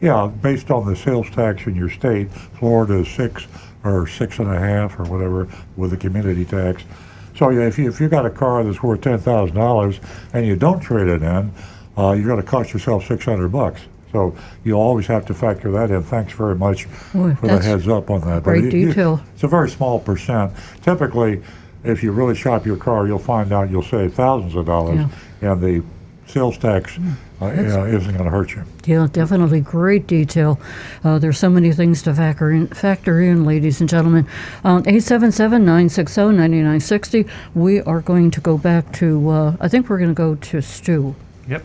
[0.00, 3.46] Yeah, based on the sales tax in your state, Florida is six
[3.84, 6.82] or six and a half or whatever with the community tax.
[7.36, 10.00] So yeah, if you if you got a car that's worth ten thousand dollars
[10.32, 11.52] and you don't trade it in,
[11.98, 13.80] uh, you're going to cost yourself six hundred bucks.
[14.12, 16.02] So you always have to factor that in.
[16.04, 18.44] Thanks very much Boy, for the heads up on that.
[18.44, 19.20] great you- detail.
[19.34, 20.52] it's a very small percent.
[20.82, 21.42] Typically,
[21.82, 25.00] if you really shop your car, you'll find out you'll save thousands of dollars,
[25.42, 25.52] yeah.
[25.52, 25.82] and the
[26.26, 26.98] sales tax
[27.40, 28.62] uh, uh, isn't going to hurt you.
[28.84, 30.60] Yeah, definitely great detail.
[31.02, 34.26] Uh, there's so many things to factor in, factor in ladies and gentlemen.
[34.64, 37.28] Um, 877-960-9960.
[37.54, 40.60] We are going to go back to, uh, I think we're going to go to
[40.60, 41.14] Stu.
[41.48, 41.64] Yep.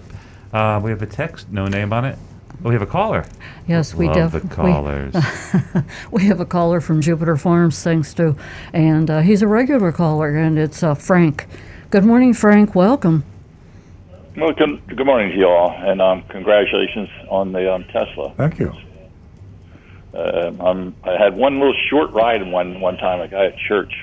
[0.51, 2.17] Uh, we have a text, no name on it.
[2.63, 3.25] Oh, we have a caller.
[3.67, 4.71] Yes, we Love the definitely.
[4.73, 5.15] callers.
[6.11, 8.35] We have a caller from Jupiter Farms, thanks to,
[8.73, 11.47] and uh, he's a regular caller, and it's uh, Frank.
[11.89, 12.75] Good morning, Frank.
[12.75, 13.23] Welcome.
[14.39, 18.33] Well, good, good morning to you all, and um, congratulations on the um, Tesla.
[18.37, 18.73] Thank you.
[20.13, 23.93] Uh, um, I had one little short ride one one time, a guy at church,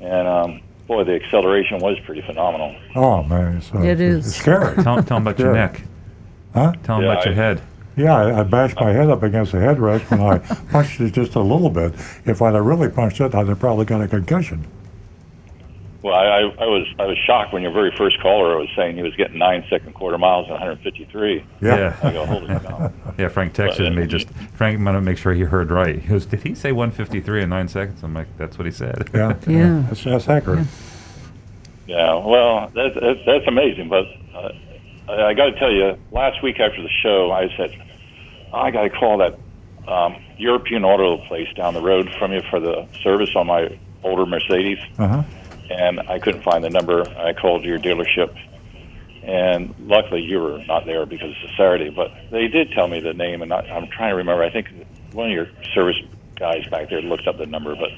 [0.00, 2.74] and um, boy, the acceleration was pretty phenomenal.
[2.96, 4.74] Oh man, it's, uh, It it's scary.
[4.82, 5.82] tell, tell him about your neck.
[6.54, 6.72] Huh?
[6.82, 7.62] Tell him Yeah, about your I- head.
[7.96, 10.38] Yeah, I, I bashed my head up against the headrest when I
[10.70, 11.94] punched it just a little bit.
[12.26, 14.64] If I'd have really punched it, I'd have probably got a concussion.
[16.00, 18.96] Well, I, I, I was I was shocked when your very first caller was saying
[18.96, 21.44] he was getting nine second quarter miles at 153.
[21.60, 21.96] Yeah.
[22.02, 22.92] I go, holy cow!
[23.18, 24.28] Yeah, Frank texted me just.
[24.54, 25.98] Frank wanted to make sure he heard right.
[26.00, 29.10] He goes, "Did he say 153 in nine seconds?" I'm like, "That's what he said."
[29.12, 29.34] Yeah.
[29.48, 29.82] Yeah.
[29.88, 30.66] That's, that's accurate.
[31.88, 33.88] Yeah, well, that's that's, that's amazing.
[33.88, 34.04] But
[34.34, 34.52] uh,
[35.08, 37.70] I, I got to tell you, last week after the show, I said
[38.52, 39.36] I got to call that
[39.90, 44.26] um, European auto place down the road from you for the service on my older
[44.26, 45.22] Mercedes, Uh huh.
[45.70, 47.06] And I couldn't find the number.
[47.08, 48.34] I called your dealership,
[49.22, 51.90] and luckily you were not there because it's a Saturday.
[51.90, 54.42] But they did tell me the name, and I, I'm trying to remember.
[54.42, 54.68] I think
[55.12, 55.96] one of your service
[56.38, 57.90] guys back there looked up the number, but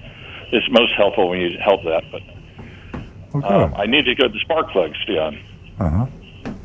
[0.52, 2.02] it's most helpful when you help that.
[2.10, 2.22] But
[3.32, 3.46] Okay.
[3.46, 5.38] um, I need to go to spark plugs, Dion.
[5.78, 6.06] Uh huh.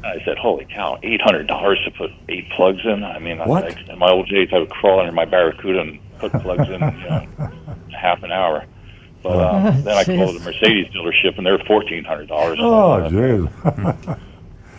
[0.03, 0.97] I said, "Holy cow!
[1.03, 3.63] Eight hundred dollars to put eight plugs in." I mean, What?
[3.63, 6.73] I, in my old days, I would crawl under my Barracuda and put plugs in,
[6.73, 7.27] you know,
[8.01, 8.65] half an hour.
[9.25, 12.59] But uh, then I called the Mercedes dealership, and they're fourteen hundred dollars.
[12.61, 14.19] Oh, jeez.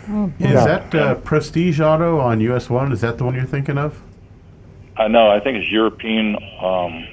[0.09, 0.63] Oh, Is Yeah.
[0.63, 2.93] that uh, Prestige Auto on US One?
[2.93, 4.01] Is that the one you're thinking of?
[4.95, 5.29] I know.
[5.29, 7.05] I think it's European um,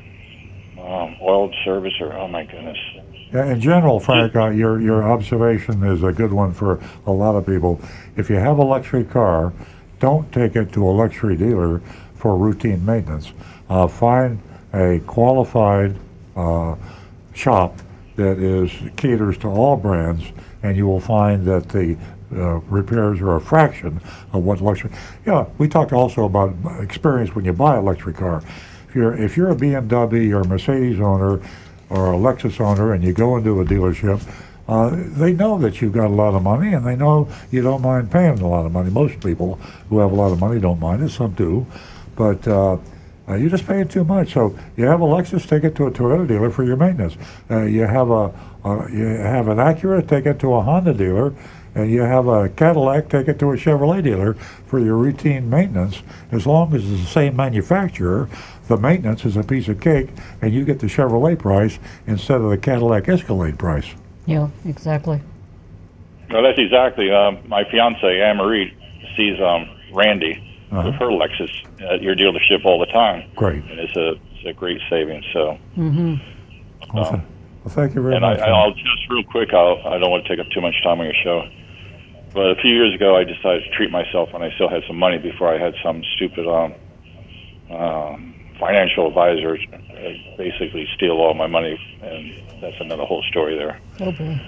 [0.78, 2.78] um, oil service, or oh my goodness.
[3.32, 7.34] Yeah, in general, Frank, uh, your your observation is a good one for a lot
[7.34, 7.80] of people.
[8.16, 9.52] If you have a luxury car,
[9.98, 11.80] don't take it to a luxury dealer
[12.14, 13.32] for routine maintenance.
[13.68, 14.40] Uh, find
[14.72, 15.96] a qualified
[16.36, 16.76] uh,
[17.34, 17.78] shop
[18.16, 20.24] that is caters to all brands,
[20.62, 21.96] and you will find that the
[22.32, 24.00] uh, repairs are a fraction
[24.32, 24.90] of what luxury.
[25.26, 28.42] Yeah, we talked also about experience when you buy a luxury car.
[28.88, 31.40] If you're if you're a BMW or a Mercedes owner
[31.90, 34.22] or a Lexus owner, and you go into a dealership,
[34.68, 37.82] uh, they know that you've got a lot of money, and they know you don't
[37.82, 38.90] mind paying a lot of money.
[38.90, 39.56] Most people
[39.88, 41.10] who have a lot of money don't mind it.
[41.10, 41.66] Some do,
[42.16, 42.46] but.
[42.46, 42.78] Uh,
[43.28, 44.32] uh, you're just paying too much.
[44.32, 47.16] So you have a Lexus, take it to a Toyota dealer for your maintenance.
[47.50, 48.32] Uh, you have a,
[48.64, 51.32] a you have an Acura, take it to a Honda dealer,
[51.74, 54.34] and you have a Cadillac, take it to a Chevrolet dealer
[54.66, 56.02] for your routine maintenance.
[56.30, 58.28] As long as it's the same manufacturer,
[58.68, 60.08] the maintenance is a piece of cake,
[60.42, 63.86] and you get the Chevrolet price instead of the Cadillac Escalade price.
[64.26, 65.20] Yeah, exactly.
[66.30, 67.10] No, that's exactly.
[67.10, 68.74] Um, my fiance Anne Marie
[69.16, 70.88] sees um, Randy Uh-huh.
[70.90, 71.50] with her Lexus
[71.92, 73.62] at your dealership all the time, Great.
[73.70, 75.24] and it's a it's a great savings.
[75.32, 76.14] So, Mm-hmm.
[76.96, 77.22] Well, th-
[77.64, 78.16] well, thank you very much.
[78.16, 78.48] and I, much.
[78.48, 79.52] I'll just real quick.
[79.54, 81.48] I'll, I don't want to take up too much time on your show,
[82.34, 84.96] but a few years ago, I decided to treat myself when I still had some
[84.98, 86.74] money before I had some stupid um,
[87.70, 93.78] um, financial advisor uh, basically steal all my money, and that's another whole story there.
[94.00, 94.40] Oh boy.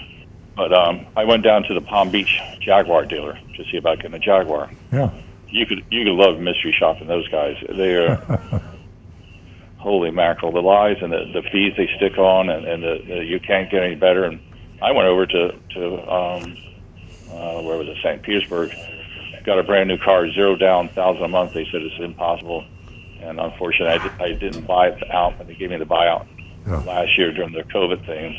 [0.56, 4.14] But um, I went down to the Palm Beach Jaguar dealer to see about getting
[4.14, 4.70] a Jaguar.
[4.92, 5.10] yeah.
[5.50, 7.54] You could you could love mystery shopping those guys.
[7.68, 8.16] They are
[9.78, 13.24] holy mackerel, the lies and the, the fees they stick on, and, and the, the
[13.24, 14.24] you can't get any better.
[14.24, 14.40] And
[14.82, 16.56] I went over to to um,
[17.30, 18.22] uh, where was it, St.
[18.22, 18.70] Petersburg,
[19.44, 21.52] got a brand new car, zero down, thousand a month.
[21.54, 22.64] They said it's impossible,
[23.22, 26.26] and unfortunately, I, di- I didn't buy it out, but they gave me the buyout
[26.66, 26.82] Yeah.
[26.86, 28.34] last year during the COVID thing.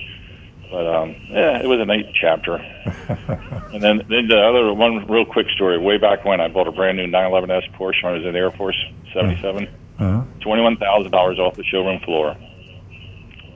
[0.70, 2.56] But um, yeah, it was a neat chapter.
[3.74, 5.78] and then, then the other one, real quick story.
[5.78, 8.40] Way back when, I bought a brand new 911S Porsche when I was in the
[8.40, 8.78] Air Force,
[9.14, 9.68] 77.
[10.00, 10.22] Uh-huh.
[10.42, 12.36] Twenty-one thousand dollars off the showroom floor.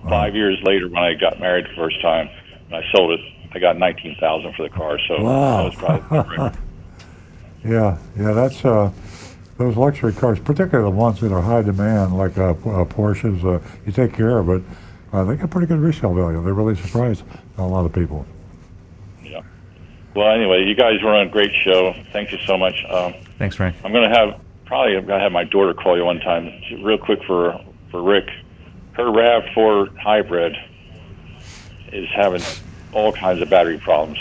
[0.10, 2.28] Five years later, when I got married the first time,
[2.66, 3.20] and I sold it,
[3.52, 4.98] I got nineteen thousand for the car.
[5.08, 6.60] So that was probably
[7.64, 8.92] yeah, yeah, that's uh,
[9.60, 13.44] those luxury cars, particularly the ones that are high demand, like uh, uh, Porsches.
[13.44, 14.64] Uh, you take care of it,
[15.14, 16.42] uh, they got pretty good resale value.
[16.44, 17.24] They're really surprised
[17.58, 18.26] a lot of people.
[19.24, 19.42] yeah.
[20.16, 21.94] Well, anyway, you guys were on a great show.
[22.12, 22.84] Thank you so much.
[22.90, 23.76] Um, Thanks, Frank.
[23.84, 26.52] I'm going to have probably I'm going to have my daughter call you one time,
[26.84, 27.60] real quick for
[27.90, 28.30] for Rick.
[28.94, 30.56] Her Rav4 hybrid
[31.94, 32.42] is having
[32.94, 34.20] all kinds of battery problems,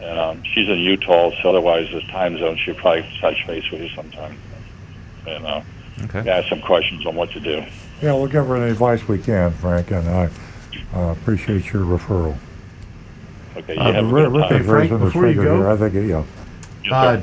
[0.00, 3.82] and um, she's in Utah, so otherwise the time zone she'll probably touch base with
[3.82, 4.38] you sometime,
[5.26, 5.60] and uh,
[6.04, 6.28] Okay.
[6.28, 7.62] ask some questions on what to do.
[8.02, 10.28] Yeah, we'll give her any advice we can, Frank, and I
[10.94, 12.36] uh, appreciate your referral.
[13.56, 14.64] Okay, you Uh, have a Rick- good Rick time.
[14.64, 15.68] Frank, before you go- here.
[15.70, 16.22] I think, yeah.
[16.82, 16.92] Yes.
[16.92, 17.20] Uh,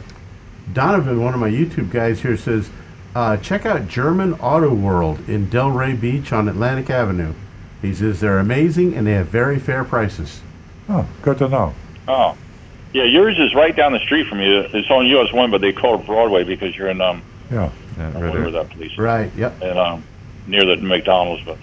[0.71, 2.69] Donovan, one of my YouTube guys here, says,
[3.15, 7.33] uh, check out German Auto World in Delray Beach on Atlantic Avenue.
[7.81, 10.41] He says they're amazing and they have very fair prices.
[10.87, 11.73] Oh, good to know.
[12.07, 12.35] Oh,
[12.93, 14.59] yeah, yours is right down the street from you.
[14.73, 17.69] It's on US one, but they call it Broadway because you're in um, Yeah.
[17.97, 18.63] Yeah, right wonder where there.
[18.63, 19.61] that police Right, yep.
[19.61, 20.03] and um,
[20.49, 21.43] near the McDonald's.
[21.43, 21.57] But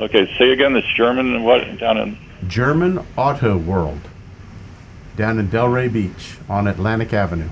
[0.00, 0.72] okay, say again.
[0.72, 4.00] This German and what down in German Auto World
[5.16, 7.48] down in Delray Beach on Atlantic Avenue.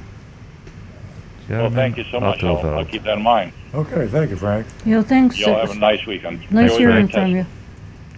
[1.51, 2.43] Well, thank you so much.
[2.45, 3.53] I'll, I'll keep that in mind.
[3.75, 4.67] Okay, thank you, Frank.
[4.85, 5.39] Yeah, thanks.
[5.39, 6.51] Y'all have a nice weekend.
[6.51, 7.47] nice Stay hearing from you.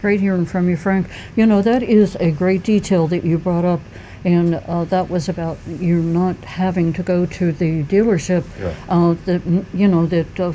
[0.01, 1.09] Great hearing from you, Frank.
[1.37, 3.81] You know, that is a great detail that you brought up,
[4.24, 8.74] and uh, that was about you not having to go to the dealership Yeah.
[8.89, 9.43] uh, that,
[9.74, 10.53] you know, that uh,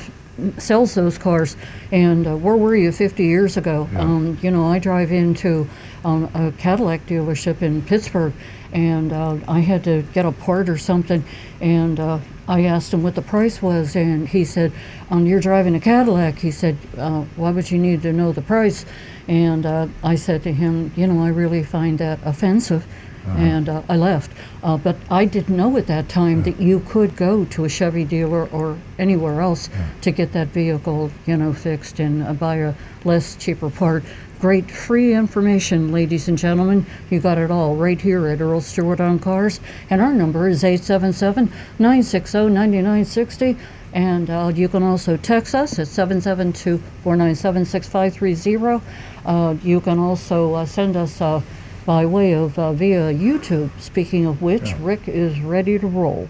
[0.58, 1.56] sells those cars.
[1.92, 3.88] And uh, where were you 50 years ago?
[3.92, 4.02] Yeah.
[4.02, 5.68] Um, you know, I drive into
[6.04, 8.34] um, a Cadillac dealership in Pittsburgh,
[8.72, 11.24] and uh, I had to get a part or something,
[11.62, 14.72] and uh, I asked him what the price was, and he said,
[15.10, 18.42] um, "You're driving a Cadillac." He said, uh, "Why would you need to know the
[18.42, 18.86] price?"
[19.28, 22.86] And uh, I said to him, "You know, I really find that offensive."
[23.28, 24.32] And uh, I left.
[24.64, 28.04] Uh, but I didn't know at that time that you could go to a Chevy
[28.04, 29.70] dealer or anywhere else
[30.02, 32.74] to get that vehicle, you know, fixed and uh, buy a
[33.04, 34.04] less cheaper part.
[34.40, 36.86] Great free information, ladies and gentlemen.
[37.10, 39.60] You got it all right here at Earl Stewart on Cars.
[39.90, 43.58] And our number is 877 960 9960.
[43.94, 48.86] And uh, you can also text us at 772 497 6530.
[49.26, 51.42] Uh, You can also uh, send us uh,
[51.86, 53.70] by way of uh, via YouTube.
[53.80, 56.28] Speaking of which, Rick is ready to roll.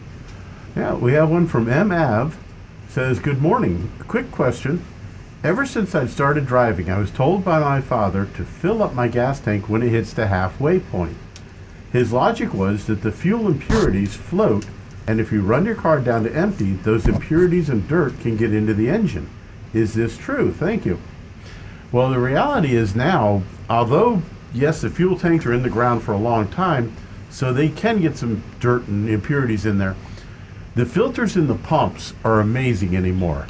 [0.75, 1.91] Yeah, we have one from M.
[1.91, 2.37] Av.
[2.89, 3.91] Says, Good morning.
[3.99, 4.83] A quick question.
[5.43, 9.07] Ever since I started driving, I was told by my father to fill up my
[9.07, 11.17] gas tank when it hits the halfway point.
[11.91, 14.65] His logic was that the fuel impurities float,
[15.07, 18.53] and if you run your car down to empty, those impurities and dirt can get
[18.53, 19.29] into the engine.
[19.73, 20.51] Is this true?
[20.51, 20.99] Thank you.
[21.91, 24.23] Well, the reality is now, although,
[24.55, 26.95] yes, the fuel tanks are in the ground for a long time,
[27.29, 29.95] so they can get some dirt and impurities in there.
[30.75, 33.47] The filters in the pumps are amazing anymore.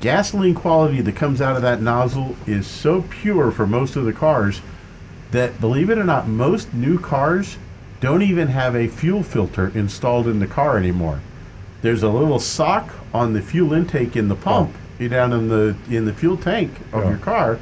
[0.00, 4.12] Gasoline quality that comes out of that nozzle is so pure for most of the
[4.12, 4.60] cars
[5.32, 7.56] that, believe it or not, most new cars
[8.00, 11.20] don't even have a fuel filter installed in the car anymore.
[11.82, 16.04] There's a little sock on the fuel intake in the pump, down in the in
[16.04, 17.10] the fuel tank of Yeah.
[17.10, 17.58] your car,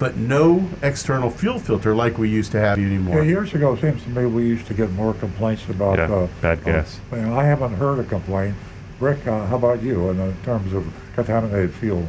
[0.00, 3.18] but no external fuel filter like we used to have anymore.
[3.18, 6.12] Yeah, years ago, it seems to me we used to get more complaints about Yeah,
[6.12, 6.98] uh, bad uh, gas.
[7.12, 8.56] well, I haven't heard a complaint.
[8.98, 12.08] Rick, uh, how about you in uh, terms of contaminated fuel?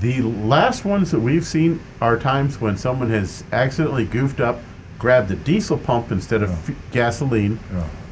[0.00, 4.60] The last ones that we've seen are times when someone has accidentally goofed up,
[4.98, 7.58] grabbed the diesel pump instead of f- gasoline,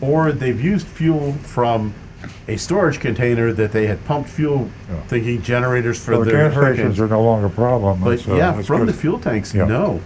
[0.00, 1.92] or they've used fuel from
[2.48, 4.70] a storage container that they had pumped fuel,
[5.08, 7.00] thinking generators for So the their gas stations hurricanes.
[7.00, 8.00] are no longer a problem.
[8.02, 8.88] But That's, uh, yeah, that's from good.
[8.88, 9.64] the fuel tanks, Yeah.
[9.66, 10.00] no.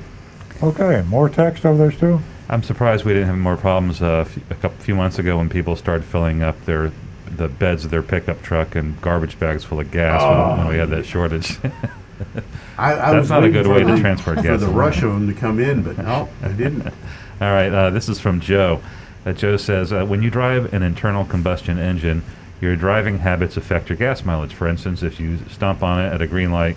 [0.62, 2.20] Okay, more text over there, Stu?
[2.48, 5.48] I'm surprised we didn't have more problems uh, a few- couple few months ago when
[5.48, 6.92] people started filling up their
[7.36, 10.76] the beds of their pickup truck and garbage bags full of gas when, when we
[10.76, 11.58] had that shortage.
[12.78, 14.60] I, I That's was not a waiting good for way to the- transport for gas.
[14.60, 16.86] the rush of them to come in, but no, I didn't.
[17.40, 18.80] All right, uh, this is from Joe.
[19.24, 22.22] Uh, Joe says, uh, when you drive an internal combustion engine,
[22.60, 24.54] your driving habits affect your gas mileage.
[24.54, 26.76] For instance, if you stomp on it at a green light,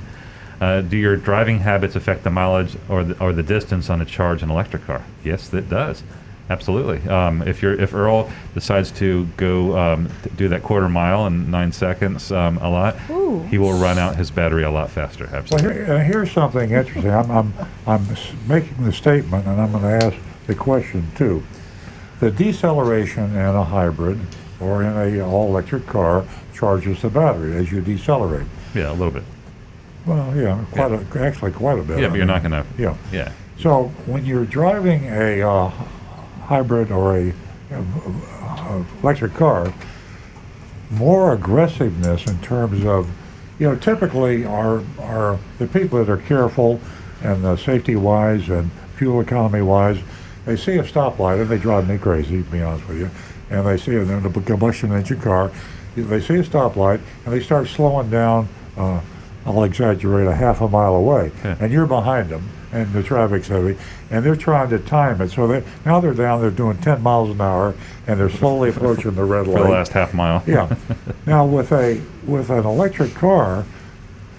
[0.59, 4.05] uh, do your driving habits affect the mileage or the, or the distance on a
[4.05, 5.03] charge an electric car?
[5.23, 6.03] Yes, it does.
[6.49, 7.07] Absolutely.
[7.09, 11.51] Um, if you're if Earl decides to go um, t- do that quarter mile in
[11.51, 13.43] nine seconds um, a lot, Ooh.
[13.43, 15.25] he will run out his battery a lot faster.
[15.25, 15.73] Well, Absolutely.
[15.73, 17.11] here, uh, here's something interesting.
[17.11, 17.53] I'm, I'm,
[17.85, 18.07] I'm
[18.47, 20.17] making the statement, and I'm going to ask
[20.47, 21.43] the question too.
[22.19, 24.19] The deceleration in a hybrid
[24.59, 28.47] or in a all-electric car charges the battery as you decelerate.
[28.73, 29.23] Yeah, a little bit.
[30.05, 31.99] Well, yeah, quite A, actually quite a bit.
[31.99, 32.65] Yeah, I but you're mean, not going to.
[32.81, 32.95] Yeah.
[33.11, 33.31] Yeah.
[33.59, 35.69] So when you're driving a uh,
[36.45, 37.33] hybrid or a,
[37.71, 39.73] uh, electric car,
[40.89, 43.09] more aggressiveness in terms of,
[43.59, 46.79] you know, typically are are the people that are careful
[47.21, 49.97] and uh, safety wise and fuel economy wise,
[50.47, 53.09] they see a stoplight and they drive me crazy, to be honest with you,
[53.49, 55.51] and they see it in a combustion engine car,
[55.95, 58.47] they see a stoplight and they start slowing down.
[58.77, 59.01] Uh,
[59.45, 63.77] I'll exaggerate a half a mile away, and you're behind them, and the traffic's heavy,
[64.09, 65.29] and they're trying to time it.
[65.31, 67.73] So they now they're down, they're doing 10 miles an hour,
[68.07, 69.57] and they're slowly approaching the red light.
[69.61, 70.43] For the last half mile.
[70.45, 70.75] yeah.
[71.25, 73.65] Now with a with an electric car,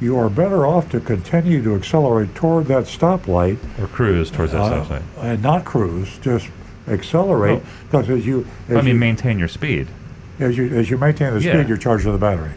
[0.00, 4.60] you are better off to continue to accelerate toward that stoplight Or cruise towards that
[4.60, 5.02] uh, stoplight.
[5.20, 6.48] and not cruise, just
[6.86, 9.88] accelerate because as you as I mean, you, maintain your speed.
[10.38, 11.54] as you as you maintain the Yeah.
[11.54, 12.52] speed, you're charging the battery,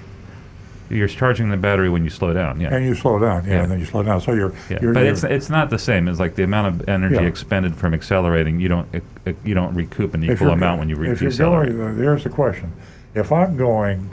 [0.89, 2.59] You're charging the battery when you slow down.
[2.61, 2.73] Yeah.
[2.75, 3.63] and you slow down, yeah, Yeah.
[3.63, 4.21] and then you slow down.
[4.21, 6.07] So you're, Yeah, you're but you're- it's it's not the same.
[6.07, 7.21] It's like the amount of energy Yeah.
[7.21, 8.59] expended from accelerating.
[8.59, 11.31] You don't it, it- you don't recoup an equal amount when you re- if you're
[11.31, 11.75] decelerate.
[11.75, 12.71] going, uh, there's the question.
[13.15, 14.09] If I'm going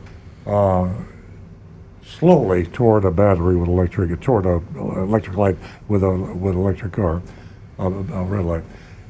[0.46, 0.88] uh,
[2.18, 5.56] slowly toward a battery with electric, toward a uh, electric light
[5.88, 7.22] with a with electric car,
[7.78, 8.64] a, a red light,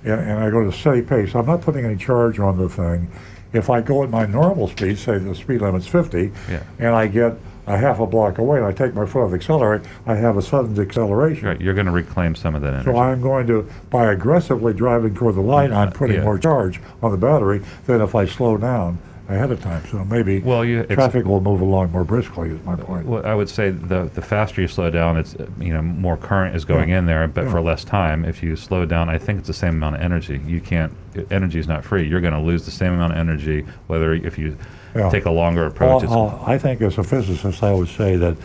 [0.04, 3.10] and, and I go to steady pace, I'm not putting any charge on the thing.
[3.52, 6.62] If I go at my normal speed, say the speed limit's 50, Yeah.
[6.78, 7.34] and I get
[7.66, 10.36] a half a block away and I take my foot off the accelerator, I have
[10.36, 11.48] a sudden deceleration.
[11.48, 12.90] Right, you're going to reclaim some of that energy.
[12.90, 16.24] So I'm going to, by aggressively driving toward the light, I'm putting Yeah.
[16.24, 18.98] more charge on the battery than if I slow down
[19.28, 19.82] ahead of time.
[19.90, 22.50] So maybe Well, you- traffic will move along more briskly.
[22.50, 23.06] Is my point.
[23.06, 26.56] Well, I would say the the faster you slow down, it's you know more current
[26.56, 28.24] is going in there, but for less time.
[28.24, 30.40] If you slow down, I think it's the same amount of energy.
[30.46, 30.92] You can't.
[31.30, 32.06] Energy is not free.
[32.08, 34.56] You're going to lose the same amount of energy whether if you
[34.96, 35.10] Yeah.
[35.10, 36.04] take a longer approach.
[36.04, 38.36] Well, uh, I think as a physicist, I would say that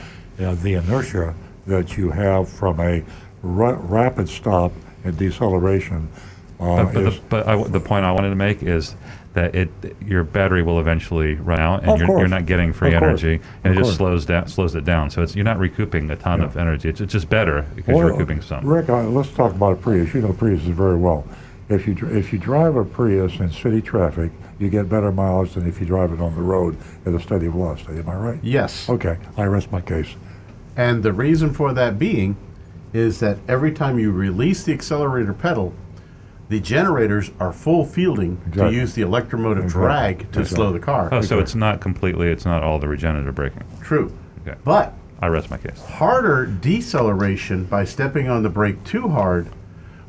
[0.41, 1.33] uh, the inertia
[1.67, 3.03] that you have from a
[3.41, 4.71] ra- rapid stop
[5.05, 6.09] and deceleration
[6.59, 8.95] uh, but but, is the, but I w the point I wanted to make is
[9.33, 9.69] that it
[10.05, 13.23] your battery will eventually run out, and Of you're, you're not getting free Of course.
[13.23, 15.09] energy, and Of it just slows down slows it down.
[15.09, 16.45] So it's you're not recouping a ton Yeah.
[16.45, 16.89] of energy.
[16.89, 18.65] It's, it's just better because you're Well, recouping some.
[18.65, 20.13] Rick, uh, let's talk about a Prius.
[20.13, 21.25] You know Priuses very well.
[21.69, 25.53] If you dr- if you drive a Prius in city traffic, you get better mileage
[25.53, 27.97] than if you drive it on the road at a steady velocity.
[27.99, 28.39] Am I right?
[28.43, 28.87] Yes.
[28.89, 30.15] Okay, I rest my case.
[30.75, 32.35] And the reason for that being
[32.93, 35.73] is that every time you release the accelerator pedal,
[36.53, 38.75] the generators are full fielding Exactly.
[38.75, 39.81] to use the electromotive Exactly.
[39.87, 40.45] drag to Exactly.
[40.55, 41.09] slow the car.
[41.11, 42.27] Oh, so it's not completely.
[42.29, 43.63] It's not all the regenerative braking.
[43.81, 44.11] True.
[44.47, 44.55] Okay.
[44.63, 45.81] But I rest my case.
[45.83, 49.47] harder deceleration by stepping on the brake too hard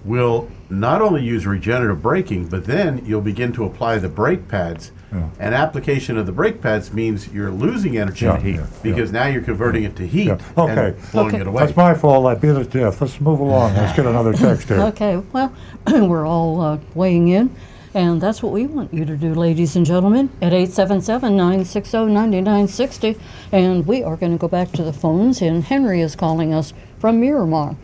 [0.04, 4.92] will not only use regenerative braking, but then you'll begin to apply the brake pads.
[5.38, 9.42] And application of the brake pads means you're losing energy Yeah, yeah, because now you're
[9.42, 10.38] converting it to heat Yeah.
[10.58, 10.88] Okay.
[10.88, 11.40] and blowing Okay.
[11.40, 11.64] it away.
[11.66, 12.26] That's my fault.
[12.26, 13.00] I beat it to death.
[13.00, 13.74] Let's move along.
[13.74, 14.80] Let's get another text here.
[14.80, 15.52] Okay, well,
[15.86, 17.54] we're all uh, weighing in,
[17.94, 23.16] and that's what we want you to do, ladies and gentlemen, at 877 960 9960.
[23.52, 26.74] And we are going to go back to the phones, and Henry is calling us
[26.98, 27.76] from Miramar.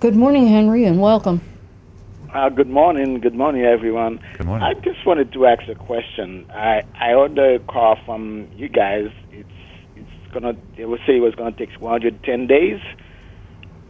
[0.00, 1.40] Good morning, Henry, and welcome.
[2.32, 4.18] Uh, good morning, good morning, everyone.
[4.38, 4.66] Good morning.
[4.66, 6.46] I just wanted to ask a question.
[6.50, 9.10] I I ordered a car from you guys.
[9.30, 9.50] It's
[9.96, 10.56] it's gonna.
[10.74, 12.80] They would say it was gonna take 110 days,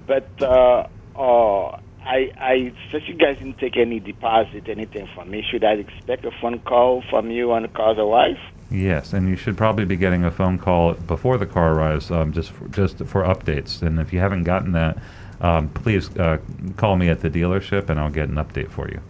[0.09, 5.44] but uh, uh, I I since you guys didn't take any deposit, anything from me,
[5.48, 8.39] should I expect a phone call from you on the car's arrive?
[8.73, 12.32] Yes, and you should probably be getting a phone call before the car arrives, um,
[12.32, 13.82] just for, just for updates.
[13.82, 14.97] And if you haven't gotten that,
[15.43, 16.39] um, please uh,
[16.77, 19.01] call me at the dealership and I'll get an update for you.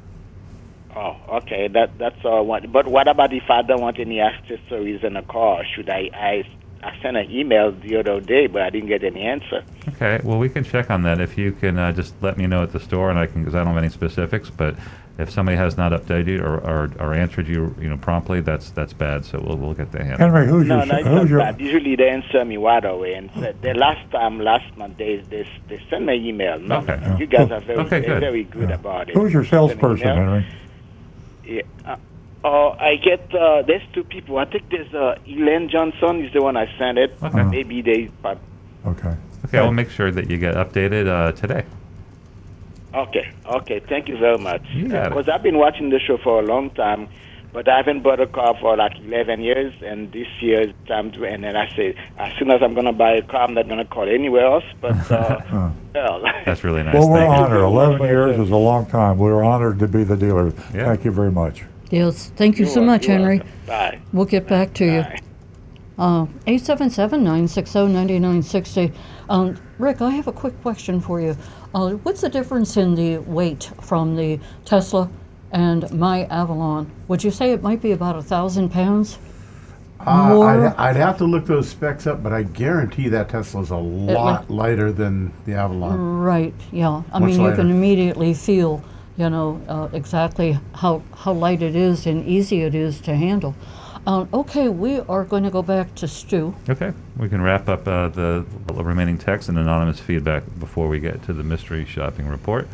[0.97, 1.69] Oh, okay.
[1.69, 2.73] That that's all I want.
[2.73, 5.65] But what about if I don't want any accessories in the car?
[5.65, 6.45] Should I I
[6.83, 9.63] I sent an email the other day, but I didn't get any answer.
[9.91, 11.21] Okay, well, we can check on that.
[11.21, 13.55] If you can uh, just let me know at the store, and I can, because
[13.55, 14.75] I don't have any specifics, but
[15.19, 18.93] if somebody has not updated or, or, or answered you, you know, promptly, that's that's
[18.95, 19.25] bad.
[19.25, 20.21] So we'll, we'll get the handled.
[20.21, 21.61] Henry, who's no, your no, it's who's not your bad.
[21.61, 23.15] Usually they answer me right away.
[23.15, 26.59] And said the last time, last month, they they, they sent me an email.
[26.59, 27.17] No, Okay.
[27.19, 28.21] you guys are very Okay, good.
[28.21, 29.15] very good about it.
[29.15, 30.09] who's your salesperson.
[30.17, 30.47] Henry?
[31.45, 31.63] Yeah.
[31.85, 31.97] Uh,
[32.45, 34.39] oh, I get uh, there's two people.
[34.39, 37.15] I think there's uh, Elaine Johnson is the one I sent it.
[37.23, 37.43] Okay.
[37.45, 38.11] Maybe they.
[38.23, 38.39] But
[38.87, 39.15] Okay.
[39.45, 41.65] Okay, I'll make sure that you get updated uh, today.
[42.95, 43.81] Okay, okay.
[43.89, 44.63] Thank you very much.
[44.73, 45.09] You got it.
[45.11, 47.09] Because I've been watching the show for a long time,
[47.53, 51.11] but I haven't bought a car for like 11 years, and this year is time
[51.13, 51.25] to.
[51.25, 53.85] And then I say, as soon as I'm gonna buy a car, I'm not gonna
[53.85, 54.65] call anywhere else.
[54.81, 56.95] But uh, well, That's really nice.
[56.95, 57.61] Well, we're Thank honored.
[57.61, 59.19] 11 years is a long time.
[59.19, 60.53] We're honored to be the dealer.
[60.75, 60.87] Yeah.
[60.87, 61.63] Thank you very much.
[61.91, 63.27] Yes, thank you so You're much, welcome.
[63.27, 63.43] Henry.
[63.67, 63.99] Bye.
[64.15, 65.03] We'll get back to you.
[65.03, 65.19] Bye.
[65.99, 68.95] Uh, 877-960-9960.
[69.83, 71.37] Rick, I have a quick question for you.
[71.75, 75.11] Uh, what's the difference in the weight from the Tesla
[75.51, 76.89] and my Avalon?
[77.09, 79.19] Would you say it might be about a thousand pounds?
[80.07, 83.71] Uh, I'd, I'd have to look those specs up, but I guarantee that Tesla is
[83.71, 85.99] a lot lighter than the Avalon.
[86.21, 86.55] Right.
[86.71, 87.03] Yeah.
[87.13, 88.85] I Much mean, you can immediately feel,
[89.17, 93.57] you know, uh, exactly how how light it is and easy it is to handle.
[94.05, 96.55] Um, okay, we are going to go back to Stu.
[96.69, 101.23] Okay, we can wrap up uh, the remaining text and anonymous feedback before we get
[101.25, 102.67] to the mystery shopping report.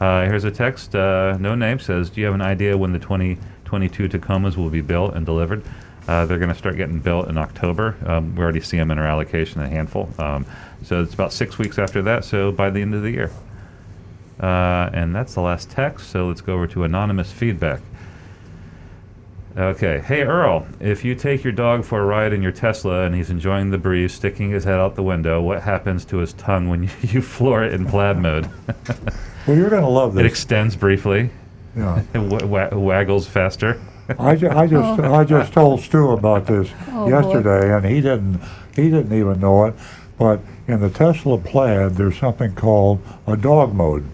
[0.00, 2.98] Uh, here's a text, uh, no name, says, Do you have an idea when the
[2.98, 5.62] 2022 Tacomas will be built and delivered?
[6.08, 7.96] Uh, they're going to start getting built in October.
[8.06, 10.08] Um, we already see them in our allocation, a handful.
[10.18, 10.46] Um,
[10.82, 13.30] so it's about six weeks after that, so by the end of the year.
[14.40, 17.80] Uh, and that's the last text, so let's go over to anonymous feedback.
[19.60, 20.00] Okay.
[20.00, 23.28] Hey, Earl, if you take your dog for a ride in your Tesla and he's
[23.28, 26.82] enjoying the breeze, sticking his head out the window, what happens to his tongue when
[26.84, 28.48] you, you floor it in plaid mode?
[29.46, 30.20] Well, you're going to love this.
[30.20, 31.30] it extends briefly.
[31.74, 32.02] Yeah.
[32.14, 33.80] It wa- wa- waggles faster.
[34.18, 37.08] I, ju- I just I just told Stu about this Oh, boy.
[37.08, 38.38] yesterday, and he didn't
[38.76, 39.74] he didn't even know it.
[40.18, 44.04] But in the Tesla Plaid, there's something called a dog mode,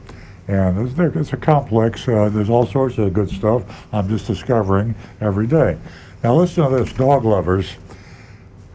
[0.48, 2.06] and it's, it's a complex.
[2.06, 3.64] Uh, there's all sorts of good stuff.
[3.92, 5.78] I'm just discovering every day.
[6.22, 7.76] Now listen to this, dog lovers.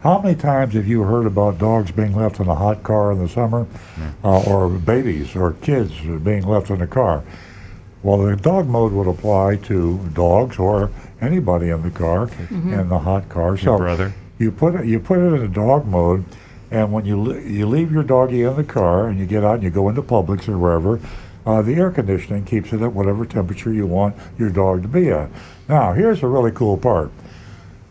[0.00, 3.18] How many times have you heard about dogs being left in a hot car in
[3.20, 3.68] the summer,
[4.24, 5.92] uh, or babies or kids
[6.24, 7.22] being left in a car?
[8.02, 10.90] Well, the dog mode would apply to dogs or
[11.20, 13.50] anybody in the car in the hot car.
[13.50, 14.12] Your so brother.
[14.38, 16.24] you put it you put it in a dog mode,
[16.72, 19.62] and when you you leave your doggy in the car and you get out and
[19.62, 20.98] you go into Publix or wherever,
[21.44, 25.10] uh, the air conditioning keeps it at whatever temperature you want your dog to be
[25.10, 25.28] at.
[25.68, 27.10] Now, here's a really cool part.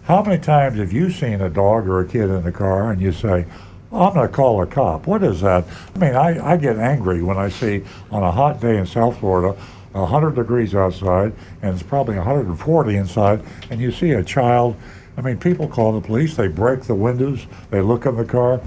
[0.03, 3.02] How many times have you seen a dog or a kid in the car and
[3.02, 3.45] you say,
[3.91, 5.06] "Oh, I'm going to call a cop?
[5.06, 5.65] What is that?
[5.95, 9.19] I mean, I, I get angry when I see on a hot day in South
[9.19, 9.57] Florida,
[9.91, 14.76] 100 degrees outside, and it's probably 140 inside, and you see a child.
[15.18, 18.61] I mean, people call the police, they break the windows, they look in the car.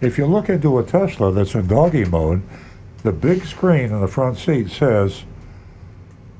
[0.00, 2.42] If you look into a Tesla that's in doggy mode,
[3.02, 5.24] the big screen in the front seat says,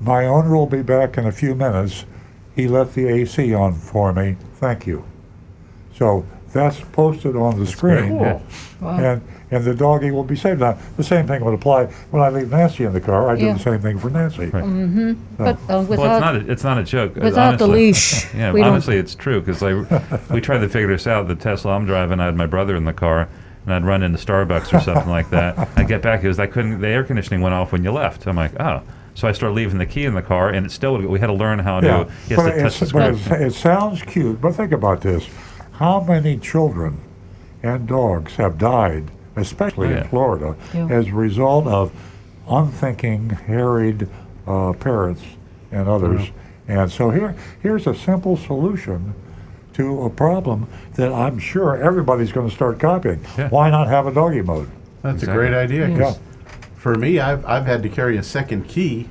[0.00, 2.04] My owner will be back in a few minutes.
[2.54, 4.36] He left the AC on for me.
[4.56, 5.04] Thank you.
[5.94, 8.18] So that's posted on the screen.
[8.18, 8.42] Cool.
[8.82, 9.22] And
[9.52, 10.60] and the doggy will be saved.
[10.60, 13.28] Now, the same thing would apply when I leave Nancy in the car.
[13.28, 14.46] I do the same thing for Nancy.
[14.46, 15.12] Mm-hmm.
[15.36, 17.16] But uh, well, without it's not a, it's not a joke.
[17.16, 20.68] uh, without the leash, Yeah, we don't- honestly, it's true because like we tried to
[20.68, 21.26] figure this out.
[21.26, 23.28] The Tesla I'm driving, I had my brother in the car,
[23.66, 25.68] and I'd run into Starbucks or something like that.
[25.76, 26.80] I'd get back, it was I couldn't.
[26.80, 28.26] The air conditioning went off when you left.
[28.26, 28.82] I'm like, oh.
[29.14, 30.96] So I started leaving the key in the car, and it still.
[30.96, 31.86] We had to learn how to.
[31.86, 34.40] Yeah, Yes, but, to touch the it's, but it sounds cute.
[34.40, 35.28] But think about this:
[35.72, 37.00] how many children
[37.62, 40.02] and dogs have died, especially Oh, yeah.
[40.02, 40.86] in Florida, Yeah.
[40.88, 41.92] as a result of
[42.48, 44.08] unthinking, harried
[44.46, 45.22] uh, parents
[45.72, 46.30] and others?
[46.68, 49.14] And so here, here's a simple solution
[49.80, 53.24] to a problem that I'm sure everybody's going to start copying.
[53.38, 53.48] Yeah.
[53.48, 54.68] Why not have a doggy mode?
[55.02, 55.32] That's Exactly.
[55.46, 55.88] a great idea.
[55.88, 56.22] 'cause Yeah.
[56.76, 59.06] For me, I've, I've had to carry a second key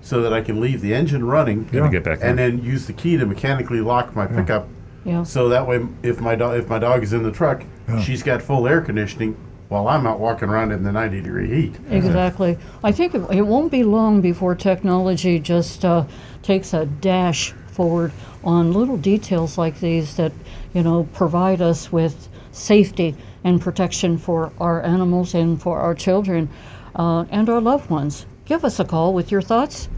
[0.00, 1.82] so that I can leave the engine running Yeah.
[1.82, 4.68] And get back and then use the key to mechanically lock my pickup.
[5.04, 5.22] yeah.
[5.24, 8.00] So that way, if my dog if my dog is in the truck, Yeah.
[8.00, 9.36] she's got full air conditioning
[9.68, 11.74] while I'm out walking around in the 90 degree heat.
[11.90, 12.58] Exactly.
[12.84, 16.04] I think it, it won't be long before technology just uh,
[16.42, 18.12] takes a dash forward
[18.44, 20.32] on little details like these that,
[20.74, 26.48] you know, provide us with safety and protection for our animals and for our children.
[26.94, 28.26] uh, and our loved ones.
[28.44, 29.88] Give us a call with your thoughts.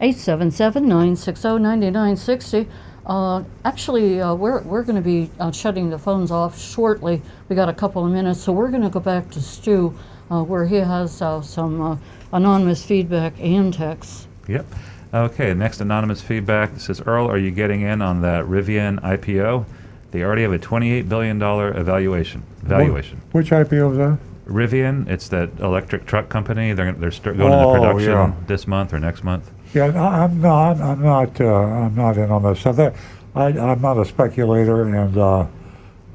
[0.00, 2.68] 877 960 9960.
[3.06, 7.20] Uh, actually, uh, we're, we're going to be uh, shutting the phones off shortly.
[7.48, 9.96] We got a couple of minutes, so we're going to go back to Stu,
[10.30, 11.96] uh, where he has uh, some uh,
[12.32, 14.26] anonymous feedback and texts.
[14.48, 14.66] Yep.
[15.14, 19.66] Okay, next anonymous feedback says Earl, are you getting in on that Rivian IPO?
[20.10, 22.42] They already have a $28 billion evaluation.
[22.62, 23.20] Valuation.
[23.32, 24.18] Which IPO is that?
[24.46, 26.72] Rivian, it's that electric truck company.
[26.72, 28.32] They're they're start going Oh, into production yeah.
[28.46, 29.50] this month or next month.
[29.74, 30.80] Yeah, I- I'm not.
[30.80, 31.40] I'm not.
[31.40, 32.62] Uh, I'm not in on this.
[32.64, 32.94] That,
[33.34, 35.46] I, I'm not a speculator, and uh,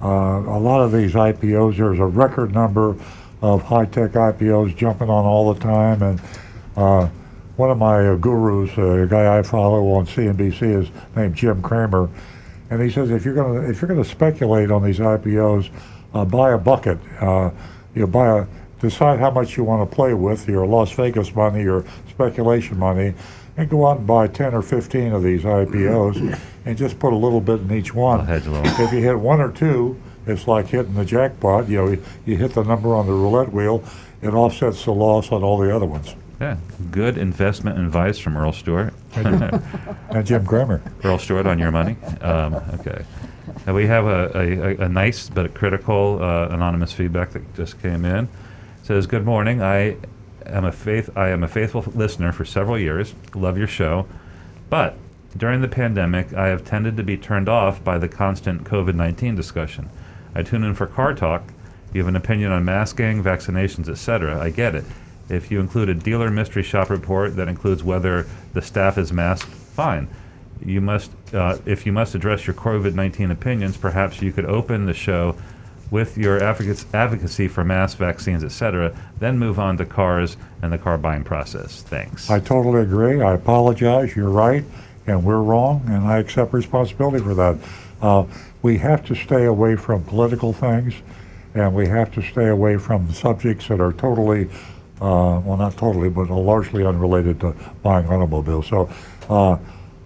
[0.01, 1.77] uh, a lot of these IPOs.
[1.77, 2.95] There's a record number
[3.41, 6.21] of high-tech IPOs jumping on all the time, and
[6.75, 7.07] uh,
[7.57, 11.61] one of my uh, gurus, uh, a guy I follow on CNBC, is named Jim
[11.61, 12.09] Cramer,
[12.69, 15.69] and he says if you're gonna if you're gonna speculate on these IPOs,
[16.13, 16.99] uh, buy a bucket.
[17.19, 17.51] Uh,
[17.95, 18.47] you buy a
[18.79, 23.13] decide how much you want to play with your Las Vegas money, your speculation money,
[23.57, 27.15] and go out and buy 10 or 15 of these IPOs and just put a
[27.15, 28.25] little bit in each one.
[28.25, 28.83] hedge a little.
[28.83, 31.67] If you hit one or two, it's like hitting the jackpot.
[31.67, 33.83] You know, you, you hit the number on the roulette wheel,
[34.21, 36.15] it offsets the loss on all the other ones.
[36.39, 36.57] Yeah,
[36.91, 38.93] good investment advice from Earl Stewart.
[40.09, 40.81] And Jim Cramer.
[41.03, 41.97] Earl Stewart on your money.
[42.21, 43.03] Um, okay.
[43.65, 48.05] Now we have a, a, a nice but critical uh, anonymous feedback that just came
[48.05, 48.25] in.
[48.25, 48.29] It
[48.83, 49.61] says, "Good morning.
[49.61, 49.97] I
[50.45, 51.09] am a faith.
[51.17, 53.13] I am a faithful listener for several years.
[53.35, 54.07] Love your show,
[54.69, 54.95] but
[55.35, 59.89] during the pandemic, I have tended to be turned off by the constant COVID-19 discussion.
[60.33, 61.43] I tune in for car talk.
[61.93, 64.39] You have an opinion on masking, vaccinations, etc.
[64.39, 64.85] I get it.
[65.29, 69.49] If you include a dealer mystery shop report that includes whether the staff is masked,
[69.49, 70.07] fine.
[70.65, 74.93] You must, uh, if you must address your COVID-19 opinions, perhaps you could open the
[74.93, 75.35] show
[75.91, 80.97] with your advocacy for mass vaccines, etc., then move on to cars and the car
[80.97, 81.81] buying process.
[81.81, 82.29] Thanks.
[82.29, 83.21] I totally agree.
[83.21, 84.15] I apologize.
[84.15, 84.65] You're right,
[85.05, 87.57] and we're wrong, and I accept responsibility for that.
[88.01, 88.25] Uh,
[88.61, 90.95] we have to stay away from political things,
[91.55, 94.49] and we have to stay away from subjects that are totally,
[95.01, 98.67] uh, well, not totally, but largely unrelated to buying automobiles.
[98.67, 98.89] So,
[99.29, 99.57] uh,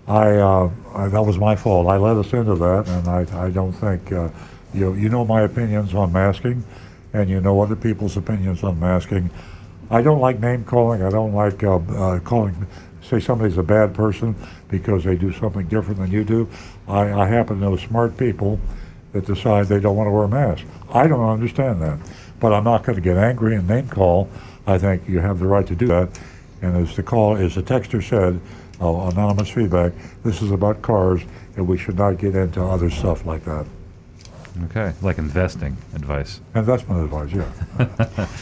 [0.07, 1.88] I, uh, I that was my fault.
[1.88, 4.30] I let us into that, and I, I don't think uh,
[4.73, 6.63] you you know my opinions on masking,
[7.13, 9.30] and you know other people's opinions on masking.
[9.89, 11.03] I don't like name calling.
[11.03, 12.68] I don't like uh, uh, calling,
[13.01, 14.35] say somebody's a bad person
[14.69, 16.49] because they do something different than you do.
[16.88, 18.59] I, I happen to know smart people
[19.13, 20.63] that decide they don't want to wear a mask.
[20.93, 21.99] I don't understand that,
[22.39, 24.30] but I'm not going to get angry and name call.
[24.67, 26.19] I think you have the right to do that.
[26.61, 28.39] And as the call, as the texter said,
[28.79, 29.93] uh, anonymous feedback,
[30.23, 31.21] this is about cars,
[31.55, 33.65] and we should not get into other stuff like that.
[34.65, 36.41] Okay, like investing advice.
[36.55, 38.27] Investment advice, yeah.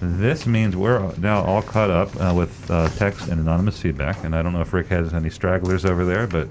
[0.00, 4.36] This means we're now all caught up uh, with uh, text and anonymous feedback, and
[4.36, 6.48] I don't know if Rick has any stragglers over there, but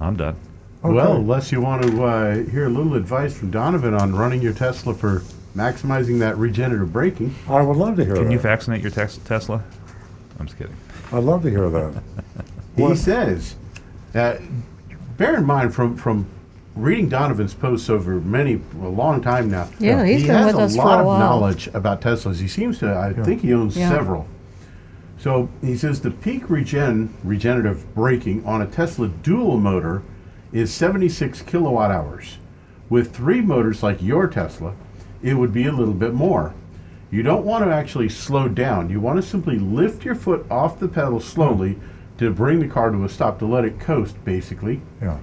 [0.00, 0.36] I'm done.
[0.82, 4.54] Well, unless you want to uh, hear a little advice from Donovan on running your
[4.54, 5.22] Tesla for
[5.56, 7.34] maximizing that regenerative braking.
[7.48, 8.32] I would love to hear Can that.
[8.32, 9.62] you vaccinate your tes- Tesla?
[10.38, 10.76] I'm just kidding.
[11.12, 12.02] I'd love to hear that.
[12.76, 13.56] He says,
[14.14, 14.36] uh,
[15.18, 16.24] bear in mind from from
[16.76, 19.68] reading Donovan's posts over many a long time now.
[19.78, 21.18] Yeah, he's he been has with a us for lot a of while.
[21.18, 22.40] knowledge about Teslas.
[22.40, 22.96] He seems to.
[22.96, 23.90] I think he owns Yeah.
[23.90, 24.26] several.
[25.18, 30.02] So he says the peak regen regenerative braking on a Tesla dual motor
[30.52, 32.38] is 76 kilowatt hours.
[32.88, 34.74] With three motors like your Tesla,
[35.22, 36.54] it would be a little bit more.
[37.10, 38.88] You don't want to actually slow down.
[38.88, 41.78] You want to simply lift your foot off the pedal slowly
[42.18, 44.80] to bring the car to a stop to let it coast, basically.
[45.00, 45.18] Yeah.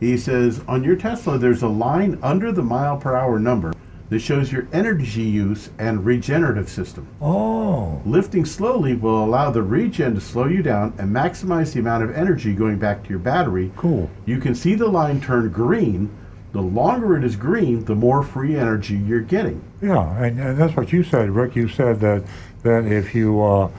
[0.00, 3.74] He says on your Tesla, there's a line under the mile per hour number
[4.10, 7.06] that shows your energy use and regenerative system.
[7.20, 8.00] Oh.
[8.06, 12.16] Lifting slowly will allow the regen to slow you down and maximize the amount of
[12.16, 13.70] energy going back to your battery.
[13.76, 14.08] Cool.
[14.24, 16.10] You can see the line turn green.
[16.52, 19.62] The longer it is green, the more free energy you're getting.
[19.82, 21.54] Yeah, and, and that's what you said, Rick.
[21.56, 22.24] You said that
[22.62, 23.70] that if you uh,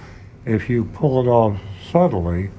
[0.46, 1.60] if you pull it off
[1.92, 2.52] subtly,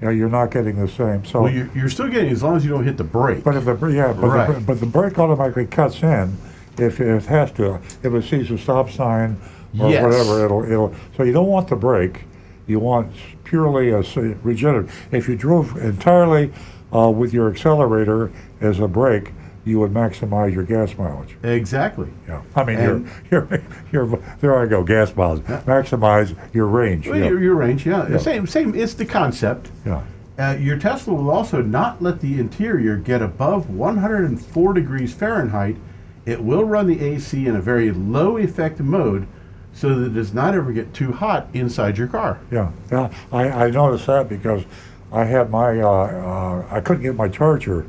[0.00, 1.24] yeah, you're not getting the same.
[1.24, 3.44] So, well, you're, you're still getting as long as you don't hit the brake.
[3.44, 4.54] but if the yeah, but, Right.
[4.54, 6.36] the, but the brake automatically cuts in
[6.78, 7.74] if it has to.
[8.02, 9.36] If it sees a stop sign
[9.78, 10.02] or Yes.
[10.02, 10.94] whatever, it'll it'll.
[11.16, 12.24] So you don't want the brake.
[12.66, 13.12] You want
[13.44, 13.98] purely a
[14.42, 15.08] regenerative.
[15.12, 16.52] If you drove entirely
[16.94, 18.30] uh, with your accelerator
[18.60, 19.32] as a brake,
[19.64, 21.36] you would maximize your gas mileage.
[21.42, 22.08] Exactly.
[22.26, 23.48] Yeah, I mean, And- you're,
[23.92, 24.06] you're,
[24.40, 25.40] there I go, gas miles.
[25.40, 27.08] Maximize your range.
[27.08, 27.28] Well, yeah.
[27.28, 28.08] your, your range, yeah.
[28.08, 28.18] Yeah.
[28.18, 28.74] Same, same.
[28.74, 29.70] It's the concept.
[29.86, 30.02] yeah.
[30.38, 35.76] Uh, your Tesla will also not let the interior get above 104 degrees Fahrenheit.
[36.24, 39.26] It will run the AC in a very low effect mode
[39.74, 42.40] so that it does not ever get too hot inside your car.
[42.50, 43.12] Yeah, yeah.
[43.30, 44.64] I, I noticed that because
[45.12, 47.86] I had my uh, uh, I couldn't get my charger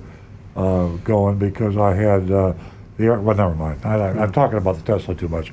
[0.56, 2.54] uh, going because I had uh,
[2.98, 3.20] the air.
[3.20, 3.84] Well, never mind.
[3.86, 5.52] I, I'm talking about the Tesla too much.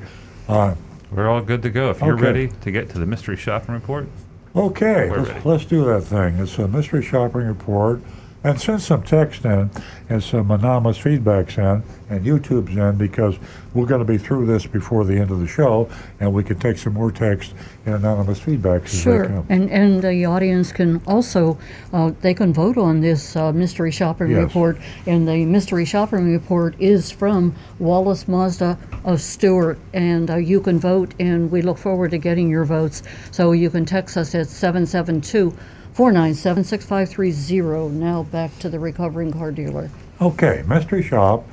[0.48, 0.74] Uh,
[1.10, 1.90] We're all good to go.
[1.90, 2.22] If you're Okay.
[2.22, 4.08] ready to get to the mystery shopping report,
[4.56, 6.36] Okay, let's, let's do that thing.
[6.38, 8.00] It's a mystery shopping report.
[8.42, 9.70] And send some text in
[10.08, 13.36] and some anonymous feedbacks in and YouTube's in because
[13.74, 15.90] we're going to be through this before the end of the show
[16.20, 17.52] and we can take some more text
[17.84, 21.58] and anonymous feedbacks Sure, and and the audience can also
[21.92, 24.38] uh, they can vote on this uh, mystery shopping Yes.
[24.44, 30.60] report, and the mystery shopping report is from Wallace Mazda of Stuart, and uh, you
[30.60, 33.02] can vote, and we look forward to getting your votes.
[33.32, 35.54] So you can text us at 772
[35.94, 37.94] 497 6530.
[37.96, 39.90] Now back to the recovering car dealer.
[40.20, 41.44] Okay, mystery shop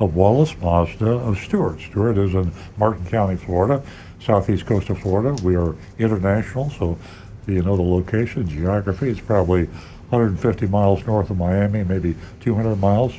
[0.00, 1.80] of Wallace Mazda of Stuart.
[1.80, 3.82] Stuart is in Martin County, Florida,
[4.20, 5.40] southeast coast of Florida.
[5.44, 6.98] We are international, so
[7.46, 9.10] you know the location, geography.
[9.10, 9.66] It's probably
[10.08, 13.14] 150 miles north of Miami, maybe 200 miles.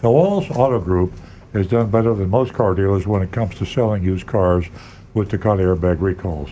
[0.00, 1.12] The Wallace Auto Group
[1.52, 4.66] has done better than most car dealers when it comes to selling used cars
[5.12, 6.50] with Takata airbag recalls.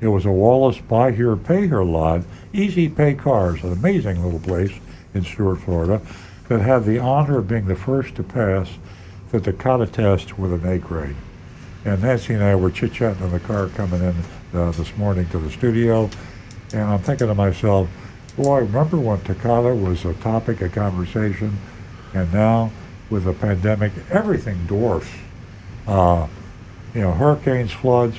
[0.00, 4.40] It was a Wallace buy here, pay here lot, easy pay cars, an amazing little
[4.40, 4.72] place
[5.14, 6.02] in Stuart, Florida,
[6.48, 8.68] that had the honor of being the first to pass
[9.30, 11.16] the Takata test with an A grade.
[11.84, 14.14] And Nancy and I were chit chatting in the car coming in
[14.52, 16.10] uh, this morning to the studio,
[16.72, 17.88] and I'm thinking to myself,
[18.36, 21.56] boy, remember when Takata was a topic of conversation,
[22.12, 22.70] and now
[23.08, 25.10] with the pandemic, everything dwarfs.
[25.86, 26.26] Uh,
[26.94, 28.16] you know, hurricanes, floods,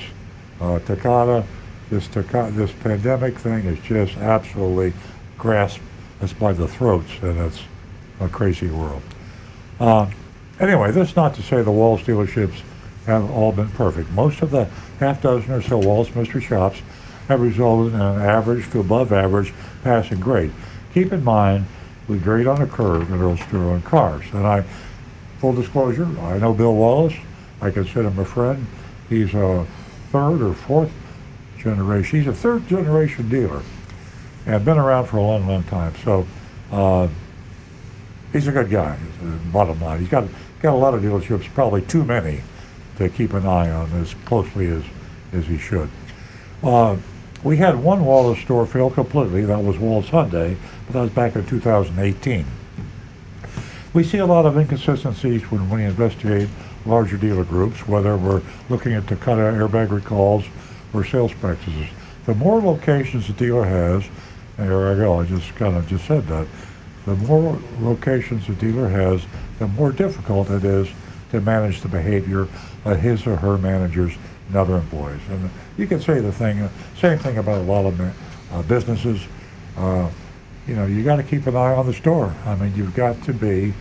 [0.60, 1.44] uh, Takata,
[1.90, 4.92] this this pandemic thing is just absolutely
[5.36, 5.82] grasped
[6.20, 7.62] us by the throats, and it's
[8.20, 9.02] a crazy world.
[9.80, 10.10] Uh,
[10.60, 12.62] anyway, this is not to say the Wallace dealerships
[13.06, 14.10] have all been perfect.
[14.10, 14.64] Most of the
[15.00, 16.82] half dozen or so Wallace mystery shops
[17.28, 19.52] have resulted in an average to above average
[19.84, 20.52] passing grade.
[20.94, 21.66] Keep in mind,
[22.08, 24.24] we grade on a curve in Earl Stewart on cars.
[24.32, 24.62] And I,
[25.38, 27.14] full disclosure, I know Bill Wallace.
[27.60, 28.66] I consider him a friend.
[29.08, 29.66] He's a
[30.10, 30.90] third or fourth
[31.58, 32.18] generation.
[32.18, 33.62] He's a third generation dealer
[34.46, 35.94] and been around for a long, long time.
[36.04, 36.26] So
[36.72, 37.08] uh,
[38.32, 38.98] he's a good guy.
[39.52, 40.28] Bottom line, he's got
[40.62, 42.42] got a lot of dealerships, probably too many,
[42.96, 44.82] to keep an eye on as closely as
[45.32, 45.90] as he should.
[46.62, 46.96] Uh,
[47.44, 49.42] we had one Wallace store fail completely.
[49.44, 50.56] That was Wallace Hyundai,
[50.86, 52.44] but that was back in 2018.
[53.94, 56.48] We see a lot of inconsistencies when we investigate
[56.84, 60.44] larger dealer groups, whether we're looking at Takata airbag recalls
[60.92, 61.86] or sales practices.
[62.26, 64.08] The more locations a dealer has,
[64.58, 66.46] and here I go, I just kind of just said that,
[67.06, 69.24] the more locations a dealer has,
[69.58, 70.88] the more difficult it is
[71.30, 72.48] to manage the behavior
[72.84, 74.12] of his or her managers
[74.48, 75.20] and other employees.
[75.30, 79.20] And you can say the thing, same thing about a lot of uh, businesses.
[79.76, 80.10] Uh,
[80.66, 82.34] you know, you got to keep an eye on the store.
[82.44, 83.72] I mean, you've got to be.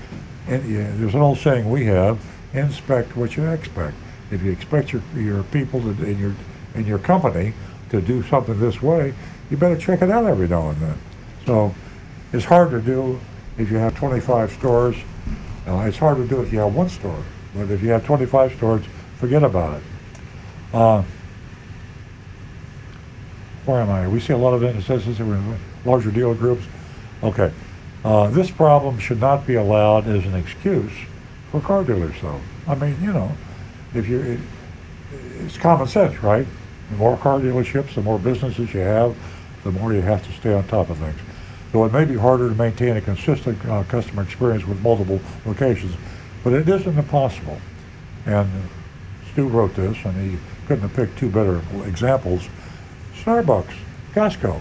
[0.47, 2.19] And, yeah, there's an old saying we have:
[2.53, 3.95] inspect what you expect.
[4.31, 6.35] If you expect your your people to, in your
[6.77, 7.53] in your company
[7.89, 9.13] to do something this way,
[9.49, 10.97] you better check it out every now and then.
[11.45, 11.73] So,
[12.33, 13.19] it's hard to do
[13.57, 14.95] if you have 25 stores.
[15.65, 17.23] Uh, it's hard to do if you have one store.
[17.55, 18.85] But if you have 25 stores,
[19.17, 19.83] forget about it.
[20.73, 21.03] Uh,
[23.65, 24.07] where am I?
[24.07, 26.65] We see a lot of inconsistencies in larger dealer groups.
[27.23, 27.51] Okay.
[28.03, 30.91] Uh, this problem should not be allowed as an excuse
[31.51, 32.39] for car dealers, though.
[32.67, 33.31] I mean, you know,
[33.93, 34.39] if you, it,
[35.43, 36.47] it's common sense, right?
[36.89, 39.15] The more car dealerships, the more businesses you have,
[39.63, 41.19] the more you have to stay on top of things.
[41.71, 45.95] Though it may be harder to maintain a consistent uh, customer experience with multiple locations,
[46.43, 47.59] but it isn't impossible.
[48.25, 48.49] And
[49.31, 52.47] Stu wrote this, and he couldn't have picked two better examples.
[53.15, 53.75] Starbucks,
[54.13, 54.59] Costco,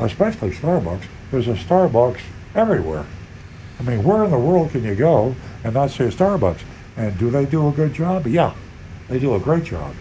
[0.00, 1.04] especially Starbucks.
[1.30, 2.20] There's a Starbucks
[2.54, 3.06] everywhere.
[3.78, 5.34] I mean, where in the world can you go
[5.64, 6.60] and not see a Starbucks?
[6.96, 8.26] And do they do a good job?
[8.26, 8.54] Yeah,
[9.08, 9.94] they do a great job.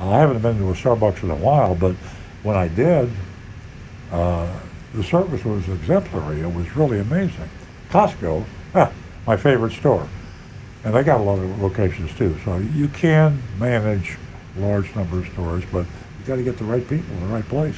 [0.00, 1.94] I haven't been to a Starbucks in a while, but
[2.42, 3.10] when I did,
[4.12, 4.52] uh,
[4.94, 6.40] the service was exemplary.
[6.40, 7.48] It was really amazing.
[7.90, 8.44] Costco,
[8.74, 8.92] ah,
[9.26, 10.08] my favorite store.
[10.84, 12.36] And they got a lot of locations too.
[12.44, 14.16] So you can manage
[14.56, 15.86] large number of stores, but
[16.18, 17.76] you got to get the right people in the right place.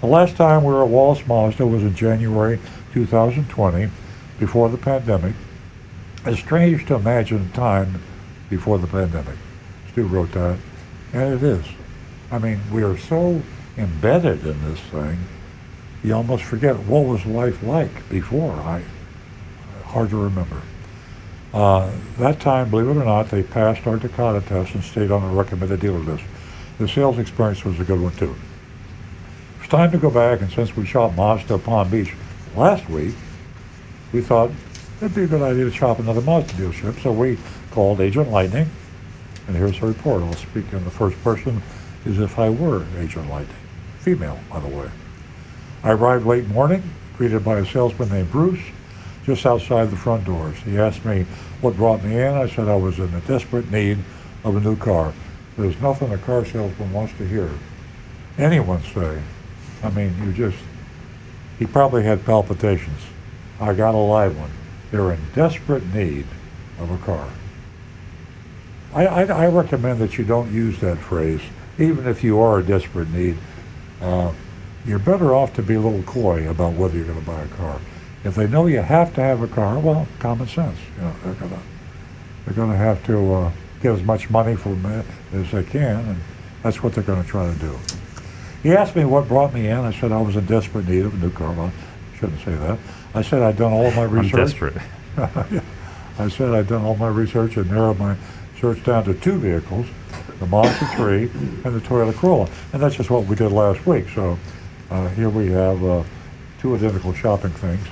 [0.00, 2.58] The last time we were at Wallace Mazda was in January
[2.92, 3.90] 2020,
[4.38, 5.34] before the pandemic.
[6.24, 8.00] It's strange to imagine time
[8.50, 9.36] before the pandemic.
[9.92, 10.58] Stu wrote that,
[11.12, 11.64] and it is.
[12.30, 13.42] I mean, we are so
[13.76, 15.18] embedded in this thing,
[16.02, 18.52] you almost forget what was life like before.
[18.52, 18.82] I
[19.84, 20.60] hard to remember.
[21.52, 25.22] Uh, that time, believe it or not, they passed our Takata test and stayed on
[25.22, 26.24] the recommended dealer list.
[26.78, 28.34] The sales experience was a good one too.
[29.58, 32.12] It's time to go back, and since we shot Mazda Palm Beach
[32.54, 33.14] last week,
[34.12, 34.50] we thought
[34.98, 37.02] it'd be a good idea to shop another Mazda dealership.
[37.02, 37.38] So we
[37.70, 38.68] called Agent Lightning,
[39.48, 40.22] and here's her report.
[40.22, 41.60] I'll speak in the first person
[42.06, 43.56] as if I were Agent Lightning.
[43.98, 44.90] Female, by the way.
[45.82, 46.82] I arrived late morning,
[47.16, 48.60] greeted by a salesman named Bruce,
[49.24, 50.56] just outside the front doors.
[50.58, 51.26] He asked me
[51.60, 52.34] what brought me in.
[52.34, 53.98] I said I was in a desperate need
[54.44, 55.12] of a new car.
[55.56, 57.50] There's nothing a car salesman wants to hear.
[58.36, 59.20] Anyone say.
[59.82, 60.58] I mean, you just,
[61.58, 63.00] he probably had palpitations.
[63.60, 64.50] I got a live one.
[64.90, 66.26] They're in desperate need
[66.78, 67.28] of a car.
[68.94, 71.40] I, I, I recommend that you don't use that phrase,
[71.78, 73.36] even if you are in desperate need.
[74.00, 74.32] Uh,
[74.86, 77.48] you're better off to be a little coy about whether you're going to buy a
[77.48, 77.80] car.
[78.24, 80.78] If they know you have to have a car, well, common sense.
[80.96, 81.62] You know, they're gonna
[82.44, 86.20] they're gonna have to uh, get as much money from it as they can, and
[86.62, 87.78] that's what they're going to try to do.
[88.62, 89.78] He asked me what brought me in.
[89.78, 91.52] I said I was in desperate need of a new car.
[91.52, 91.70] Well,
[92.12, 92.78] I shouldn't say that.
[93.14, 94.34] I said I'd done all my research.
[94.34, 94.82] I'm desperate.
[96.18, 98.16] I said I'd done all my research and narrowed my
[98.60, 99.86] search down to two vehicles,
[100.40, 102.48] the Mazda 3 and the Toyota Corolla.
[102.72, 104.08] And that's just what we did last week.
[104.14, 104.38] So
[104.90, 106.02] uh, here we have uh,
[106.60, 107.86] two identical shopping things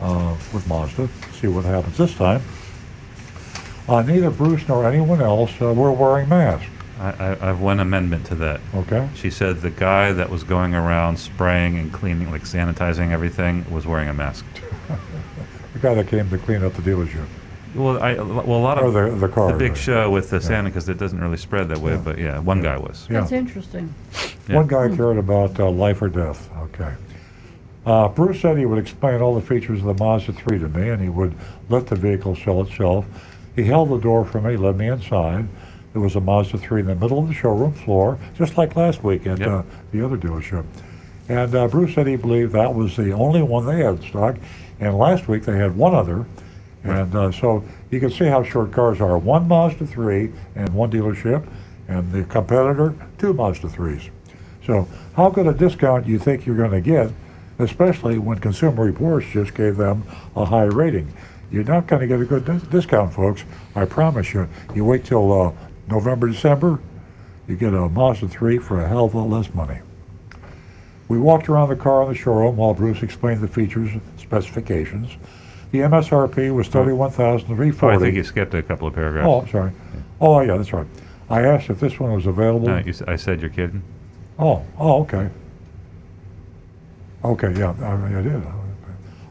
[0.00, 1.08] uh, with Mazda.
[1.32, 2.42] See what happens this time.
[3.88, 6.66] Uh, neither Bruce nor anyone else uh, were wearing masks.
[6.98, 8.60] I, I have one amendment to that.
[8.74, 9.08] Okay.
[9.14, 13.86] She said the guy that was going around spraying and cleaning, like sanitizing everything, was
[13.86, 14.44] wearing a mask.
[15.72, 17.26] The guy that came to clean up the dealership.
[17.74, 19.76] Well, I well a lot Or of the- the car, big right.
[19.78, 20.42] show with the Yeah.
[20.42, 21.92] Santa because it doesn't really spread that way.
[21.92, 22.00] Yeah.
[22.04, 23.06] But yeah, one guy was.
[23.10, 23.20] Yeah.
[23.20, 23.94] That's interesting.
[24.48, 24.56] Yeah.
[24.56, 26.48] One guy cared about uh, life or death.
[26.74, 26.90] Okay.
[27.86, 30.88] Uh, Bruce said he would explain all the features of the Mazda 3 to me,
[30.90, 31.34] and he would
[31.68, 33.06] let the vehicle sell itself.
[33.56, 35.46] He held the door for me, led me inside.
[35.92, 39.02] There was a Mazda 3 in the middle of the showroom floor, just like last
[39.02, 39.48] week at Yep.
[39.48, 40.64] uh, the other dealership.
[41.28, 44.36] And uh, Bruce said he believed that was the only one they had in stock.
[44.78, 46.26] And last week they had one other.
[46.84, 49.18] And uh, so you can see how short cars are.
[49.18, 51.46] One Mazda 3 and one dealership,
[51.88, 54.10] and the competitor, two Mazda 3s.
[54.64, 57.10] So how good a discount you think you're going to get,
[57.58, 60.04] especially when Consumer Reports just gave them
[60.34, 61.12] a high rating?
[61.50, 63.44] You're not going to get a good dis- discount, folks.
[63.74, 64.48] I promise you.
[64.74, 65.52] You wait till uh,
[65.88, 66.78] November, December,
[67.48, 69.80] you get a Mazda 3 for a hell of a lot less money.
[71.08, 75.10] We walked around the car in the showroom while Bruce explained the features specifications.
[75.72, 79.26] The MSRP was thirty-one thousand three Oh, I think you skipped a couple of paragraphs.
[79.28, 79.72] Oh, I'm sorry.
[80.20, 80.86] Oh, yeah, that's right.
[81.28, 82.66] I asked if this one was available.
[82.68, 83.82] No, you, s- I said you're kidding.
[84.38, 85.30] Oh, oh, okay.
[87.24, 88.42] Okay, yeah, I, I did.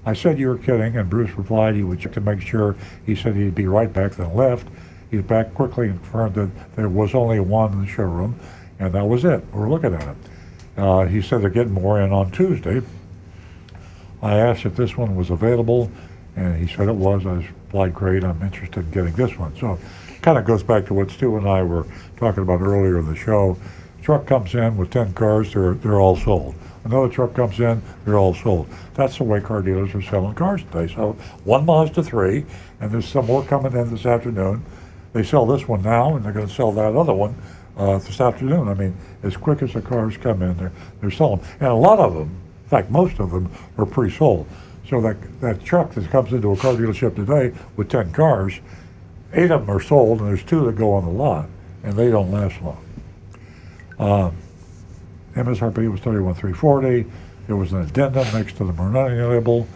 [0.06, 2.76] I said you were kidding, and Bruce replied he would check to make sure.
[3.06, 4.68] He said he'd be right back, then left.
[5.12, 8.40] He was back quickly and confirmed that there was only one in the showroom,
[8.80, 9.44] and that was it.
[9.52, 10.16] We're looking at it.
[10.78, 12.82] Uh, he said they're getting more in on Tuesday.
[14.22, 15.92] I asked if this one was available,
[16.40, 17.26] and he said it was.
[17.26, 19.56] I replied, great, I'm interested in getting this one.
[19.58, 19.78] So
[20.22, 21.86] kind of goes back to what Stu and I were
[22.18, 23.58] talking about earlier in the show.
[24.02, 26.56] Truck comes in with 10 cars, they're, they're all sold.
[26.86, 28.68] Another truck comes in, they're all sold.
[28.94, 30.94] That's the way car dealers are selling cars today.
[30.94, 31.14] So
[31.44, 32.46] one Mazda 3,
[32.80, 34.64] and there's some more coming in this afternoon.
[35.12, 37.36] They sell this one now, and they're going to sell that other one
[37.78, 38.68] uh, this afternoon.
[38.70, 40.72] I mean, as quick as the cars come in, they're,
[41.02, 41.42] they're selling.
[41.60, 42.30] And a lot of them,
[42.64, 44.48] in fact, most of them are pre-sold.
[44.90, 48.60] So that, that truck that comes into a car dealership today with 10 cars,
[49.34, 51.48] eight of them are sold, and there's two that go on the lot,
[51.84, 52.84] and they don't last long.
[54.00, 54.38] Um,
[55.36, 57.06] MSRP was 31340.
[57.46, 59.68] There was an addendum next to the Monroney label,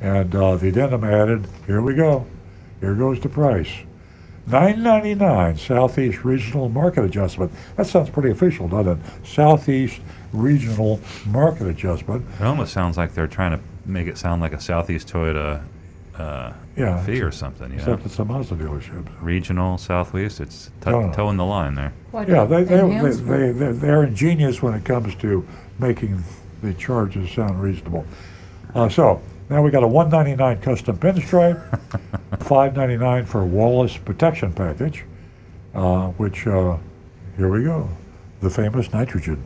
[0.00, 2.26] and uh, the addendum added, here we go,
[2.80, 3.70] here goes the price.
[4.46, 7.52] 999 Southeast Regional Market Adjustment.
[7.76, 9.26] That sounds pretty official, doesn't it?
[9.26, 10.00] Southeast
[10.32, 12.24] Regional Market Adjustment.
[12.40, 15.62] It almost sounds like they're trying to make it sound like a Southeast Toyota
[16.18, 17.70] uh, Yeah, fee or something.
[17.70, 17.82] You know?
[17.82, 19.06] Except it's a Mazda dealership.
[19.20, 20.40] Regional Southwest.
[20.40, 21.12] It's t- No, no.
[21.12, 21.92] toeing the line there.
[22.10, 25.46] Quite Yeah, they, they, they, they, they're they're ingenious when it comes to
[25.78, 26.22] making
[26.62, 28.04] the charges sound reasonable.
[28.74, 31.60] Uh, so now we got a 199 custom pinstripe,
[32.40, 35.04] 599 for Wallace protection package,
[35.74, 36.76] uh, which uh,
[37.36, 37.88] here we go,
[38.40, 39.42] the famous nitrogen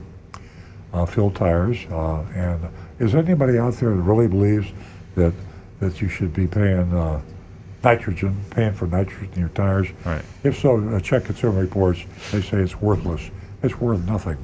[0.92, 1.78] uh, filled tires.
[1.90, 2.60] Uh, and
[2.98, 4.68] is anybody out there that really believes
[5.14, 5.32] that
[5.80, 7.20] that you should be paying uh,
[7.84, 9.88] nitrogen, paying for nitrogen in your tires?
[10.04, 10.22] Right.
[10.42, 12.00] If so, uh, check Consumer Reports.
[12.32, 13.30] They say it's worthless.
[13.62, 14.38] It's worth nothing,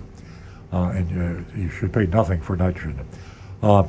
[0.73, 3.07] uh, and you, you should pay nothing for nitrogen.
[3.63, 3.85] Uh,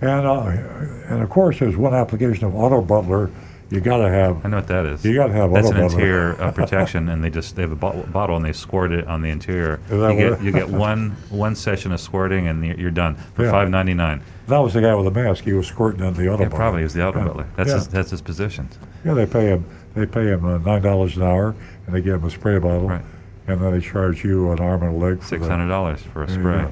[0.00, 3.30] and uh, and of course, there's one application of Auto Butler
[3.70, 4.44] you got to have.
[4.44, 5.04] I know what that is.
[5.04, 7.76] You got to have That's an interior uh, protection, and they just they have a
[7.76, 9.78] bo- bottle and they squirt it on the interior.
[9.90, 13.52] You get you get one one session of squirting, and you're done for Yeah.
[13.52, 14.22] five ninety nine.
[14.48, 15.44] That was the guy with the mask.
[15.44, 16.56] He was squirting in the auto Yeah, butler.
[16.56, 17.24] probably is the auto Yeah.
[17.28, 17.46] butler.
[17.56, 17.74] That's yeah.
[17.76, 18.68] his that's his position.
[19.04, 19.64] Yeah, they pay him.
[19.94, 21.54] They pay him uh, nine dollars an hour,
[21.86, 23.02] and they give him a spray bottle, Right.
[23.46, 26.28] and then they charge you an arm and a leg Six hundred dollars for a
[26.28, 26.66] spray.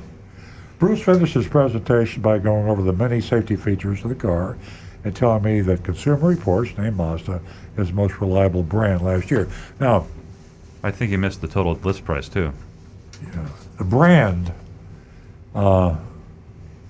[0.81, 4.57] Bruce finished his presentation by going over the many safety features of the car
[5.05, 7.41] and telling me that Consumer Reports named Mazda
[7.77, 9.49] as the most reliable brand last year.
[9.79, 10.07] Now,
[10.83, 12.53] I think you missed the total list price too.
[13.35, 13.49] Yeah,
[13.79, 14.53] the brand,
[15.55, 15.97] uh,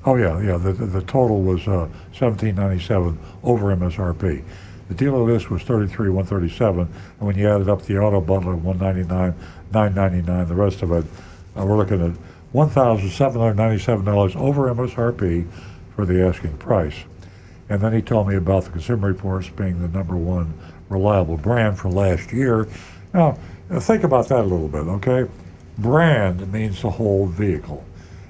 [0.04, 4.42] oh yeah, yeah, the, the, the total was uh, seventeen ninety seven over MSRP.
[4.88, 6.82] The dealer list was thirty three one thirty seven,
[7.18, 9.34] and when you added up the auto bundle, of one ninety nine,
[9.72, 11.04] nine ninety nine, the rest of it,
[11.56, 12.12] uh, we're looking at
[12.52, 15.46] one thousand seven hundred ninety seven dollars over MSRP
[15.94, 16.94] for the asking price.
[17.68, 20.54] And then he told me about the Consumer Reports being the number one
[20.88, 22.66] reliable brand for last year.
[23.12, 23.38] Now,
[23.70, 25.30] think about that a little bit, okay?
[25.76, 27.84] Brand means the whole vehicle.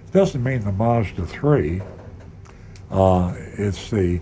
[0.09, 1.83] It doesn't mean the Mazda 3.
[2.91, 4.21] Uh, it's the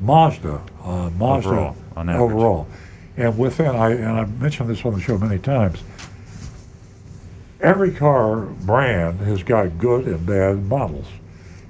[0.00, 2.66] Mazda, uh, Mazda Overall, overall.
[3.16, 5.82] And within, I and I've mentioned this on the show many times.
[7.60, 11.06] Every car brand has got good and bad models.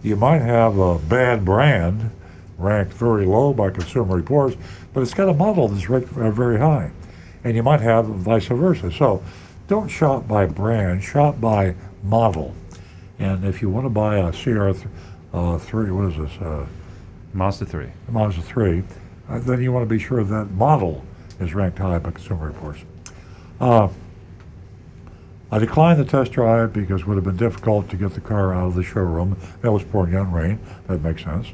[0.03, 2.11] You might have a bad brand
[2.59, 4.57] ranked very low by Consumer Reports,
[4.93, 6.91] but it's got a model that's ranked uh, very high.
[7.43, 8.91] And you might have vice versa.
[8.91, 9.23] So
[9.69, 12.55] don't shop by brand, shop by model.
[13.19, 14.89] And if you want to buy a CR3,
[15.33, 16.41] uh, three, what is this?
[16.41, 16.67] Uh,
[17.33, 17.89] Mazda three.
[18.09, 18.83] Mazda 3,
[19.29, 21.05] uh, then you want to be sure that model
[21.41, 22.81] is ranked high by Consumer Reports.
[23.61, 23.89] Uh,
[25.51, 28.55] I declined the test drive because it would have been difficult to get the car
[28.55, 29.37] out of the showroom.
[29.63, 30.59] That was pouring down rain.
[30.87, 31.49] That makes sense.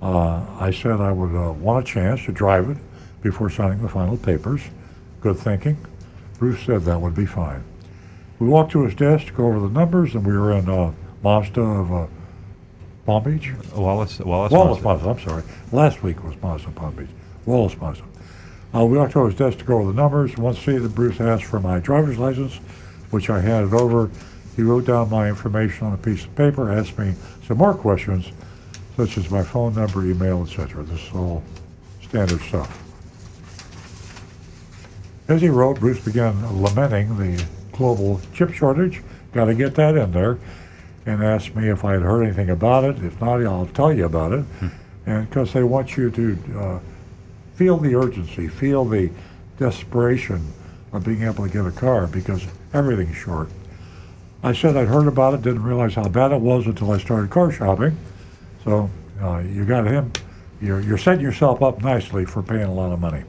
[0.00, 2.78] Uh, I said I would uh, want a chance to drive it
[3.22, 4.60] before signing the final papers.
[5.20, 5.76] Good thinking.
[6.38, 7.64] Bruce said that would be fine.
[8.38, 10.92] We walked to his desk to go over the numbers, and we were in uh,
[11.22, 12.06] Mazda of uh,
[13.06, 13.52] Palm Beach.
[13.74, 14.52] Wallace Wallace.
[14.52, 15.06] Wallace Mazda.
[15.06, 15.42] Mazda, I'm sorry.
[15.72, 17.08] Last week was Mazda Palm Beach.
[17.46, 18.04] Wallace Mazda.
[18.74, 20.36] Uh, we walked to his desk to go over the numbers.
[20.36, 22.56] Once seated, Bruce asked for my driver's license,
[23.10, 24.10] which I handed over.
[24.54, 27.14] He wrote down my information on a piece of paper, asked me
[27.46, 28.32] some more questions,
[28.96, 30.82] such as my phone number, email, etc.
[30.84, 31.42] This is all
[32.02, 32.82] standard stuff.
[35.28, 39.02] As he wrote, Bruce began lamenting the global chip shortage.
[39.32, 40.38] Got to get that in there.
[41.04, 43.04] And asked me if I had heard anything about it.
[43.04, 44.44] If not, I'll tell you about it.
[45.04, 46.80] And because they want you to uh,
[47.54, 49.10] feel the urgency, feel the
[49.58, 50.52] desperation
[50.92, 53.48] of being able to get a car because everything's short.
[54.42, 57.30] I said I'd heard about it, didn't realize how bad it was until I started
[57.30, 57.96] car shopping.
[58.66, 58.90] So
[59.22, 60.12] uh, you got him.
[60.60, 63.22] You're, you're setting yourself up nicely for paying a lot of money.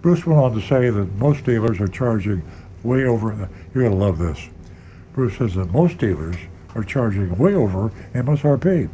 [0.00, 2.42] Bruce went on to say that most dealers are charging
[2.82, 3.48] way over.
[3.74, 4.48] You're going to love this.
[5.12, 6.36] Bruce says that most dealers
[6.74, 8.88] are charging way over MSRP.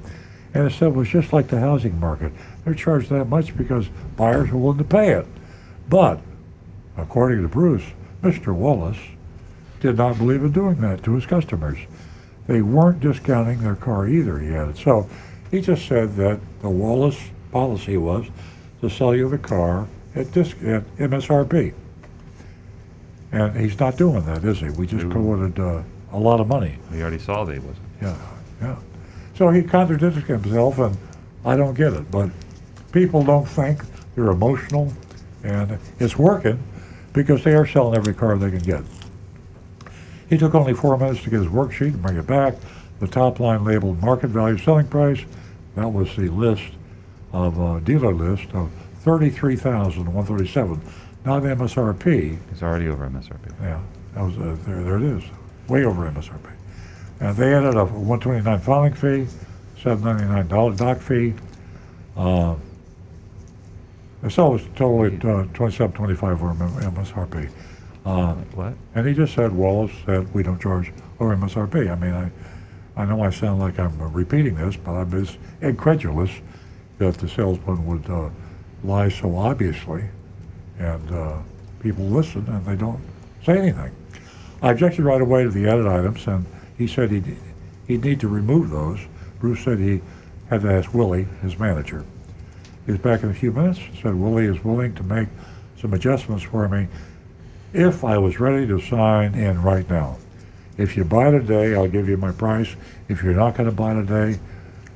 [0.55, 2.33] And it said it was just like the housing market.
[2.65, 3.87] They're charged that much because
[4.17, 5.27] buyers are willing to pay it.
[5.89, 6.21] But,
[6.97, 7.85] according to Bruce,
[8.23, 8.53] Mr.
[8.53, 8.99] Wallace
[9.79, 11.79] did not believe in doing that to his customers.
[12.49, 14.77] They weren't discounting their car either, he added.
[14.77, 15.09] So
[15.51, 17.19] he just said that the Wallace
[17.53, 18.27] policy was
[18.81, 21.75] to sell you the car at, disc, at MSRP.
[23.33, 24.71] And he's not doing that, is he?
[24.71, 25.13] We just No.
[25.13, 25.83] quoted uh,
[26.13, 26.77] a lot of money.
[26.91, 27.87] We already saw that he wasn't.
[28.03, 28.17] Yeah,
[28.61, 28.77] yeah.
[29.35, 30.97] So he contradicted himself, and
[31.45, 32.11] I don't get it.
[32.11, 32.31] But
[32.93, 33.83] people don't think
[34.15, 34.93] they're emotional,
[35.45, 36.59] and it's working
[37.13, 38.83] because they are selling every car they can get.
[40.29, 42.55] He took only four minutes to get his worksheet and bring it back.
[43.01, 45.21] The top line labeled market value selling price.
[45.77, 46.73] That was the list
[47.33, 48.71] of uh, dealer list of
[49.01, 50.81] thirty-three thousand one thirty-seven,
[51.25, 52.39] not MSRP.
[52.51, 53.53] It's already over MSRP.
[53.61, 53.81] Yeah,
[54.15, 54.83] that was uh, there.
[54.83, 55.23] There it is,
[55.69, 56.51] way over MSRP.
[57.21, 59.27] And they added a 129 filing fee,
[59.83, 61.35] 799 dollar doc fee.
[62.17, 62.57] Uh,
[64.29, 67.51] so it was totally uh, 2725 over MSRP.
[68.05, 68.75] Uh, What?
[68.95, 71.91] and he just said, Wallace said we don't charge over MSRP.
[71.91, 72.31] I mean, I,
[73.01, 76.31] I know I sound like I'm uh, repeating this, but I'm just incredulous
[76.99, 78.29] that the salesman would uh,
[78.85, 80.05] lie so obviously,
[80.79, 81.39] and uh,
[81.81, 83.01] people listen and they don't
[83.45, 83.91] say anything.
[84.63, 86.45] I objected right away to the added items, and
[86.77, 87.37] he said he'd,
[87.89, 89.01] he'd need to remove those.
[89.39, 90.03] Bruce said he
[90.51, 92.05] had to ask Willie, his manager.
[92.87, 93.81] He's back in a few minutes.
[94.03, 95.29] Said Willie is willing to make
[95.81, 96.89] some adjustments for me
[97.73, 100.19] if I was ready to sign in right now.
[100.81, 102.75] If you buy today, I'll give you my price.
[103.07, 104.41] If you're not going to buy today,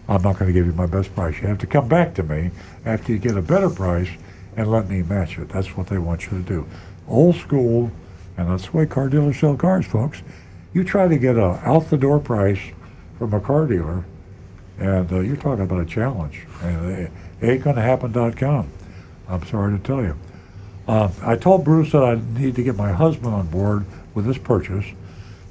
[0.09, 1.39] I'm not going to give you my best price.
[1.43, 2.53] You have to come back to me
[2.87, 4.09] after you get a better price
[4.57, 5.51] and let me match it.
[5.51, 6.67] That's what they want you to do.
[7.07, 7.93] Old school,
[8.39, 10.23] and that's the way car dealers sell cars, folks.
[10.73, 12.61] You try to get a out the door price
[13.19, 14.07] from a car dealer,
[14.79, 16.47] and uh, you're talking about a challenge.
[16.63, 17.13] And it
[17.43, 18.73] ain't going to happen.com.
[19.29, 20.17] I'm sorry to tell you.
[20.89, 23.85] Uh, I told Bruce that I need to get my husband on board
[24.15, 24.87] with this purchase,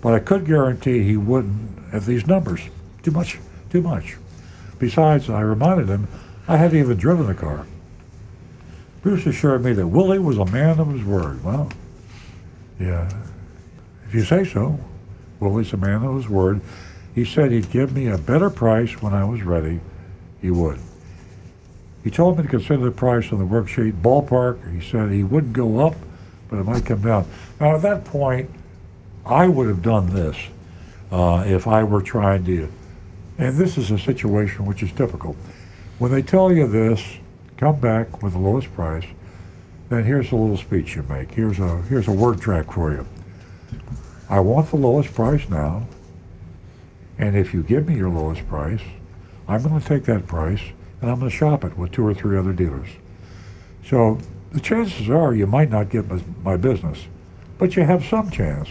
[0.04, 2.60] but I could guarantee he wouldn't at these numbers.
[3.04, 3.40] Too much,
[3.70, 4.18] too much.
[4.78, 6.10] Besides, I reminded him
[6.46, 7.66] I hadn't even driven the car.
[9.02, 11.42] Bruce assured me that Willie was a man of his word.
[11.42, 11.72] Well,
[12.80, 13.10] yeah,
[14.06, 14.78] if you say so.
[15.40, 16.60] Willie's a man of his word.
[17.16, 19.80] He said he'd give me a better price when I was ready.
[20.42, 20.80] He would.
[22.04, 24.74] He told me to consider the price on the worksheet ballpark.
[24.74, 25.96] He said he wouldn't go up,
[26.50, 27.26] but it might come down.
[27.62, 28.50] Now, at that point,
[29.26, 30.36] I would have done this
[31.12, 32.72] uh, if I were trying to,
[33.38, 35.36] and this is a situation which is typical.
[36.00, 37.02] When they tell you this,
[37.58, 39.06] come back with the lowest price,
[39.90, 41.32] then here's a little speech you make.
[41.32, 43.06] Here's a, here's a word track for you.
[44.30, 45.88] I want the lowest price now,
[47.18, 48.82] and if you give me your lowest price,
[49.48, 50.62] I'm going to take that price
[51.02, 52.88] and I'm going to shop it with two or three other dealers.
[53.86, 54.20] So
[54.52, 57.06] the chances are you might not get my, my business,
[57.58, 58.70] but you have some chance.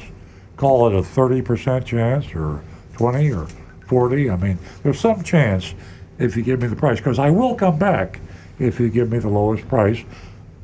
[0.62, 2.62] Call it a 30% chance or
[2.92, 3.48] 20 or
[3.88, 4.30] 40.
[4.30, 5.74] I mean, there's some chance
[6.20, 8.20] if you give me the price because I will come back
[8.60, 10.04] if you give me the lowest price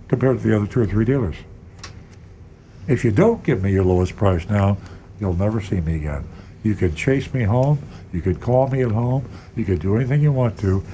[0.06, 1.34] compared to the other two or three dealers.
[2.86, 4.76] If you don't give me your lowest price now,
[5.18, 6.28] you'll never see me again.
[6.62, 7.80] You could chase me home.
[8.12, 9.28] You could call me at home.
[9.56, 10.84] You could do anything you want to.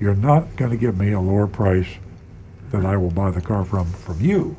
[0.00, 1.88] You're not going to give me a lower price
[2.76, 4.56] that I will buy the car from from you.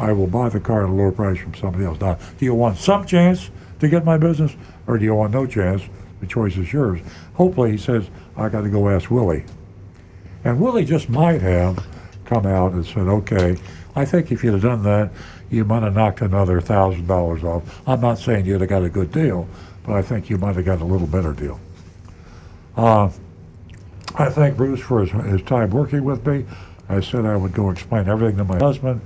[0.00, 2.00] I will buy the car at a lower price from somebody else.
[2.00, 3.50] Now, do you want some chance
[3.80, 4.54] to get my business,
[4.86, 5.82] or do you want no chance?
[6.20, 7.00] The choice is yours.
[7.34, 9.44] Hopefully, he says I got to go ask Willie,
[10.44, 11.84] and Willie just might have
[12.24, 13.56] come out and said, "Okay,
[13.94, 15.10] I think if you'd have done that,
[15.50, 18.88] you might have knocked another thousand dollars off." I'm not saying you'd have got a
[18.88, 19.48] good deal,
[19.84, 21.60] but I think you might have got a little better deal.
[22.76, 23.10] Uh,
[24.16, 26.44] I thank Bruce for his, his time working with me.
[26.88, 29.00] I said I would go explain everything to my husband.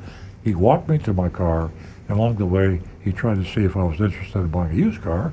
[0.44, 1.70] He walked me to my car.
[2.08, 4.74] And along the way, he tried to see if I was interested in buying a
[4.74, 5.32] used car.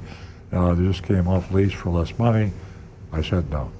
[0.52, 2.52] Uh, they just came off lease for less money.
[3.12, 3.72] I said no.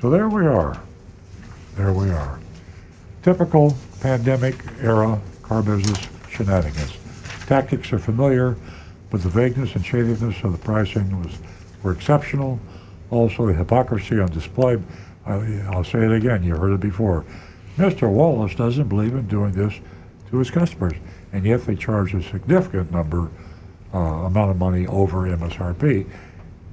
[0.00, 0.82] So there we are.
[1.76, 2.38] There we are.
[3.22, 6.96] Typical pandemic era car business shenanigans.
[7.46, 8.56] Tactics are familiar,
[9.10, 11.32] but the vagueness and shadiness of the pricing was
[11.82, 12.58] were exceptional.
[13.10, 14.78] Also, the hypocrisy on display.
[15.26, 15.34] I,
[15.70, 16.42] I'll say it again.
[16.42, 17.24] You heard it before.
[17.76, 18.08] Mr.
[18.10, 19.74] Wallace doesn't believe in doing this
[20.30, 20.94] to his customers,
[21.32, 23.30] and yet they charge a significant number
[23.92, 26.06] uh, amount of money over MSRP,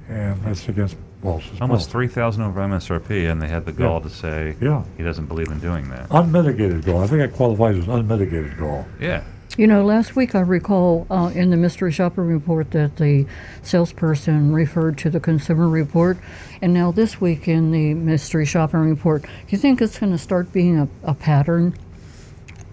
[0.08, 2.08] and that's against Wallace's Almost policy.
[2.08, 4.82] 3000 over MSRP, and they had the gall to say Yeah.
[4.96, 6.06] he doesn't believe in doing that.
[6.10, 7.02] Unmitigated gall.
[7.02, 8.86] I think that qualifies as unmitigated gall.
[9.00, 9.22] Yeah.
[9.58, 13.26] You know, last week I recall uh, in the mystery shopper report that the
[13.62, 16.16] salesperson referred to the consumer report,
[16.62, 20.16] and now this week in the mystery shopping report, do you think it's going to
[20.18, 21.74] start being a, a pattern?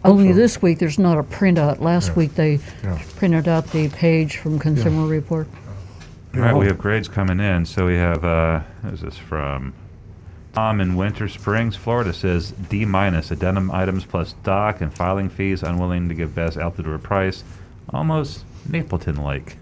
[0.06, 1.82] Only this week there's not a printout.
[1.82, 2.98] Last week they Yeah.
[3.18, 5.50] printed out the page from consumer report.
[6.34, 7.66] All right, we have grades coming in.
[7.66, 9.74] So we have, uh, who's this from?
[10.54, 15.64] Tom in Winter Springs, Florida says D minus, addendum items plus doc and filing fees,
[15.64, 17.44] unwilling to give best out the door price.
[17.90, 19.58] Almost Napleton like.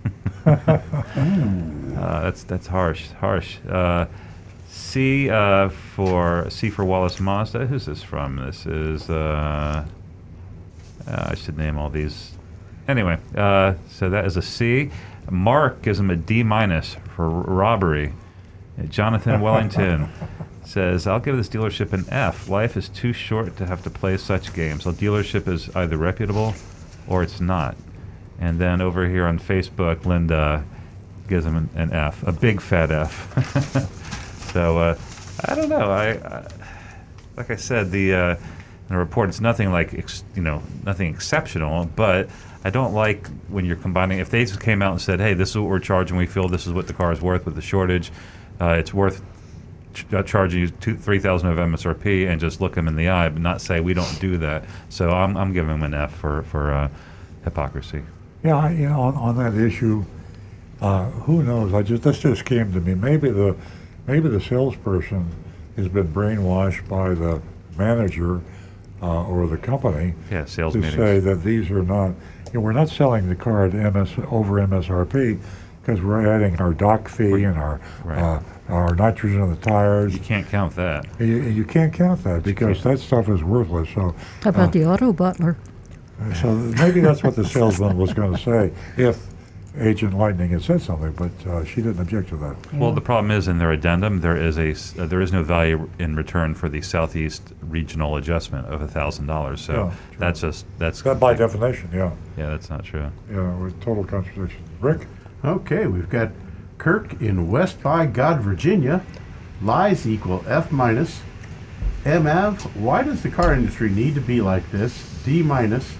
[0.45, 3.57] uh, that's that's harsh, harsh.
[3.67, 4.05] Uh,
[4.69, 7.67] C uh, for C for Wallace Mazda.
[7.67, 8.37] Who's this from?
[8.37, 9.85] This is uh,
[11.07, 12.33] uh, I should name all these.
[12.87, 14.91] Anyway, uh, so that is a C.
[15.29, 18.13] Mark gives him a D minus for robbery.
[18.89, 20.09] Jonathan Wellington
[20.67, 22.49] says, "I'll give this dealership an F.
[22.49, 24.85] Life is too short to have to play such games.
[24.85, 26.53] A dealership is either reputable
[27.07, 27.75] or it's not."
[28.39, 30.63] And then over here on Facebook, Linda
[31.27, 33.33] gives him an, an F, a big fat F.
[34.53, 34.97] so uh,
[35.45, 35.91] I don't know.
[35.91, 36.47] I, I
[37.35, 38.35] like I said, the uh,
[38.89, 42.29] report it's nothing like ex, you know nothing exceptional, but
[42.63, 44.19] I don't like when you're combining.
[44.19, 46.17] If they just came out and said, "Hey, this is what we're charging.
[46.17, 48.11] We feel this is what the car is worth with the shortage.
[48.59, 49.21] Uh, it's worth."
[49.97, 53.09] Ch- uh, Charging you two, three thousand of MSRP and just look them in the
[53.09, 54.65] eye, but not say we don't do that.
[54.89, 56.89] So I'm, I'm giving them an F for for uh,
[57.43, 58.03] hypocrisy.
[58.43, 60.05] Yeah, I, you know, on, on that issue,
[60.81, 61.73] uh, who knows?
[61.73, 62.93] I just this just came to me.
[62.93, 63.55] Maybe the
[64.05, 65.29] maybe the salesperson
[65.75, 67.41] has been brainwashed by the
[67.77, 68.41] manager
[69.01, 70.95] uh, or the company Yeah, sales to meetings.
[70.95, 72.09] say that these are not.
[72.47, 75.37] You know, we're not selling the car at MS over MSRP
[75.87, 80.13] because we're adding our doc fee and our uh, our nitrogen on the tires.
[80.13, 81.05] You can't count that.
[81.17, 83.87] You, you can't count that because that stuff is worthless.
[83.95, 85.55] So How about uh, the auto butler?
[86.41, 89.23] so maybe that's what the salesman was going to say if
[89.77, 92.55] Agent Lightning had said something, but uh, she didn't object to that.
[92.73, 95.43] Well, the problem is in their addendum, there is a s- uh, there is no
[95.43, 99.61] value in return for the southeast regional adjustment of a thousand dollars.
[99.61, 102.11] So Yeah, that's just that's That by definition, yeah.
[102.35, 103.09] yeah, that's not true.
[103.31, 104.59] Yeah, with total contradiction.
[104.81, 105.07] Rick?
[105.45, 106.31] Okay, we've got
[106.79, 109.03] Kirk in West by God, Virginia.
[109.61, 111.21] Lies equal F minus.
[112.05, 115.21] MAV, why does the car industry need to be like this?
[115.23, 115.95] D minus.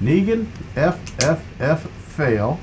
[0.00, 0.46] Negan,
[0.76, 2.60] F, F, F, fail.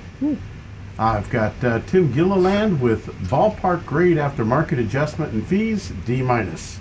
[0.98, 6.80] I've got uh, Tim Gilliland with ballpark grade after market adjustment and fees, D minus.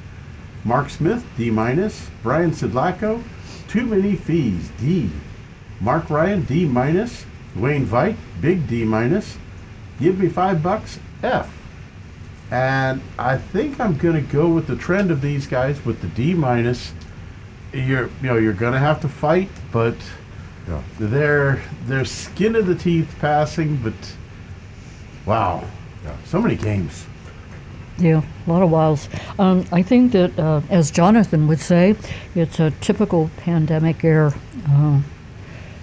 [0.65, 2.09] Mark Smith, D minus.
[2.23, 3.21] Brian Sidlaco,
[3.67, 5.11] too many fees, D.
[5.81, 7.27] Mark Ryan, D minus.
[7.57, 9.39] Wayne Veit, big D minus.
[10.01, 11.49] Give me five bucks, F.
[12.51, 16.09] And I think I'm going to go with the trend of these guys with the
[16.09, 16.93] D minus.
[17.73, 19.97] You're, you know, you're going to have to fight, but
[20.69, 20.81] Yeah.
[20.99, 23.77] they're they're skin of the teeth passing.
[23.77, 23.95] But
[25.27, 25.65] wow,
[26.05, 26.17] yeah.
[26.25, 27.07] so many games.
[27.99, 29.09] Yeah, a lot of wiles.
[29.39, 31.95] Um, I think that, uh, as Jonathan would say,
[32.35, 34.35] it's a typical pandemic year.
[34.69, 35.01] Uh,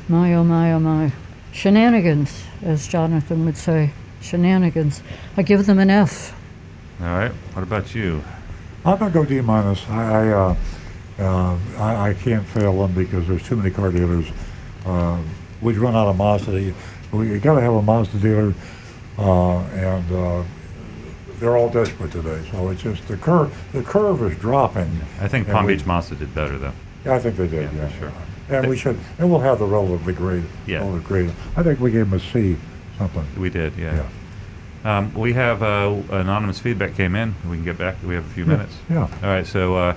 [0.09, 1.11] my, oh my, oh my.
[1.51, 3.91] Shenanigans, as Jonathan would say.
[4.21, 5.01] Shenanigans.
[5.35, 6.33] I give them an F.
[7.01, 7.31] All right.
[7.53, 8.23] What about you?
[8.85, 9.87] I'm gonna go D minus.
[9.89, 10.55] I I, uh,
[11.19, 14.25] uh, I I can't fail them because there's too many car dealers.
[14.85, 15.19] Uh,
[15.61, 16.73] we've run out of Mazda.
[17.11, 18.53] We got to have a Mazda dealer,
[19.17, 20.43] uh, and uh,
[21.39, 22.41] they're all desperate today.
[22.51, 23.55] So it's just the curve.
[23.73, 25.01] The curve is dropping.
[25.19, 26.73] I think And Palm we- Beach Mazda did better though.
[27.05, 27.71] Yeah, I think they did.
[27.73, 28.11] Yeah, Yeah, for sure.
[28.51, 30.43] And we should, and we'll have the relatively grade.
[30.67, 30.79] Yeah.
[30.79, 31.31] Relative grade.
[31.55, 32.57] I think we gave him a C,
[32.97, 33.25] something.
[33.39, 34.07] We did, yeah.
[34.83, 37.35] Um, we have uh, anonymous feedback came in.
[37.47, 37.97] We can get back.
[38.03, 38.75] We have a few Yeah, minutes.
[38.89, 39.01] yeah.
[39.01, 39.45] All right.
[39.45, 39.95] So uh,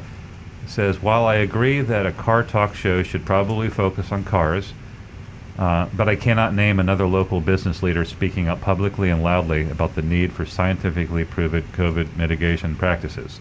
[0.64, 4.74] it says while I agree that a car talk show should probably focus on cars,
[5.59, 9.94] uh, but I cannot name another local business leader speaking up publicly and loudly about
[9.94, 13.40] the need for scientifically proven COVID mitigation practices.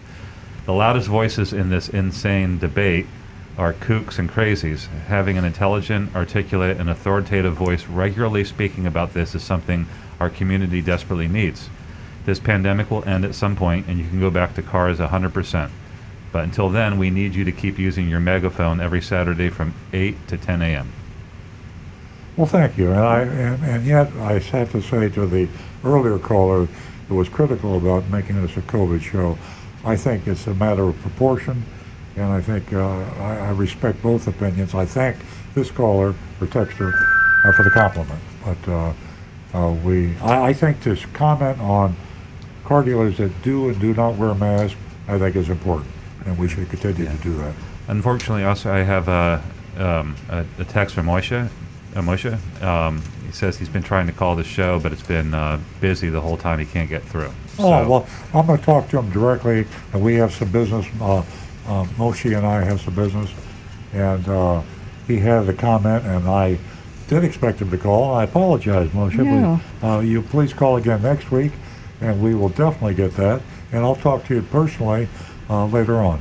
[0.64, 3.06] The loudest voices in this insane debate
[3.56, 4.88] are kooks and crazies.
[5.06, 9.86] Having an intelligent, articulate, and authoritative voice regularly speaking about this is something
[10.18, 11.68] our community desperately needs.
[12.24, 15.70] This pandemic will end at some point, and you can go back to cars 100%.
[16.32, 20.28] But until then, we need you to keep using your megaphone every Saturday from 8
[20.28, 20.92] to 10 a.m.
[22.36, 22.90] Well, thank you.
[22.90, 25.48] And, I, and, and yet, I have to say to the
[25.84, 26.66] earlier caller
[27.08, 29.38] who was critical about making this a COVID show,
[29.84, 31.62] I think it's a matter of proportion,
[32.16, 32.80] and I think uh,
[33.18, 34.74] I, I respect both opinions.
[34.74, 35.16] I thank
[35.54, 36.92] this caller or texter
[37.44, 38.92] uh, for the compliment, but uh,
[39.54, 41.96] uh, we, I, I think this comment on
[42.64, 44.78] car dealers that do and do not wear masks,
[45.08, 45.90] I think is important,
[46.26, 47.54] and we should continue to do that.
[47.88, 49.42] Unfortunately, also I have a,
[49.76, 51.48] um, a, a text from Moshe.
[51.94, 52.62] Uh, Moshe.
[52.62, 56.08] Um, he says he's been trying to call the show, but it's been uh, busy
[56.08, 56.58] the whole time.
[56.58, 57.30] He can't get through.
[57.58, 60.86] Oh, well, I'm going to talk to him directly, and we have some business.
[61.66, 63.30] Uh, uh, Moshe and I have some business,
[63.92, 64.62] and uh,
[65.06, 66.58] he had a comment, and I
[67.08, 68.14] did expect him to call.
[68.14, 69.24] I apologize, Moshe.
[69.24, 69.58] Yeah.
[69.80, 71.52] But, uh, you please call again next week,
[72.00, 73.42] and we will definitely get that.
[73.72, 75.08] And I'll talk to you personally
[75.48, 76.20] uh, later on.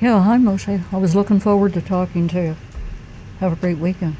[0.00, 0.82] Yeah, hi, Moshe.
[0.92, 2.56] I was looking forward to talking to you.
[3.40, 4.16] Have a great weekend.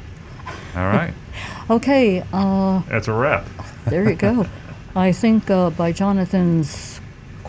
[0.76, 1.14] All right.
[1.70, 3.48] Okay, uh, That's a wrap.
[3.86, 4.46] there you go.
[4.96, 6.93] I think uh, by Jonathan's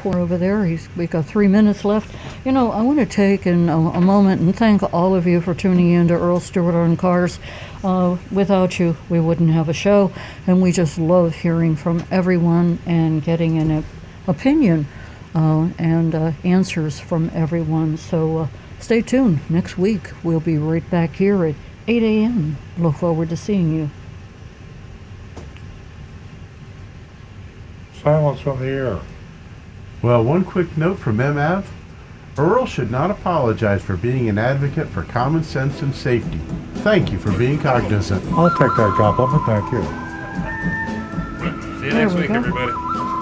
[0.05, 2.15] core over there, he's, we got three minutes left.
[2.45, 5.41] You know, I want to take in a, a moment and thank all of you
[5.41, 7.39] for tuning in to Earl Stewart on Cars.
[7.83, 10.11] Uh, without you, we wouldn't have a show,
[10.45, 13.83] and we just love hearing from everyone and getting an op-
[14.27, 14.85] opinion
[15.33, 17.97] uh, and uh, answers from everyone.
[17.97, 18.47] So uh,
[18.79, 19.39] stay tuned.
[19.49, 21.55] Next week, we'll be right back here at
[21.87, 22.57] 8 a.m.
[22.77, 23.89] Look forward to seeing you.
[28.03, 28.99] Silence on the air.
[30.05, 31.67] Well, one quick note from MAV.
[32.37, 36.39] Earl should not apologize for being an advocate for common sense and safety.
[36.83, 38.23] Thank you for being cognizant.
[38.33, 39.43] I'll take that compliment.
[39.47, 39.81] Thank you.
[41.79, 42.35] See you There next we week, go.
[42.35, 43.14] everybody.